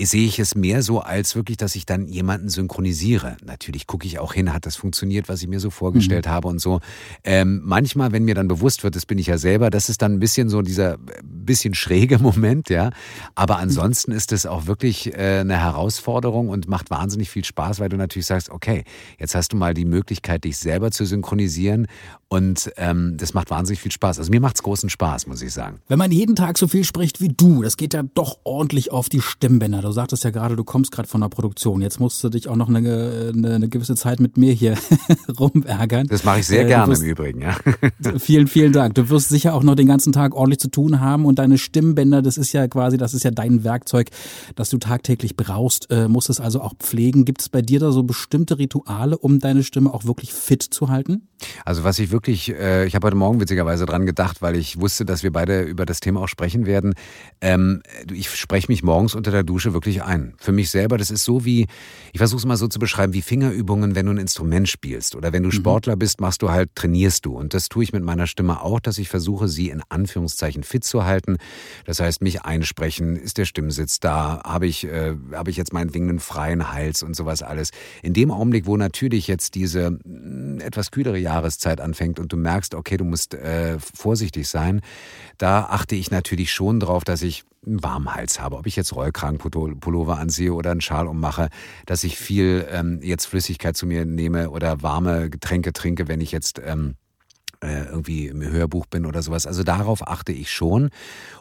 sehe 0.05 0.27
ich 0.27 0.37
es 0.37 0.53
mehr 0.53 0.83
so 0.83 0.99
als 0.99 1.35
wirklich, 1.35 1.57
dass 1.57 1.75
ich 1.75 1.85
dann 1.85 2.07
jemanden 2.07 2.49
synchronisiere. 2.49 3.37
Natürlich 3.43 3.87
gucke 3.87 4.05
ich 4.05 4.19
auch 4.19 4.33
hin, 4.33 4.53
hat 4.53 4.67
das 4.67 4.75
funktioniert, 4.75 5.27
was 5.27 5.41
ich 5.41 5.47
mir 5.47 5.59
so 5.59 5.71
vorgestellt 5.71 6.27
mhm. 6.27 6.29
habe 6.29 6.47
und 6.49 6.59
so. 6.59 6.81
Ähm, 7.23 7.61
manchmal, 7.63 8.11
wenn 8.11 8.23
mir 8.23 8.35
dann 8.35 8.47
bewusst 8.47 8.83
wird, 8.83 8.95
das 8.95 9.07
bin 9.07 9.17
ich 9.17 9.27
ja 9.27 9.39
selber, 9.39 9.71
das 9.71 9.89
ist 9.89 10.03
dann 10.03 10.13
ein 10.13 10.19
bisschen 10.19 10.49
so 10.49 10.61
dieser 10.61 10.97
bisschen 11.23 11.73
schräge 11.73 12.19
Moment, 12.21 12.69
ja. 12.69 12.91
Aber 13.33 13.57
ansonsten 13.57 14.11
ist 14.11 14.31
es 14.31 14.45
auch 14.45 14.67
wirklich 14.67 15.13
äh, 15.13 15.39
eine 15.39 15.57
Herausforderung 15.57 16.49
und 16.49 16.67
macht 16.67 16.91
wahnsinnig 16.91 17.31
viel 17.31 17.43
Spaß, 17.43 17.79
weil 17.79 17.89
du 17.89 17.97
natürlich 17.97 18.27
sagst, 18.27 18.51
okay, 18.51 18.83
jetzt 19.17 19.33
hast 19.33 19.53
du 19.53 19.57
mal 19.57 19.73
die 19.73 19.85
Möglichkeit, 19.85 20.43
dich 20.43 20.57
selber 20.57 20.91
zu 20.91 21.05
synchronisieren 21.05 21.87
und 22.27 22.71
ähm, 22.77 23.15
das 23.17 23.33
macht 23.33 23.49
wahnsinnig 23.49 23.79
viel 23.79 23.91
Spaß. 23.91 24.19
Also 24.19 24.29
mir 24.29 24.41
macht 24.41 24.57
es 24.57 24.63
großen 24.63 24.89
Spaß, 24.89 25.27
muss 25.27 25.41
ich 25.41 25.53
sagen. 25.53 25.79
Wenn 25.87 25.97
man 25.97 26.11
jeden 26.11 26.35
Tag 26.35 26.57
so 26.57 26.67
viel 26.67 26.83
spricht 26.83 27.21
wie 27.21 27.29
du, 27.29 27.63
das 27.63 27.77
geht 27.77 27.93
ja 27.93 28.03
doch 28.03 28.39
ordentlich 28.43 28.91
auf 28.91 29.09
die 29.09 29.21
Stimmbänder. 29.21 29.81
Du 29.87 29.93
sagtest 29.93 30.25
ja 30.25 30.31
gerade, 30.31 30.57
du 30.57 30.65
kommst 30.65 30.91
gerade 30.91 31.07
von 31.07 31.21
der 31.21 31.29
Produktion. 31.29 31.81
Jetzt 31.81 32.01
musst 32.01 32.21
du 32.21 32.27
dich 32.27 32.49
auch 32.49 32.57
noch 32.57 32.67
eine, 32.67 33.31
eine, 33.33 33.55
eine 33.55 33.69
gewisse 33.69 33.95
Zeit 33.95 34.19
mit 34.19 34.35
mir 34.35 34.51
hier 34.51 34.77
rumärgern. 35.39 36.07
Das 36.07 36.25
mache 36.25 36.41
ich 36.41 36.47
sehr 36.47 36.65
äh, 36.65 36.67
gerne 36.67 36.91
wirst, 36.91 37.03
im 37.03 37.09
Übrigen, 37.09 37.41
ja. 37.41 37.55
vielen, 38.19 38.47
vielen 38.47 38.73
Dank. 38.73 38.95
Du 38.95 39.09
wirst 39.09 39.29
sicher 39.29 39.53
auch 39.53 39.63
noch 39.63 39.75
den 39.75 39.87
ganzen 39.87 40.11
Tag 40.11 40.35
ordentlich 40.35 40.59
zu 40.59 40.69
tun 40.69 40.99
haben 40.99 41.23
und 41.23 41.39
deine 41.39 41.57
Stimmbänder, 41.57 42.21
das 42.21 42.37
ist 42.37 42.51
ja 42.51 42.67
quasi, 42.67 42.97
das 42.97 43.13
ist 43.13 43.23
ja 43.23 43.31
dein 43.31 43.63
Werkzeug, 43.63 44.09
das 44.55 44.69
du 44.69 44.77
tagtäglich 44.77 45.37
brauchst, 45.37 45.89
äh, 45.89 46.09
musst 46.09 46.29
es 46.29 46.41
also 46.41 46.59
auch 46.59 46.73
pflegen. 46.77 47.23
Gibt 47.23 47.39
es 47.39 47.47
bei 47.47 47.61
dir 47.61 47.79
da 47.79 47.93
so 47.93 48.03
bestimmte 48.03 48.59
Rituale, 48.59 49.17
um 49.17 49.39
deine 49.39 49.63
Stimme 49.63 49.93
auch 49.93 50.03
wirklich 50.03 50.33
fit 50.33 50.63
zu 50.63 50.89
halten? 50.89 51.29
Also 51.63 51.85
was 51.85 51.99
ich 51.99 52.11
wirklich, 52.11 52.49
äh, 52.49 52.85
ich 52.85 52.95
habe 52.95 53.07
heute 53.07 53.15
Morgen 53.15 53.39
witzigerweise 53.39 53.85
dran 53.85 54.05
gedacht, 54.05 54.41
weil 54.41 54.57
ich 54.57 54.81
wusste, 54.81 55.05
dass 55.05 55.23
wir 55.23 55.31
beide 55.31 55.61
über 55.61 55.85
das 55.85 56.01
Thema 56.01 56.21
auch 56.21 56.27
sprechen 56.27 56.65
werden. 56.65 56.93
Ähm, 57.39 57.83
ich 58.11 58.29
spreche 58.29 58.67
mich 58.69 58.83
morgens 58.83 59.15
unter 59.15 59.31
der 59.31 59.43
Dusche 59.43 59.73
wirklich 59.77 60.03
ein. 60.03 60.33
Für 60.37 60.51
mich 60.51 60.69
selber, 60.69 60.97
das 60.97 61.11
ist 61.11 61.23
so 61.23 61.45
wie, 61.45 61.67
ich 62.11 62.17
versuche 62.17 62.39
es 62.39 62.45
mal 62.45 62.57
so 62.57 62.67
zu 62.67 62.79
beschreiben, 62.79 63.13
wie 63.13 63.21
Fingerübungen, 63.21 63.93
wenn 63.95 64.07
du 64.07 64.13
ein 64.13 64.17
Instrument 64.17 64.67
spielst. 64.67 65.15
Oder 65.15 65.31
wenn 65.33 65.43
du 65.43 65.49
mhm. 65.49 65.53
Sportler 65.53 65.95
bist, 65.95 66.19
machst 66.19 66.41
du 66.41 66.49
halt, 66.49 66.75
trainierst 66.75 67.25
du. 67.25 67.37
Und 67.37 67.53
das 67.53 67.69
tue 67.69 67.83
ich 67.83 67.93
mit 67.93 68.03
meiner 68.03 68.27
Stimme 68.27 68.61
auch, 68.61 68.79
dass 68.79 68.97
ich 68.97 69.07
versuche, 69.07 69.47
sie 69.47 69.69
in 69.69 69.81
Anführungszeichen 69.89 70.63
fit 70.63 70.83
zu 70.83 71.05
halten. 71.05 71.37
Das 71.85 71.99
heißt, 71.99 72.21
mich 72.21 72.41
einsprechen, 72.41 73.15
ist 73.15 73.37
der 73.37 73.45
Stimmsitz 73.45 73.99
da, 73.99 74.41
habe 74.43 74.67
ich, 74.67 74.85
äh, 74.85 75.15
habe 75.33 75.51
ich 75.51 75.57
jetzt 75.57 75.73
meinetwegen 75.73 76.09
einen 76.09 76.19
freien 76.19 76.71
Hals 76.73 77.03
und 77.03 77.15
sowas 77.15 77.43
alles. 77.43 77.71
In 78.01 78.13
dem 78.13 78.31
Augenblick, 78.31 78.65
wo 78.65 78.77
natürlich 78.77 79.27
jetzt 79.27 79.55
diese 79.55 79.91
mh, 79.91 79.99
mm, 80.03 80.59
etwas 80.61 80.91
kühlere 80.91 81.17
Jahreszeit 81.17 81.81
anfängt 81.81 82.19
und 82.19 82.31
du 82.33 82.37
merkst, 82.37 82.75
okay, 82.75 82.97
du 82.97 83.05
musst 83.05 83.33
äh, 83.33 83.77
vorsichtig 83.79 84.47
sein, 84.47 84.81
da 85.37 85.65
achte 85.65 85.95
ich 85.95 86.11
natürlich 86.11 86.51
schon 86.51 86.79
drauf, 86.79 87.03
dass 87.03 87.21
ich 87.21 87.43
einen 87.65 87.83
warmen 87.83 88.13
Hals 88.13 88.39
habe. 88.39 88.57
Ob 88.57 88.67
ich 88.67 88.75
jetzt 88.75 88.95
Rollkragenpullover 88.95 90.17
anziehe 90.17 90.53
oder 90.53 90.71
einen 90.71 90.81
Schal 90.81 91.07
ummache, 91.07 91.49
dass 91.85 92.03
ich 92.03 92.17
viel 92.17 92.67
ähm, 92.71 92.99
jetzt 93.01 93.25
Flüssigkeit 93.25 93.75
zu 93.75 93.85
mir 93.85 94.05
nehme 94.05 94.49
oder 94.49 94.81
warme 94.81 95.29
Getränke 95.29 95.73
trinke, 95.73 96.07
wenn 96.07 96.21
ich 96.21 96.31
jetzt 96.31 96.61
ähm, 96.63 96.95
äh, 97.61 97.85
irgendwie 97.85 98.27
im 98.27 98.41
Hörbuch 98.41 98.85
bin 98.85 99.05
oder 99.05 99.21
sowas. 99.21 99.47
Also 99.47 99.63
darauf 99.63 100.07
achte 100.07 100.31
ich 100.31 100.51
schon. 100.51 100.89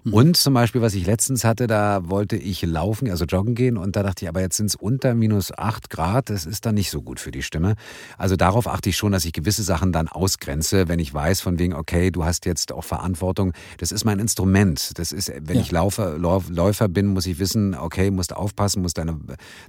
Mhm. 0.04 0.14
Und 0.14 0.36
zum 0.36 0.54
Beispiel, 0.54 0.80
was 0.80 0.94
ich 0.94 1.06
letztens 1.06 1.44
hatte, 1.44 1.66
da 1.66 2.08
wollte 2.08 2.36
ich 2.36 2.62
laufen, 2.62 3.10
also 3.10 3.24
joggen 3.24 3.54
gehen 3.54 3.76
und 3.76 3.96
da 3.96 4.02
dachte 4.02 4.24
ich, 4.24 4.28
aber 4.28 4.40
jetzt 4.40 4.56
sind 4.56 4.66
es 4.66 4.74
unter 4.74 5.14
minus 5.14 5.56
acht 5.56 5.90
Grad, 5.90 6.30
das 6.30 6.46
ist 6.46 6.66
dann 6.66 6.74
nicht 6.74 6.90
so 6.90 7.02
gut 7.02 7.20
für 7.20 7.30
die 7.30 7.42
Stimme. 7.42 7.74
Also 8.16 8.36
darauf 8.36 8.66
achte 8.66 8.88
ich 8.88 8.96
schon, 8.96 9.12
dass 9.12 9.24
ich 9.24 9.32
gewisse 9.32 9.62
Sachen 9.62 9.92
dann 9.92 10.08
ausgrenze, 10.08 10.88
wenn 10.88 10.98
ich 10.98 11.12
weiß 11.12 11.40
von 11.40 11.58
wegen, 11.58 11.74
okay, 11.74 12.10
du 12.10 12.24
hast 12.24 12.46
jetzt 12.46 12.72
auch 12.72 12.84
Verantwortung. 12.84 13.52
Das 13.78 13.92
ist 13.92 14.04
mein 14.04 14.18
Instrument. 14.18 14.98
Das 14.98 15.12
ist, 15.12 15.32
wenn 15.40 15.56
ja. 15.56 15.62
ich 15.62 15.70
Laufer, 15.70 16.18
Läufer 16.18 16.88
bin, 16.88 17.08
muss 17.08 17.26
ich 17.26 17.38
wissen, 17.38 17.74
okay, 17.74 18.10
musst 18.10 18.34
aufpassen, 18.34 18.82
musst 18.82 18.98
deine, 18.98 19.18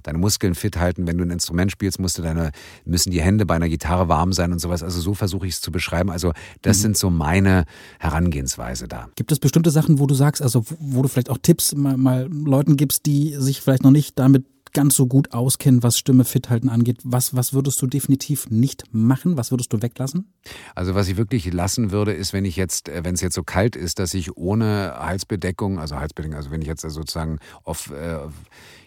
deine 0.02 0.18
Muskeln 0.18 0.54
fit 0.54 0.78
halten. 0.78 1.06
Wenn 1.06 1.18
du 1.18 1.24
ein 1.24 1.30
Instrument 1.30 1.70
spielst, 1.70 1.98
musst 1.98 2.18
du 2.18 2.22
deine, 2.22 2.52
müssen 2.84 3.10
die 3.10 3.20
Hände 3.20 3.44
bei 3.46 3.54
einer 3.54 3.68
Gitarre 3.68 4.08
warm 4.08 4.32
sein 4.32 4.52
und 4.52 4.60
sowas. 4.60 4.82
Also 4.82 5.00
so 5.00 5.14
versuche 5.14 5.46
ich 5.46 5.54
es 5.54 5.60
zu 5.60 5.70
beschreiben. 5.70 6.10
Also 6.10 6.32
das 6.62 6.78
mhm. 6.78 6.82
sind 6.82 6.96
so 6.96 7.10
meine 7.10 7.64
Herangehensweise 7.98 8.88
da. 8.88 9.08
Gibt 9.16 9.32
es 9.32 9.38
bestimmte 9.38 9.70
Sachen, 9.70 9.98
wo 9.98 10.06
du 10.06 10.14
sagst, 10.14 10.42
also 10.42 10.64
wo 10.78 11.02
du 11.02 11.08
vielleicht 11.08 11.30
auch 11.30 11.38
Tipps 11.38 11.74
mal, 11.74 11.96
mal 11.96 12.28
Leuten 12.30 12.76
gibst, 12.76 13.06
die 13.06 13.34
sich 13.38 13.60
vielleicht 13.60 13.82
noch 13.82 13.90
nicht 13.90 14.18
damit 14.18 14.44
ganz 14.72 14.94
so 14.94 15.06
gut 15.06 15.32
auskennen, 15.32 15.82
was 15.82 15.98
Stimme 15.98 16.24
fit 16.24 16.50
halten 16.50 16.68
angeht. 16.68 16.98
Was, 17.04 17.34
was 17.34 17.52
würdest 17.52 17.80
du 17.82 17.86
definitiv 17.86 18.50
nicht 18.50 18.84
machen? 18.92 19.36
Was 19.36 19.50
würdest 19.50 19.72
du 19.72 19.82
weglassen? 19.82 20.32
Also 20.74 20.94
was 20.94 21.08
ich 21.08 21.16
wirklich 21.16 21.52
lassen 21.52 21.90
würde, 21.90 22.12
ist, 22.12 22.32
wenn 22.32 22.44
ich 22.44 22.56
jetzt, 22.56 22.88
äh, 22.88 23.04
wenn 23.04 23.14
es 23.14 23.20
jetzt 23.20 23.34
so 23.34 23.42
kalt 23.42 23.76
ist, 23.76 23.98
dass 23.98 24.14
ich 24.14 24.36
ohne 24.36 24.94
Halsbedeckung, 24.98 25.78
also 25.78 25.96
Halsbedeckung, 25.96 26.36
also 26.36 26.50
wenn 26.50 26.62
ich 26.62 26.68
jetzt 26.68 26.82
sozusagen 26.82 27.38
auf, 27.64 27.90
äh, 27.90 28.18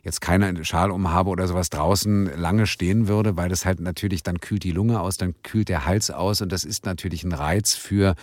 jetzt 0.04 0.22
keinen 0.22 0.64
Schal 0.66 0.92
umhabe 0.92 1.30
oder 1.30 1.48
sowas 1.48 1.70
draußen 1.70 2.38
lange 2.38 2.66
stehen 2.66 3.08
würde, 3.08 3.38
weil 3.38 3.50
das 3.50 3.66
halt 3.66 3.80
natürlich, 3.80 4.24
dann 4.24 4.40
kühlt 4.40 4.64
die 4.64 4.72
Lunge 4.72 5.00
aus, 5.00 5.18
dann 5.18 5.36
kühlt 5.44 5.70
der 5.70 5.86
Hals 5.86 6.10
aus 6.10 6.42
und 6.42 6.52
das 6.52 6.64
ist 6.64 6.86
natürlich 6.86 7.24
ein 7.24 7.34
Reiz 7.34 7.76
für 7.76 8.16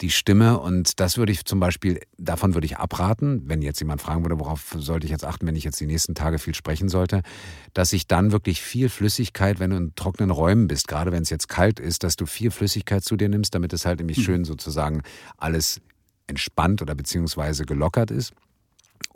die 0.00 0.10
Stimme 0.10 0.58
und 0.58 1.00
das 1.00 1.16
würde 1.16 1.32
ich 1.32 1.44
zum 1.44 1.58
Beispiel, 1.58 2.00
davon 2.18 2.54
würde 2.54 2.66
ich 2.66 2.76
abraten, 2.76 3.42
wenn 3.46 3.62
jetzt 3.62 3.80
jemand 3.80 4.02
fragen 4.02 4.24
würde, 4.24 4.38
worauf 4.38 4.76
sollte 4.76 5.06
ich 5.06 5.10
jetzt 5.10 5.24
achten, 5.24 5.46
wenn 5.46 5.56
ich 5.56 5.64
jetzt 5.64 5.80
die 5.80 5.86
nächsten 5.86 6.14
Tage 6.14 6.38
viel 6.38 6.54
sprechen 6.54 6.88
sollte, 6.88 7.22
dass 7.72 7.92
ich 7.92 8.06
dann 8.06 8.30
wirklich 8.30 8.60
viel 8.60 8.88
Flüssigkeit, 8.88 9.58
wenn 9.58 9.70
du 9.70 9.76
in 9.76 9.94
trockenen 9.94 10.30
Räumen 10.30 10.68
bist, 10.68 10.86
gerade 10.86 11.12
wenn 11.12 11.22
es 11.22 11.30
jetzt 11.30 11.48
kalt 11.48 11.80
ist, 11.80 12.04
dass 12.04 12.16
du 12.16 12.26
viel 12.26 12.50
Flüssigkeit 12.50 13.04
zu 13.04 13.16
dir 13.16 13.28
nimmst, 13.28 13.54
damit 13.54 13.72
es 13.72 13.86
halt 13.86 13.98
nämlich 13.98 14.18
mhm. 14.18 14.22
schön 14.22 14.44
sozusagen 14.44 15.02
alles 15.38 15.80
entspannt 16.26 16.82
oder 16.82 16.94
beziehungsweise 16.94 17.64
gelockert 17.64 18.10
ist. 18.10 18.32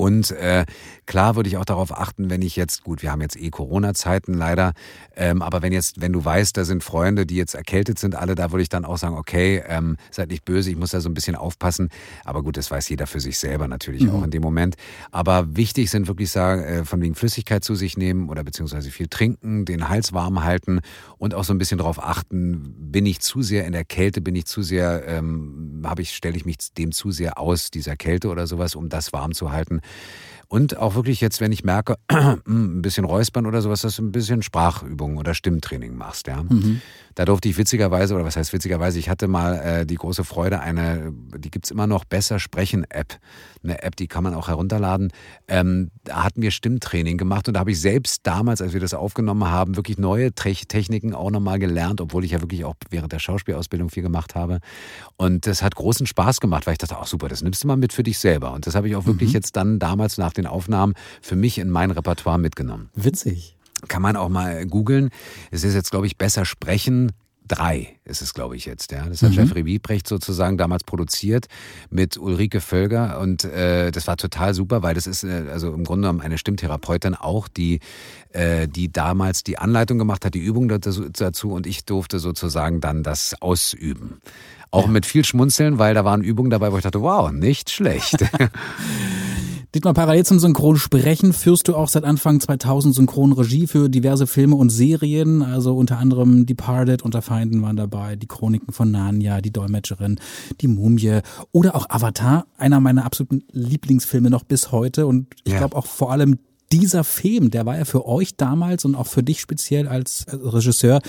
Und 0.01 0.31
äh, 0.31 0.65
klar 1.05 1.37
würde 1.37 1.51
ich 1.51 1.59
auch 1.59 1.67
darauf 1.67 1.95
achten, 1.95 2.31
wenn 2.31 2.41
ich 2.41 2.57
jetzt, 2.57 2.85
gut, 2.85 3.03
wir 3.03 3.13
haben 3.13 3.21
jetzt 3.21 3.37
eh 3.37 3.51
Corona-Zeiten 3.51 4.33
leider, 4.33 4.73
ähm, 5.15 5.43
aber 5.43 5.61
wenn 5.61 5.75
jetzt, 5.75 6.01
wenn 6.01 6.15
du 6.15 6.25
weißt, 6.25 6.57
da 6.57 6.65
sind 6.65 6.83
Freunde, 6.83 7.27
die 7.27 7.37
jetzt 7.37 7.55
erkältet 7.55 7.99
sind, 7.99 8.15
alle, 8.15 8.35
da 8.35 8.51
würde 8.51 8.63
ich 8.63 8.71
dann 8.71 8.87
auch 8.87 8.97
sagen, 8.97 9.19
okay, 9.19 9.63
ähm, 9.69 9.99
seid 10.11 10.31
nicht 10.31 10.47
böse, 10.47 10.71
ich 10.71 10.77
muss 10.77 10.93
da 10.93 11.03
so 11.03 11.11
ein 11.11 11.13
bisschen 11.13 11.37
aufpassen. 11.37 11.91
Aber 12.25 12.43
gut, 12.43 12.57
das 12.57 12.71
weiß 12.71 12.89
jeder 12.89 13.07
für 13.07 13.21
sich 13.21 13.39
selber 13.39 13.69
natürlich 13.69 14.05
mhm. 14.05 14.11
auch 14.11 14.25
in 14.25 14.31
dem 14.31 14.41
Moment. 14.41 14.77
Aber 15.11 15.55
wichtig 15.55 15.91
sind 15.91 16.09
wirklich 16.09 16.31
sagen, 16.31 16.63
äh, 16.63 16.85
von 16.87 17.03
wegen 17.03 17.15
Flüssigkeit 17.15 17.63
zu 17.63 17.75
sich 17.75 17.99
nehmen 17.99 18.31
oder 18.31 18.43
beziehungsweise 18.43 18.91
viel 18.91 19.09
trinken, 19.09 19.67
den 19.67 19.91
Hals 19.91 20.15
warm 20.15 20.43
halten 20.45 20.81
und 21.19 21.35
auch 21.35 21.45
so 21.45 21.53
ein 21.53 21.59
bisschen 21.59 21.77
darauf 21.77 22.03
achten, 22.03 22.75
bin 22.91 23.05
ich 23.05 23.21
zu 23.21 23.43
sehr 23.43 23.67
in 23.67 23.73
der 23.73 23.85
Kälte, 23.85 24.23
bin 24.23 24.35
ich 24.35 24.47
zu 24.47 24.63
sehr, 24.63 25.07
ähm, 25.07 25.83
habe 25.85 26.01
ich, 26.01 26.17
stelle 26.17 26.39
ich 26.39 26.47
mich 26.47 26.57
dem 26.79 26.91
zu 26.91 27.11
sehr 27.11 27.39
aus, 27.39 27.71
dieser 27.71 27.97
Kälte 27.97 28.29
oder 28.29 28.47
sowas, 28.47 28.75
um 28.75 28.89
das 28.89 29.13
warm 29.13 29.35
zu 29.35 29.53
halten. 29.53 29.83
Und 30.51 30.79
auch 30.79 30.97
wirklich 30.97 31.21
jetzt, 31.21 31.41
wenn 31.41 31.53
ich 31.53 31.63
merke, 31.63 31.97
ein 32.09 32.83
bisschen 32.83 33.05
räuspern 33.05 33.47
oder 33.47 33.63
sowas, 33.63 33.83
dass 33.83 33.97
du 33.97 34.03
ein 34.03 34.11
bisschen 34.11 34.43
Sprachübungen 34.43 35.17
oder 35.17 35.33
Stimmtraining 35.33 35.97
machst. 35.97 36.27
Ja. 36.27 36.43
Mhm. 36.43 36.81
Da 37.15 37.25
durfte 37.25 37.49
ich 37.49 37.57
witzigerweise, 37.57 38.17
oder 38.17 38.25
was 38.25 38.37
heißt 38.37 38.53
witzigerweise, 38.53 38.99
ich 38.99 39.09
hatte 39.09 39.29
mal 39.29 39.59
äh, 39.59 39.87
die 39.87 39.95
große 39.95 40.25
Freude, 40.25 40.59
eine, 40.59 41.13
die 41.39 41.53
gibt's 41.53 41.71
immer 41.71 41.87
noch, 41.87 42.05
Besser 42.05 42.41
Sprechen 42.41 42.85
App. 42.91 43.21
Eine 43.63 43.83
App, 43.83 43.97
die 43.97 44.09
kann 44.09 44.25
man 44.25 44.35
auch 44.35 44.49
herunterladen. 44.49 45.13
Ähm, 45.47 45.91
da 46.05 46.25
hatten 46.25 46.41
wir 46.41 46.51
Stimmtraining 46.51 47.19
gemacht 47.19 47.47
und 47.49 47.55
da 47.55 47.61
habe 47.61 47.71
ich 47.73 47.81
selbst 47.81 48.27
damals, 48.27 48.63
als 48.63 48.73
wir 48.73 48.81
das 48.81 48.95
aufgenommen 48.95 49.51
haben, 49.51 49.77
wirklich 49.77 49.99
neue 49.99 50.33
Techniken 50.33 51.15
auch 51.15 51.31
nochmal 51.31 51.59
gelernt, 51.59 52.01
obwohl 52.01 52.25
ich 52.25 52.31
ja 52.31 52.41
wirklich 52.41 52.65
auch 52.65 52.75
während 52.89 53.13
der 53.13 53.19
Schauspielausbildung 53.19 53.91
viel 53.91 54.03
gemacht 54.03 54.35
habe. 54.35 54.61
Und 55.17 55.47
das 55.47 55.63
hat 55.63 55.75
großen 55.75 56.07
Spaß 56.07 56.41
gemacht, 56.41 56.67
weil 56.67 56.73
ich 56.73 56.79
dachte, 56.79 56.97
ach 56.99 57.07
super, 57.07 57.29
das 57.29 57.43
nimmst 57.43 57.63
du 57.63 57.69
mal 57.69 57.77
mit 57.77 57.93
für 57.93 58.03
dich 58.03 58.19
selber. 58.19 58.53
Und 58.53 58.67
das 58.67 58.75
habe 58.75 58.89
ich 58.89 58.97
auch 58.97 59.07
wirklich 59.07 59.31
mhm. 59.31 59.35
jetzt 59.35 59.57
dann 59.57 59.79
damals 59.79 60.17
nach 60.17 60.33
den 60.33 60.47
Aufnahmen 60.47 60.95
für 61.21 61.37
mich 61.37 61.59
in 61.59 61.71
mein 61.71 61.91
Repertoire 61.91 62.39
mitgenommen. 62.39 62.89
Witzig. 62.95 63.57
Kann 63.89 64.03
man 64.03 64.17
auch 64.17 64.29
mal 64.29 64.67
googeln. 64.67 65.11
Es 65.51 65.65
ist 65.65 65.75
jetzt, 65.75 65.91
glaube 65.91 66.07
ich, 66.07 66.19
besser 66.19 66.45
sprechen. 66.45 67.13
Drei 67.51 67.97
ist 68.05 68.23
es, 68.23 68.33
glaube 68.33 68.55
ich, 68.55 68.65
jetzt. 68.65 68.93
Ja. 68.93 69.07
Das 69.07 69.23
hat 69.23 69.31
mhm. 69.31 69.39
Jeffrey 69.39 69.65
Wiebrecht 69.65 70.07
sozusagen 70.07 70.57
damals 70.57 70.85
produziert 70.85 71.49
mit 71.91 72.17
Ulrike 72.17 72.61
Völger 72.61 73.19
und 73.19 73.43
äh, 73.43 73.91
das 73.91 74.07
war 74.07 74.17
total 74.17 74.55
super, 74.55 74.85
weil 74.85 74.95
das 74.95 75.09
ist 75.09 75.25
äh, 75.25 75.47
also 75.51 75.75
im 75.75 75.83
Grunde 75.83 76.03
genommen 76.07 76.21
eine 76.21 76.39
Stimmtherapeutin 76.39 77.17
auch, 77.17 77.49
die, 77.49 77.81
äh, 78.33 78.69
die 78.69 78.93
damals 78.93 79.43
die 79.43 79.59
Anleitung 79.59 79.99
gemacht 79.99 80.25
hat, 80.25 80.35
die 80.35 80.39
Übung 80.39 80.69
dazu 80.69 81.53
und 81.53 81.67
ich 81.67 81.85
durfte 81.85 82.21
sozusagen 82.21 82.81
dann 82.81 83.03
das 83.03 83.35
ausüben. 83.43 84.21
Auch 84.71 84.85
ja. 84.85 84.93
mit 84.93 85.05
viel 85.05 85.25
Schmunzeln, 85.25 85.81
weil 85.81 85.95
da 85.95 86.05
waren 86.05 86.23
Übungen 86.23 86.51
dabei, 86.51 86.71
wo 86.71 86.77
ich 86.77 86.85
dachte, 86.85 87.03
wow, 87.03 87.33
nicht 87.33 87.71
schlecht. 87.71 88.19
Dietmar, 89.73 89.95
parallel 89.95 90.27
zum 90.27 90.41
Synchronsprechen 90.41 91.33
führst 91.33 91.69
du 91.69 91.77
auch 91.77 91.87
seit 91.87 92.03
Anfang 92.03 92.41
2000 92.41 92.93
Synchronregie 92.93 93.69
für 93.69 93.89
diverse 93.89 94.27
Filme 94.27 94.57
und 94.57 94.71
Serien, 94.71 95.43
also 95.43 95.77
unter 95.77 95.99
anderem 95.99 96.45
Departed, 96.45 97.03
Unter 97.03 97.23
Feinden 97.23 97.63
waren 97.63 97.77
dabei, 97.77 98.17
die 98.17 98.27
Chroniken 98.27 98.73
von 98.73 98.91
Narnia, 98.91 99.41
die 99.41 99.53
Dolmetscherin, 99.53 100.19
die 100.61 100.67
Mumie 100.67 101.21
oder 101.53 101.77
auch 101.77 101.89
Avatar, 101.89 102.47
einer 102.59 102.81
meiner 102.81 103.05
absoluten 103.05 103.45
Lieblingsfilme 103.53 104.29
noch 104.29 104.43
bis 104.43 104.73
heute 104.73 105.07
und 105.07 105.29
ich 105.45 105.53
ja. 105.53 105.59
glaube 105.59 105.77
auch 105.77 105.87
vor 105.87 106.11
allem 106.11 106.41
dieser 106.73 107.05
Film, 107.05 107.53
der 107.53 107.65
war 107.65 107.79
ja 107.79 107.85
für 107.85 108.07
euch 108.07 108.37
damals 108.37 108.85
und 108.85 108.97
auch 108.97 109.07
für 109.07 109.23
dich 109.23 109.41
speziell 109.41 109.87
als 109.87 110.27
Regisseur 110.33 111.01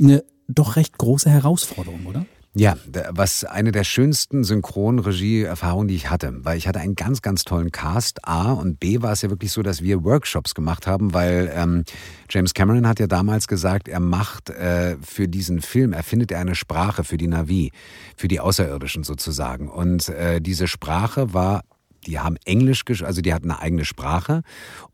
eine 0.00 0.24
doch 0.48 0.74
recht 0.74 0.98
große 0.98 1.30
Herausforderung, 1.30 2.06
oder? 2.06 2.26
Ja, 2.54 2.76
was 3.08 3.44
eine 3.44 3.72
der 3.72 3.82
schönsten 3.82 4.44
Synchronregie-Erfahrungen, 4.44 5.88
die 5.88 5.94
ich 5.94 6.10
hatte, 6.10 6.34
weil 6.44 6.58
ich 6.58 6.68
hatte 6.68 6.80
einen 6.80 6.96
ganz, 6.96 7.22
ganz 7.22 7.44
tollen 7.44 7.72
Cast. 7.72 8.28
A 8.28 8.52
und 8.52 8.78
B 8.78 9.00
war 9.00 9.12
es 9.12 9.22
ja 9.22 9.30
wirklich 9.30 9.52
so, 9.52 9.62
dass 9.62 9.80
wir 9.82 10.04
Workshops 10.04 10.54
gemacht 10.54 10.86
haben, 10.86 11.14
weil 11.14 11.50
ähm, 11.54 11.84
James 12.28 12.52
Cameron 12.52 12.86
hat 12.86 13.00
ja 13.00 13.06
damals 13.06 13.48
gesagt, 13.48 13.88
er 13.88 14.00
macht 14.00 14.50
äh, 14.50 14.98
für 15.00 15.28
diesen 15.28 15.62
Film, 15.62 15.94
erfindet 15.94 16.30
er 16.30 16.40
eine 16.40 16.54
Sprache 16.54 17.04
für 17.04 17.16
die 17.16 17.26
Navi, 17.26 17.72
für 18.18 18.28
die 18.28 18.38
Außerirdischen 18.38 19.02
sozusagen. 19.02 19.70
Und 19.70 20.10
äh, 20.10 20.42
diese 20.42 20.68
Sprache 20.68 21.32
war 21.32 21.62
die 22.06 22.18
haben 22.18 22.36
Englisch, 22.44 22.84
also 23.02 23.20
die 23.20 23.32
hatten 23.32 23.50
eine 23.50 23.60
eigene 23.60 23.84
Sprache 23.84 24.42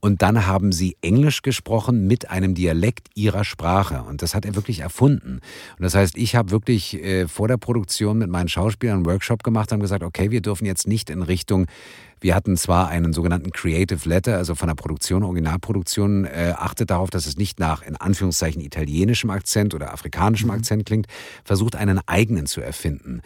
und 0.00 0.22
dann 0.22 0.46
haben 0.46 0.72
sie 0.72 0.96
Englisch 1.00 1.42
gesprochen 1.42 2.06
mit 2.06 2.30
einem 2.30 2.54
Dialekt 2.54 3.09
ihrer 3.14 3.44
Sprache 3.44 4.02
und 4.02 4.22
das 4.22 4.34
hat 4.34 4.44
er 4.44 4.54
wirklich 4.54 4.80
erfunden. 4.80 5.40
Und 5.78 5.82
das 5.82 5.94
heißt, 5.94 6.16
ich 6.16 6.36
habe 6.36 6.50
wirklich 6.50 7.02
äh, 7.02 7.28
vor 7.28 7.48
der 7.48 7.56
Produktion 7.56 8.18
mit 8.18 8.30
meinen 8.30 8.48
Schauspielern 8.48 8.98
einen 8.98 9.06
Workshop 9.06 9.42
gemacht, 9.42 9.72
haben 9.72 9.80
gesagt, 9.80 10.02
okay, 10.02 10.30
wir 10.30 10.40
dürfen 10.40 10.66
jetzt 10.66 10.86
nicht 10.86 11.11
in 11.11 11.22
Richtung 11.22 11.66
wir 12.20 12.34
hatten 12.34 12.56
zwar 12.56 12.88
einen 12.88 13.12
sogenannten 13.12 13.52
Creative 13.52 14.09
Letter, 14.09 14.36
also 14.36 14.54
von 14.54 14.68
der 14.68 14.74
Produktion, 14.74 15.22
Originalproduktion, 15.22 16.24
äh, 16.24 16.54
achtet 16.56 16.90
darauf, 16.90 17.11
dass 17.11 17.26
es 17.26 17.36
nicht 17.36 17.61
nach 17.61 17.82
in 17.82 17.96
Anführungszeichen 17.96 18.61
italienischem 18.61 19.30
Akzent 19.30 19.74
oder 19.74 19.92
afrikanischem 19.92 20.48
mhm. 20.48 20.54
Akzent 20.54 20.86
klingt, 20.86 21.06
versucht 21.44 21.76
einen 21.76 22.00
eigenen 22.06 22.46
zu 22.46 22.61
erfinden. 22.61 23.22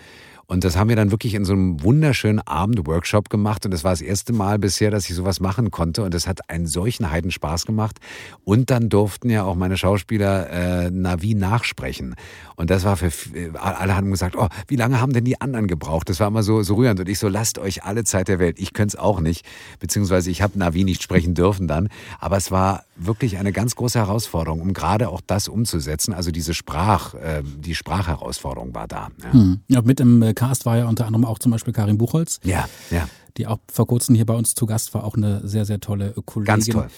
Und 0.53 0.65
das 0.65 0.77
haben 0.77 0.91
wir 0.91 0.97
dann 0.97 1.11
wirklich 1.11 1.33
in 1.33 1.47
so 1.47 1.55
einem 1.55 1.83
wunderschönen 1.83 2.39
Abend-Workshop 2.39 3.31
gemacht. 3.31 3.65
Und 3.65 3.71
das 3.71 3.85
war 3.85 3.93
das 3.93 4.03
erste 4.03 4.35
Mal 4.35 4.59
bisher, 4.59 4.91
dass 4.91 5.09
ich 5.09 5.17
sowas 5.17 5.41
machen 5.41 5.71
konnte. 5.71 6.03
Und 6.03 6.13
das 6.13 6.27
hat 6.27 6.51
einen 6.51 6.67
solchen 6.67 7.11
Heidenspaß 7.11 7.65
gemacht. 7.65 8.01
Und 8.45 8.69
dann 8.69 8.91
durften 8.91 9.31
ja 9.31 9.45
auch 9.45 9.55
meine 9.55 9.79
Schauspieler 9.79 10.51
äh, 10.51 10.91
Navi 10.91 11.35
nachsprechen. 11.35 12.17
Und 12.55 12.69
das 12.69 12.85
war 12.85 12.99
für 12.99 13.11
alle 13.59 13.97
haben 13.97 14.11
gesagt, 14.11 14.37
oh, 14.37 14.47
wie 14.69 14.77
lange 14.77 15.01
haben 15.01 15.15
denn 15.15 15.25
die 15.25 15.41
anderen 15.41 15.69
gebraucht? 15.69 16.11
Das 16.11 16.21
war 16.21 16.29
immer 16.29 16.43
so, 16.43 16.63
so 16.63 16.75
rührend. 16.75 17.01
Und 17.01 17.09
ich 17.09 17.19
so, 17.19 17.29
lasst 17.29 17.59
euch 17.59 17.85
alle 17.85 18.05
Zeit 18.05 18.29
der 18.29 18.39
Welt. 18.39 18.59
Ich 18.59 18.75
könnte 18.75 18.99
es 18.99 19.01
auch 19.01 19.21
nicht. 19.21 19.47
Beziehungsweise 19.81 20.31
ich 20.31 20.43
habe 20.43 20.59
Navi 20.59 20.85
nicht 20.85 21.03
sprechen 21.03 21.33
dürfen 21.33 21.67
dann. 21.67 21.89
Aber 22.21 22.37
es 22.37 22.51
war 22.51 22.85
wirklich 22.97 23.39
eine 23.39 23.53
ganz 23.53 23.75
große 23.75 23.99
Herausforderung, 23.99 24.61
um 24.61 24.75
gerade 24.75 25.09
auch 25.09 25.23
das 25.27 25.49
umzusetzen. 25.49 26.13
Also 26.13 26.31
diese 26.31 26.53
Sprach, 26.53 27.15
äh, 27.15 27.43
die 27.43 27.75
Sprachherausforderung 27.75 28.75
war 28.75 28.87
da. 28.87 29.09
Ja. 29.23 29.33
Hm. 29.33 29.61
ja, 29.69 29.81
mit 29.81 29.99
im 29.99 30.35
äh, 30.43 30.49
Cast 30.49 30.67
war 30.67 30.77
ja 30.77 30.89
unter 30.89 31.07
anderem 31.07 31.25
auch 31.25 31.39
zum 31.39 31.53
Beispiel 31.53 31.73
Karin 31.73 31.99
Buchholz. 31.99 32.41
Ja, 32.45 32.69
ja. 32.91 33.09
Die 33.37 33.47
auch 33.47 33.59
vor 33.73 33.87
kurzem 33.87 34.15
hier 34.15 34.27
bei 34.27 34.35
uns 34.35 34.55
zu 34.55 34.67
Gast 34.67 34.93
war, 34.95 35.05
auch 35.05 35.17
eine 35.17 35.47
sehr, 35.47 35.65
sehr 35.65 35.81
tolle 35.81 36.13
Kollegin. 36.27 36.45
Ganz 36.45 36.67
toll. 36.67 36.89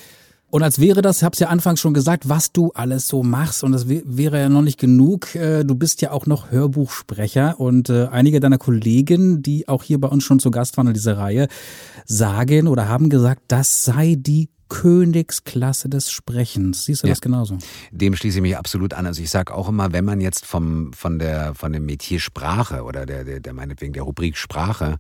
Und 0.55 0.63
als 0.63 0.79
wäre 0.79 1.03
das, 1.03 1.17
ich 1.17 1.25
habe 1.25 1.33
es 1.33 1.41
ja 1.41 1.49
anfangs 1.49 1.81
schon 1.81 1.95
gesagt, 1.95 2.29
was 2.29 2.53
du 2.53 2.71
alles 2.77 3.09
so 3.09 3.25
machst 3.25 3.65
und 3.65 3.73
das 3.73 3.89
wäre 3.89 4.39
ja 4.39 4.49
noch 4.49 4.63
nicht 4.63 4.79
genug. 4.79 5.35
Äh, 5.35 5.65
du 5.65 5.75
bist 5.75 6.01
ja 6.01 6.13
auch 6.13 6.27
noch 6.27 6.53
Hörbuchsprecher 6.53 7.59
und 7.59 7.91
äh, 7.91 8.07
einige 8.07 8.39
deiner 8.39 8.59
Kollegen, 8.59 9.43
die 9.43 9.67
auch 9.67 9.83
hier 9.83 10.01
bei 10.01 10.07
uns 10.07 10.23
schon 10.23 10.39
zu 10.39 10.53
Gast 10.53 10.77
waren 10.77 10.87
in 10.87 10.95
dieser 10.95 11.19
Reihe, 11.19 11.49
sagen 12.05 12.69
oder 12.69 12.89
haben 12.89 13.11
gesagt, 13.11 13.43
das 13.49 13.85
sei 13.85 14.15
die 14.17 14.49
Königsklasse 14.69 15.89
des 15.89 16.13
Sprechens. 16.13 16.85
Siehst 16.85 17.03
du 17.03 17.09
ja. 17.09 17.15
das 17.15 17.21
genauso? 17.21 17.59
Dem 17.91 18.15
schließe 18.15 18.39
ich 18.39 18.43
mich 18.43 18.57
absolut 18.57 18.95
an. 18.95 19.07
Also 19.07 19.23
ich 19.23 19.31
sage 19.31 19.53
auch 19.53 19.69
immer, 19.69 19.93
wenn 19.93 20.05
man 20.05 20.21
jetzt 20.21 20.47
vom, 20.47 20.93
von, 20.93 21.19
der, 21.19 21.57
von 21.57 21.73
dem 21.73 21.85
Metier 21.85 22.21
Sprache 22.21 22.85
oder 22.85 23.07
der, 23.07 23.25
der, 23.25 23.41
der 23.41 23.53
meinetwegen 23.55 23.93
der 23.93 24.05
Rubrik 24.05 24.37
Sprache 24.37 24.99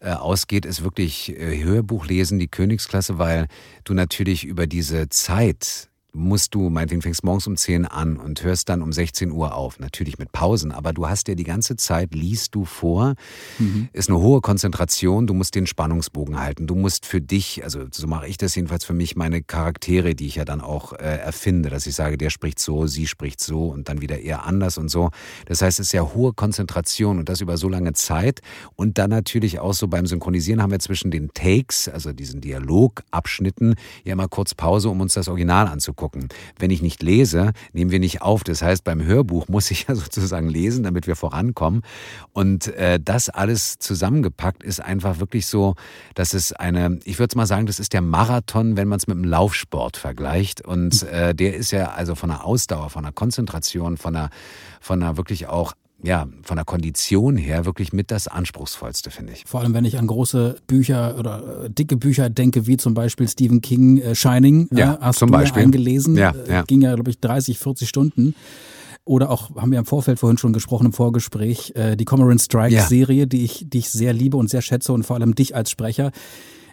äh, 0.00 0.10
ausgeht, 0.10 0.66
ist 0.66 0.82
wirklich 0.82 1.30
äh, 1.38 1.62
Hörbuchlesen 1.62 2.38
die 2.38 2.48
Königsklasse, 2.48 3.18
weil 3.18 3.48
du 3.84 3.94
natürlich 3.94 4.44
über 4.44 4.66
diese 4.66 5.08
Zeit 5.08 5.88
musst 6.16 6.54
du, 6.54 6.70
meinetwegen 6.70 7.02
fängst 7.02 7.22
morgens 7.22 7.46
um 7.46 7.56
10 7.56 7.84
an 7.84 8.16
und 8.16 8.42
hörst 8.42 8.68
dann 8.68 8.82
um 8.82 8.92
16 8.92 9.30
Uhr 9.30 9.54
auf. 9.54 9.78
Natürlich 9.78 10.18
mit 10.18 10.32
Pausen, 10.32 10.72
aber 10.72 10.92
du 10.92 11.08
hast 11.08 11.28
ja 11.28 11.34
die 11.34 11.44
ganze 11.44 11.76
Zeit, 11.76 12.14
liest 12.14 12.54
du 12.54 12.64
vor, 12.64 13.14
mhm. 13.58 13.88
ist 13.92 14.08
eine 14.08 14.18
hohe 14.18 14.40
Konzentration, 14.40 15.26
du 15.26 15.34
musst 15.34 15.54
den 15.54 15.66
Spannungsbogen 15.66 16.40
halten. 16.40 16.66
Du 16.66 16.74
musst 16.74 17.04
für 17.04 17.20
dich, 17.20 17.62
also 17.62 17.84
so 17.92 18.06
mache 18.06 18.26
ich 18.26 18.38
das 18.38 18.54
jedenfalls 18.54 18.84
für 18.84 18.94
mich, 18.94 19.14
meine 19.14 19.42
Charaktere, 19.42 20.14
die 20.14 20.26
ich 20.26 20.36
ja 20.36 20.44
dann 20.44 20.62
auch 20.62 20.94
äh, 20.94 21.18
erfinde, 21.18 21.68
dass 21.68 21.86
ich 21.86 21.94
sage, 21.94 22.16
der 22.16 22.30
spricht 22.30 22.58
so, 22.58 22.86
sie 22.86 23.06
spricht 23.06 23.40
so 23.40 23.68
und 23.68 23.88
dann 23.88 24.00
wieder 24.00 24.18
eher 24.18 24.46
anders 24.46 24.78
und 24.78 24.88
so. 24.88 25.10
Das 25.44 25.60
heißt, 25.60 25.78
es 25.80 25.88
ist 25.88 25.92
ja 25.92 26.14
hohe 26.14 26.32
Konzentration 26.32 27.18
und 27.18 27.28
das 27.28 27.42
über 27.42 27.58
so 27.58 27.68
lange 27.68 27.92
Zeit. 27.92 28.40
Und 28.74 28.96
dann 28.96 29.10
natürlich 29.10 29.60
auch 29.60 29.74
so 29.74 29.86
beim 29.86 30.06
Synchronisieren 30.06 30.62
haben 30.62 30.70
wir 30.70 30.78
zwischen 30.78 31.10
den 31.10 31.30
Takes, 31.34 31.88
also 31.88 32.14
diesen 32.14 32.40
Dialogabschnitten, 32.40 33.74
ja 34.04 34.14
immer 34.14 34.28
kurz 34.28 34.54
Pause, 34.54 34.88
um 34.88 35.02
uns 35.02 35.12
das 35.12 35.28
Original 35.28 35.66
anzugucken 35.66 36.05
gucken. 36.06 36.28
Wenn 36.56 36.70
ich 36.70 36.82
nicht 36.82 37.02
lese, 37.02 37.52
nehmen 37.72 37.90
wir 37.90 37.98
nicht 37.98 38.22
auf. 38.22 38.44
Das 38.44 38.62
heißt, 38.62 38.84
beim 38.84 39.02
Hörbuch 39.02 39.48
muss 39.48 39.70
ich 39.72 39.86
ja 39.88 39.94
sozusagen 39.96 40.48
lesen, 40.48 40.84
damit 40.84 41.08
wir 41.08 41.16
vorankommen. 41.16 41.82
Und 42.32 42.68
äh, 42.68 43.00
das 43.02 43.28
alles 43.28 43.78
zusammengepackt 43.78 44.62
ist 44.62 44.80
einfach 44.80 45.18
wirklich 45.18 45.46
so, 45.46 45.74
dass 46.14 46.32
es 46.32 46.52
eine, 46.52 47.00
ich 47.04 47.18
würde 47.18 47.36
mal 47.36 47.46
sagen, 47.46 47.66
das 47.66 47.80
ist 47.80 47.92
der 47.92 48.02
Marathon, 48.02 48.76
wenn 48.76 48.86
man 48.86 48.98
es 48.98 49.08
mit 49.08 49.16
dem 49.16 49.24
Laufsport 49.24 49.96
vergleicht. 49.96 50.60
Und 50.60 51.02
äh, 51.02 51.34
der 51.34 51.56
ist 51.56 51.72
ja 51.72 51.90
also 51.90 52.14
von 52.14 52.28
der 52.28 52.44
Ausdauer, 52.44 52.90
von 52.90 53.02
der 53.02 53.12
Konzentration, 53.12 53.96
von 53.96 54.14
der, 54.14 54.30
von 54.80 55.00
der 55.00 55.16
wirklich 55.16 55.48
auch 55.48 55.72
ja, 56.02 56.26
von 56.42 56.56
der 56.56 56.64
Kondition 56.64 57.36
her 57.36 57.64
wirklich 57.64 57.92
mit 57.92 58.10
das 58.10 58.28
Anspruchsvollste, 58.28 59.10
finde 59.10 59.32
ich. 59.32 59.44
Vor 59.46 59.60
allem, 59.60 59.74
wenn 59.74 59.84
ich 59.84 59.98
an 59.98 60.06
große 60.06 60.56
Bücher 60.66 61.16
oder 61.18 61.64
äh, 61.64 61.70
dicke 61.70 61.96
Bücher 61.96 62.28
denke, 62.30 62.66
wie 62.66 62.76
zum 62.76 62.94
Beispiel 62.94 63.28
Stephen 63.28 63.60
King 63.60 63.98
äh, 63.98 64.14
Shining, 64.14 64.68
ja, 64.72 64.94
äh, 64.94 64.98
hast 65.00 65.18
zum 65.18 65.30
du 65.30 65.38
Beispiel. 65.38 65.62
Ja 65.62 65.66
eingelesen, 65.66 66.16
ja, 66.16 66.34
ja. 66.48 66.62
ging 66.62 66.82
ja, 66.82 66.94
glaube 66.94 67.10
ich, 67.10 67.18
30, 67.20 67.58
40 67.58 67.88
Stunden. 67.88 68.34
Oder 69.04 69.30
auch, 69.30 69.54
haben 69.56 69.70
wir 69.70 69.78
im 69.78 69.86
Vorfeld 69.86 70.18
vorhin 70.18 70.36
schon 70.36 70.52
gesprochen, 70.52 70.86
im 70.86 70.92
Vorgespräch, 70.92 71.72
äh, 71.76 71.96
die 71.96 72.04
Cormoran 72.04 72.40
Strike-Serie, 72.40 73.26
die, 73.28 73.44
ich, 73.44 73.64
die 73.68 73.78
ich 73.78 73.90
sehr 73.90 74.12
liebe 74.12 74.36
und 74.36 74.50
sehr 74.50 74.62
schätze 74.62 74.92
und 74.92 75.04
vor 75.04 75.16
allem 75.16 75.34
dich 75.34 75.54
als 75.54 75.70
Sprecher. 75.70 76.10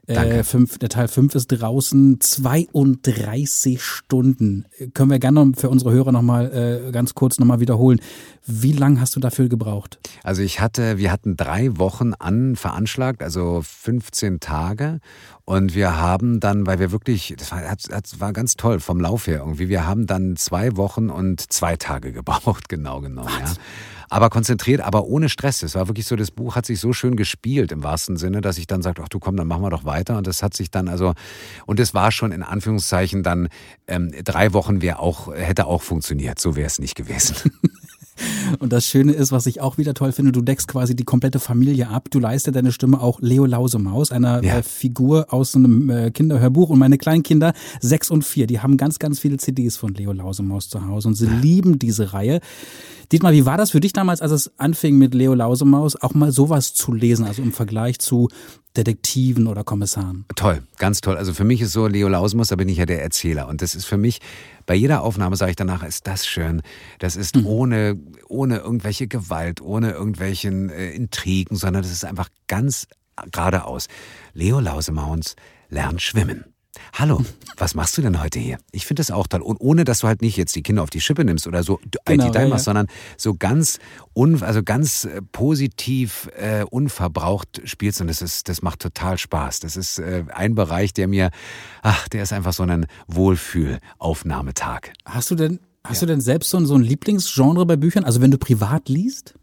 Äh, 0.07 0.43
fünf, 0.43 0.77
der 0.79 0.89
Teil 0.89 1.07
5 1.07 1.33
ist 1.35 1.47
draußen 1.47 2.19
32 2.19 3.81
Stunden. 3.81 4.65
Können 4.93 5.11
wir 5.11 5.19
gerne 5.19 5.53
für 5.55 5.69
unsere 5.69 5.93
Hörer 5.93 6.11
nochmal 6.11 6.87
äh, 6.87 6.91
ganz 6.91 7.13
kurz 7.13 7.39
nochmal 7.39 7.61
wiederholen. 7.61 8.01
Wie 8.45 8.73
lang 8.73 8.99
hast 8.99 9.15
du 9.15 9.21
dafür 9.21 9.47
gebraucht? 9.47 9.99
Also 10.23 10.41
ich 10.41 10.59
hatte, 10.59 10.97
wir 10.97 11.09
hatten 11.09 11.37
drei 11.37 11.77
Wochen 11.77 12.13
an 12.13 12.57
veranschlagt, 12.57 13.23
also 13.23 13.61
15 13.63 14.41
Tage. 14.41 14.99
Und 15.45 15.73
wir 15.73 15.97
haben 15.97 16.41
dann, 16.41 16.67
weil 16.67 16.79
wir 16.79 16.91
wirklich, 16.91 17.33
das 17.37 17.51
war, 17.51 17.61
das 17.61 18.19
war 18.19 18.33
ganz 18.33 18.55
toll 18.55 18.81
vom 18.81 18.99
Lauf 18.99 19.27
her 19.27 19.39
irgendwie, 19.39 19.69
wir 19.69 19.87
haben 19.87 20.05
dann 20.05 20.35
zwei 20.35 20.75
Wochen 20.75 21.09
und 21.09 21.51
zwei 21.53 21.77
Tage 21.77 22.11
gebraucht, 22.13 22.67
genau 22.67 22.99
genau. 22.99 23.25
Ja 23.25 23.53
aber 24.09 24.29
konzentriert, 24.29 24.81
aber 24.81 25.05
ohne 25.05 25.29
Stress. 25.29 25.63
Es 25.63 25.75
war 25.75 25.87
wirklich 25.87 26.05
so, 26.05 26.15
das 26.15 26.31
Buch 26.31 26.55
hat 26.55 26.65
sich 26.65 26.79
so 26.79 26.93
schön 26.93 27.15
gespielt 27.15 27.71
im 27.71 27.83
wahrsten 27.83 28.17
Sinne, 28.17 28.41
dass 28.41 28.57
ich 28.57 28.67
dann 28.67 28.81
sagte, 28.81 29.01
ach 29.03 29.09
du 29.09 29.19
komm, 29.19 29.35
dann 29.37 29.47
machen 29.47 29.63
wir 29.63 29.69
doch 29.69 29.85
weiter. 29.85 30.17
Und 30.17 30.27
das 30.27 30.43
hat 30.43 30.53
sich 30.53 30.71
dann 30.71 30.87
also, 30.87 31.13
und 31.65 31.79
es 31.79 31.93
war 31.93 32.11
schon 32.11 32.31
in 32.31 32.43
Anführungszeichen 32.43 33.23
dann, 33.23 33.49
ähm, 33.87 34.11
drei 34.23 34.53
Wochen 34.53 34.81
wäre 34.81 34.99
auch, 34.99 35.33
hätte 35.33 35.67
auch 35.67 35.81
funktioniert. 35.81 36.39
So 36.39 36.55
wäre 36.55 36.67
es 36.67 36.79
nicht 36.79 36.95
gewesen. 36.95 37.51
Und 38.59 38.73
das 38.73 38.85
Schöne 38.85 39.13
ist, 39.13 39.31
was 39.31 39.45
ich 39.45 39.61
auch 39.61 39.77
wieder 39.77 39.93
toll 39.93 40.11
finde, 40.11 40.31
du 40.31 40.41
deckst 40.41 40.67
quasi 40.67 40.95
die 40.95 41.03
komplette 41.03 41.39
Familie 41.39 41.89
ab. 41.89 42.09
Du 42.11 42.19
leistest 42.19 42.55
deine 42.55 42.71
Stimme 42.71 43.01
auch 43.01 43.19
Leo 43.21 43.45
Lausemaus, 43.45 44.11
einer 44.11 44.43
ja. 44.43 44.57
äh, 44.57 44.63
Figur 44.63 45.33
aus 45.33 45.55
einem 45.55 45.89
äh, 45.89 46.11
Kinderhörbuch. 46.11 46.69
Und 46.69 46.79
meine 46.79 46.97
kleinen 46.97 47.23
Kinder, 47.23 47.53
sechs 47.79 48.09
und 48.09 48.23
vier, 48.23 48.47
die 48.47 48.59
haben 48.59 48.77
ganz, 48.77 48.99
ganz 48.99 49.19
viele 49.19 49.37
CDs 49.37 49.77
von 49.77 49.93
Leo 49.93 50.11
Lausemaus 50.11 50.69
zu 50.69 50.85
Hause 50.85 51.09
und 51.09 51.15
sie 51.15 51.25
ja. 51.25 51.37
lieben 51.39 51.79
diese 51.79 52.13
Reihe. 52.13 52.39
Dietmar, 53.11 53.33
wie 53.33 53.45
war 53.45 53.57
das 53.57 53.71
für 53.71 53.79
dich 53.79 53.93
damals, 53.93 54.21
als 54.21 54.31
es 54.31 54.51
anfing 54.57 54.97
mit 54.97 55.13
Leo 55.13 55.33
Lausemaus, 55.33 55.95
auch 55.95 56.13
mal 56.13 56.31
sowas 56.31 56.73
zu 56.73 56.93
lesen, 56.93 57.25
also 57.25 57.41
im 57.41 57.51
Vergleich 57.51 57.99
zu 57.99 58.29
Detektiven 58.75 59.47
oder 59.47 59.63
Kommissaren? 59.63 60.25
Toll, 60.35 60.63
ganz 60.77 61.01
toll. 61.01 61.17
Also 61.17 61.33
für 61.33 61.43
mich 61.43 61.61
ist 61.61 61.73
so, 61.73 61.87
Leo 61.87 62.07
Lausemaus, 62.07 62.47
da 62.47 62.55
bin 62.55 62.69
ich 62.69 62.77
ja 62.77 62.85
der 62.85 63.03
Erzähler. 63.03 63.47
Und 63.47 63.61
das 63.61 63.75
ist 63.75 63.85
für 63.85 63.97
mich, 63.97 64.19
bei 64.65 64.75
jeder 64.75 65.03
Aufnahme 65.03 65.35
sage 65.35 65.51
ich 65.51 65.55
danach, 65.55 65.83
ist 65.83 66.07
das 66.07 66.25
schön. 66.25 66.61
Das 66.99 67.15
ist 67.15 67.35
mhm. 67.35 67.45
ohne, 67.45 67.99
ohne 68.27 68.57
irgendwelche 68.57 69.07
Gewalt, 69.07 69.61
ohne 69.61 69.91
irgendwelchen 69.91 70.69
äh, 70.69 70.91
Intrigen, 70.91 71.55
sondern 71.55 71.83
das 71.83 71.91
ist 71.91 72.05
einfach 72.05 72.29
ganz 72.47 72.87
geradeaus. 73.31 73.87
Leo 74.33 74.59
Lausemaus 74.59 75.35
lernt 75.69 76.01
schwimmen. 76.01 76.52
Hallo, 76.93 77.23
was 77.57 77.75
machst 77.75 77.97
du 77.97 78.01
denn 78.01 78.21
heute 78.21 78.39
hier? 78.39 78.57
Ich 78.71 78.85
finde 78.85 79.01
das 79.01 79.11
auch 79.11 79.27
toll. 79.27 79.41
Und 79.41 79.57
ohne, 79.59 79.83
dass 79.83 79.99
du 79.99 80.07
halt 80.07 80.21
nicht 80.21 80.37
jetzt 80.37 80.55
die 80.55 80.63
Kinder 80.63 80.83
auf 80.83 80.89
die 80.89 81.01
Schippe 81.01 81.23
nimmst 81.23 81.47
oder 81.47 81.63
so 81.63 81.79
genau, 82.05 82.27
IT 82.27 82.35
ja, 82.35 82.47
machst, 82.47 82.65
ja. 82.65 82.73
sondern 82.73 82.87
so 83.17 83.35
ganz, 83.35 83.79
un, 84.15 84.41
also 84.41 84.63
ganz 84.63 85.05
äh, 85.05 85.21
positiv, 85.31 86.29
äh, 86.35 86.63
unverbraucht 86.63 87.61
spielst. 87.65 88.01
Und 88.01 88.07
das 88.07 88.21
ist, 88.21 88.49
das 88.49 88.61
macht 88.61 88.79
total 88.79 89.17
Spaß. 89.17 89.59
Das 89.59 89.77
ist 89.77 89.99
äh, 89.99 90.25
ein 90.33 90.55
Bereich, 90.55 90.93
der 90.93 91.07
mir, 91.07 91.29
ach, 91.81 92.07
der 92.09 92.23
ist 92.23 92.33
einfach 92.33 92.53
so 92.53 92.63
ein 92.63 92.87
Wohlfühlaufnahmetag. 93.07 94.93
Hast 95.05 95.31
du 95.31 95.35
denn, 95.35 95.59
hast 95.83 96.01
ja. 96.01 96.07
du 96.07 96.13
denn 96.13 96.21
selbst 96.21 96.49
so 96.49 96.57
ein, 96.57 96.65
so 96.65 96.75
ein 96.75 96.81
Lieblingsgenre 96.81 97.65
bei 97.65 97.75
Büchern? 97.75 98.03
Also 98.03 98.21
wenn 98.21 98.31
du 98.31 98.37
privat 98.37 98.89
liest? 98.89 99.35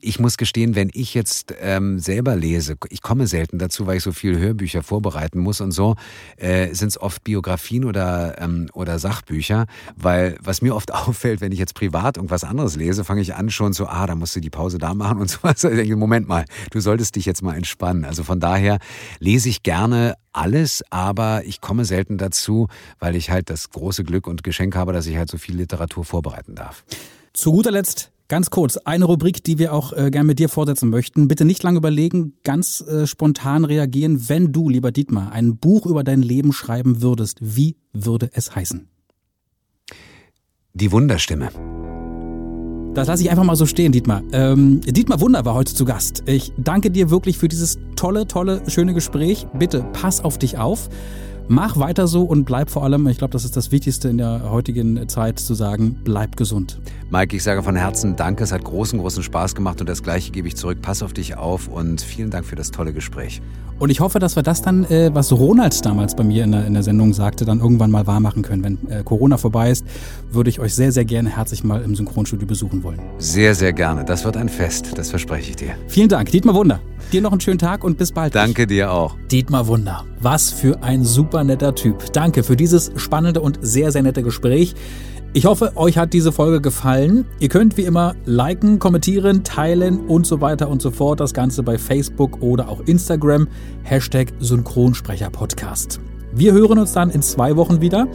Ich 0.00 0.18
muss 0.18 0.36
gestehen, 0.36 0.74
wenn 0.74 0.90
ich 0.94 1.14
jetzt 1.14 1.54
ähm, 1.60 1.98
selber 1.98 2.34
lese, 2.34 2.76
ich 2.88 3.02
komme 3.02 3.26
selten 3.26 3.58
dazu, 3.58 3.86
weil 3.86 3.98
ich 3.98 4.02
so 4.02 4.12
viel 4.12 4.38
Hörbücher 4.38 4.82
vorbereiten 4.82 5.38
muss 5.38 5.60
und 5.60 5.72
so, 5.72 5.96
äh, 6.36 6.74
sind 6.74 6.88
es 6.88 7.00
oft 7.00 7.22
Biografien 7.22 7.84
oder, 7.84 8.40
ähm, 8.40 8.68
oder 8.72 8.98
Sachbücher, 8.98 9.66
weil 9.96 10.36
was 10.42 10.62
mir 10.62 10.74
oft 10.74 10.92
auffällt, 10.94 11.40
wenn 11.40 11.52
ich 11.52 11.58
jetzt 11.58 11.74
privat 11.74 12.16
irgendwas 12.16 12.44
anderes 12.44 12.76
lese, 12.76 13.04
fange 13.04 13.20
ich 13.20 13.34
an 13.34 13.50
schon 13.50 13.72
so, 13.72 13.86
ah, 13.86 14.06
da 14.06 14.14
musst 14.14 14.34
du 14.34 14.40
die 14.40 14.50
Pause 14.50 14.78
da 14.78 14.94
machen 14.94 15.18
und 15.18 15.30
sowas. 15.30 15.62
Ich 15.62 15.70
denke, 15.70 15.96
Moment 15.96 16.26
mal, 16.26 16.44
du 16.70 16.80
solltest 16.80 17.16
dich 17.16 17.26
jetzt 17.26 17.42
mal 17.42 17.54
entspannen. 17.54 18.04
Also 18.04 18.24
von 18.24 18.40
daher 18.40 18.78
lese 19.20 19.48
ich 19.48 19.62
gerne 19.62 20.14
alles, 20.32 20.82
aber 20.90 21.44
ich 21.44 21.60
komme 21.60 21.84
selten 21.84 22.16
dazu, 22.18 22.68
weil 22.98 23.16
ich 23.16 23.30
halt 23.30 23.50
das 23.50 23.70
große 23.70 24.02
Glück 24.02 24.26
und 24.26 24.42
Geschenk 24.42 24.74
habe, 24.74 24.92
dass 24.92 25.06
ich 25.06 25.16
halt 25.16 25.30
so 25.30 25.38
viel 25.38 25.56
Literatur 25.56 26.04
vorbereiten 26.04 26.54
darf. 26.54 26.84
Zu 27.34 27.52
guter 27.52 27.70
Letzt 27.70 28.11
Ganz 28.32 28.48
kurz, 28.48 28.78
eine 28.78 29.04
Rubrik, 29.04 29.44
die 29.44 29.58
wir 29.58 29.74
auch 29.74 29.92
äh, 29.92 30.10
gerne 30.10 30.28
mit 30.28 30.38
dir 30.38 30.48
vorsetzen 30.48 30.88
möchten. 30.88 31.28
Bitte 31.28 31.44
nicht 31.44 31.62
lange 31.62 31.76
überlegen, 31.76 32.32
ganz 32.44 32.80
äh, 32.80 33.06
spontan 33.06 33.66
reagieren. 33.66 34.26
Wenn 34.26 34.52
du, 34.52 34.70
lieber 34.70 34.90
Dietmar, 34.90 35.32
ein 35.32 35.58
Buch 35.58 35.84
über 35.84 36.02
dein 36.02 36.22
Leben 36.22 36.54
schreiben 36.54 37.02
würdest, 37.02 37.36
wie 37.42 37.76
würde 37.92 38.30
es 38.32 38.56
heißen? 38.56 38.88
Die 40.72 40.92
Wunderstimme. 40.92 41.50
Das 42.94 43.06
lasse 43.06 43.22
ich 43.22 43.28
einfach 43.28 43.44
mal 43.44 43.54
so 43.54 43.66
stehen, 43.66 43.92
Dietmar. 43.92 44.22
Ähm, 44.32 44.80
Dietmar 44.80 45.20
Wunder 45.20 45.44
war 45.44 45.52
heute 45.52 45.74
zu 45.74 45.84
Gast. 45.84 46.22
Ich 46.24 46.54
danke 46.56 46.90
dir 46.90 47.10
wirklich 47.10 47.36
für 47.36 47.48
dieses 47.48 47.76
tolle, 47.96 48.26
tolle, 48.26 48.62
schöne 48.66 48.94
Gespräch. 48.94 49.46
Bitte 49.58 49.84
pass 49.92 50.24
auf 50.24 50.38
dich 50.38 50.56
auf. 50.56 50.88
Mach 51.54 51.78
weiter 51.78 52.06
so 52.06 52.22
und 52.22 52.44
bleib 52.44 52.70
vor 52.70 52.82
allem, 52.82 53.06
ich 53.08 53.18
glaube, 53.18 53.32
das 53.32 53.44
ist 53.44 53.58
das 53.58 53.70
Wichtigste 53.72 54.08
in 54.08 54.16
der 54.16 54.50
heutigen 54.50 55.06
Zeit 55.06 55.38
zu 55.38 55.52
sagen, 55.52 55.98
bleib 56.02 56.38
gesund. 56.38 56.80
Mike, 57.10 57.36
ich 57.36 57.42
sage 57.42 57.62
von 57.62 57.76
Herzen 57.76 58.16
Danke, 58.16 58.42
es 58.42 58.52
hat 58.52 58.64
großen, 58.64 58.98
großen 58.98 59.22
Spaß 59.22 59.54
gemacht 59.54 59.78
und 59.82 59.86
das 59.86 60.02
Gleiche 60.02 60.32
gebe 60.32 60.48
ich 60.48 60.56
zurück. 60.56 60.78
Pass 60.80 61.02
auf 61.02 61.12
dich 61.12 61.36
auf 61.36 61.68
und 61.68 62.00
vielen 62.00 62.30
Dank 62.30 62.46
für 62.46 62.56
das 62.56 62.70
tolle 62.70 62.94
Gespräch. 62.94 63.42
Und 63.78 63.90
ich 63.90 64.00
hoffe, 64.00 64.18
dass 64.18 64.34
wir 64.34 64.42
das 64.42 64.62
dann, 64.62 64.84
äh, 64.86 65.10
was 65.12 65.30
Ronald 65.30 65.84
damals 65.84 66.16
bei 66.16 66.24
mir 66.24 66.44
in 66.44 66.52
der, 66.52 66.66
in 66.66 66.72
der 66.72 66.82
Sendung 66.82 67.12
sagte, 67.12 67.44
dann 67.44 67.60
irgendwann 67.60 67.90
mal 67.90 68.06
wahrmachen 68.06 68.40
können. 68.40 68.64
Wenn 68.64 68.90
äh, 68.90 69.02
Corona 69.02 69.36
vorbei 69.36 69.70
ist, 69.70 69.84
würde 70.30 70.48
ich 70.48 70.58
euch 70.58 70.74
sehr, 70.74 70.90
sehr 70.90 71.04
gerne 71.04 71.36
herzlich 71.36 71.64
mal 71.64 71.82
im 71.82 71.94
Synchronstudio 71.94 72.46
besuchen 72.48 72.82
wollen. 72.82 72.98
Sehr, 73.18 73.54
sehr 73.54 73.74
gerne. 73.74 74.06
Das 74.06 74.24
wird 74.24 74.38
ein 74.38 74.48
Fest, 74.48 74.92
das 74.96 75.10
verspreche 75.10 75.50
ich 75.50 75.56
dir. 75.56 75.74
Vielen 75.86 76.08
Dank, 76.08 76.30
Dietmar 76.30 76.54
Wunder. 76.54 76.80
Dir 77.12 77.20
noch 77.20 77.32
einen 77.32 77.42
schönen 77.42 77.58
Tag 77.58 77.84
und 77.84 77.98
bis 77.98 78.10
bald. 78.10 78.34
Danke 78.34 78.66
dir 78.66 78.90
auch. 78.90 79.18
Dietmar 79.30 79.66
Wunder, 79.66 80.06
was 80.22 80.50
für 80.50 80.82
ein 80.82 81.04
super 81.04 81.44
netter 81.44 81.74
Typ. 81.74 82.12
Danke 82.12 82.42
für 82.42 82.56
dieses 82.56 82.92
spannende 82.96 83.40
und 83.40 83.58
sehr, 83.60 83.92
sehr 83.92 84.02
nette 84.02 84.22
Gespräch. 84.22 84.74
Ich 85.34 85.46
hoffe, 85.46 85.72
euch 85.76 85.96
hat 85.96 86.12
diese 86.12 86.30
Folge 86.30 86.60
gefallen. 86.60 87.24
Ihr 87.40 87.48
könnt 87.48 87.78
wie 87.78 87.84
immer 87.84 88.14
liken, 88.26 88.78
kommentieren, 88.78 89.44
teilen 89.44 90.00
und 90.00 90.26
so 90.26 90.42
weiter 90.42 90.68
und 90.68 90.82
so 90.82 90.90
fort. 90.90 91.20
Das 91.20 91.32
Ganze 91.32 91.62
bei 91.62 91.78
Facebook 91.78 92.42
oder 92.42 92.68
auch 92.68 92.80
Instagram. 92.80 93.48
Hashtag 93.82 94.28
Synchronsprecherpodcast. 94.40 96.00
Wir 96.34 96.52
hören 96.52 96.78
uns 96.78 96.92
dann 96.92 97.08
in 97.08 97.22
zwei 97.22 97.56
Wochen 97.56 97.80
wieder. 97.80 98.08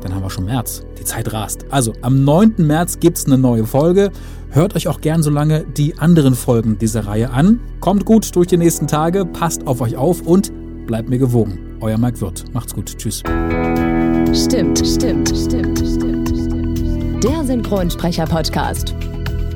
Dann 0.00 0.14
haben 0.14 0.22
wir 0.22 0.30
schon 0.30 0.44
März. 0.44 0.84
Die 0.98 1.04
Zeit 1.04 1.32
rast. 1.32 1.66
Also 1.70 1.92
am 2.02 2.24
9. 2.24 2.54
März 2.58 2.98
gibt 2.98 3.18
es 3.18 3.26
eine 3.26 3.38
neue 3.38 3.64
Folge. 3.64 4.10
Hört 4.50 4.74
euch 4.74 4.88
auch 4.88 5.00
gern 5.00 5.22
so 5.22 5.30
lange 5.30 5.64
die 5.64 5.98
anderen 5.98 6.34
Folgen 6.34 6.78
dieser 6.78 7.06
Reihe 7.06 7.30
an. 7.30 7.60
Kommt 7.78 8.04
gut 8.04 8.34
durch 8.34 8.48
die 8.48 8.56
nächsten 8.56 8.88
Tage, 8.88 9.24
passt 9.24 9.66
auf 9.68 9.80
euch 9.80 9.96
auf 9.96 10.22
und 10.22 10.50
bleibt 10.86 11.08
mir 11.08 11.18
gewogen. 11.18 11.76
Euer 11.80 11.98
Mike 11.98 12.20
Wirth. 12.20 12.44
Macht's 12.52 12.74
gut. 12.74 12.96
Tschüss. 12.96 13.18
Stimmt, 13.18 14.78
stimmt, 14.78 15.28
stimmt, 15.28 15.78
stimmt, 15.78 16.28
stimmt. 16.28 17.24
Der 17.24 17.44
Synchronsprecher-Podcast. 17.44 18.94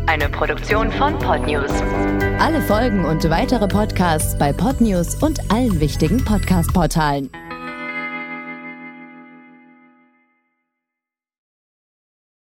Eine 0.06 0.28
Produktion 0.28 0.90
von 0.92 1.18
Podnews. 1.18 1.70
Alle 2.40 2.60
Folgen 2.62 3.04
und 3.04 3.28
weitere 3.30 3.68
Podcasts 3.68 4.36
bei 4.38 4.52
Podnews 4.52 5.16
und 5.22 5.38
allen 5.52 5.78
wichtigen 5.78 6.24
Podcast-Portalen. 6.24 7.30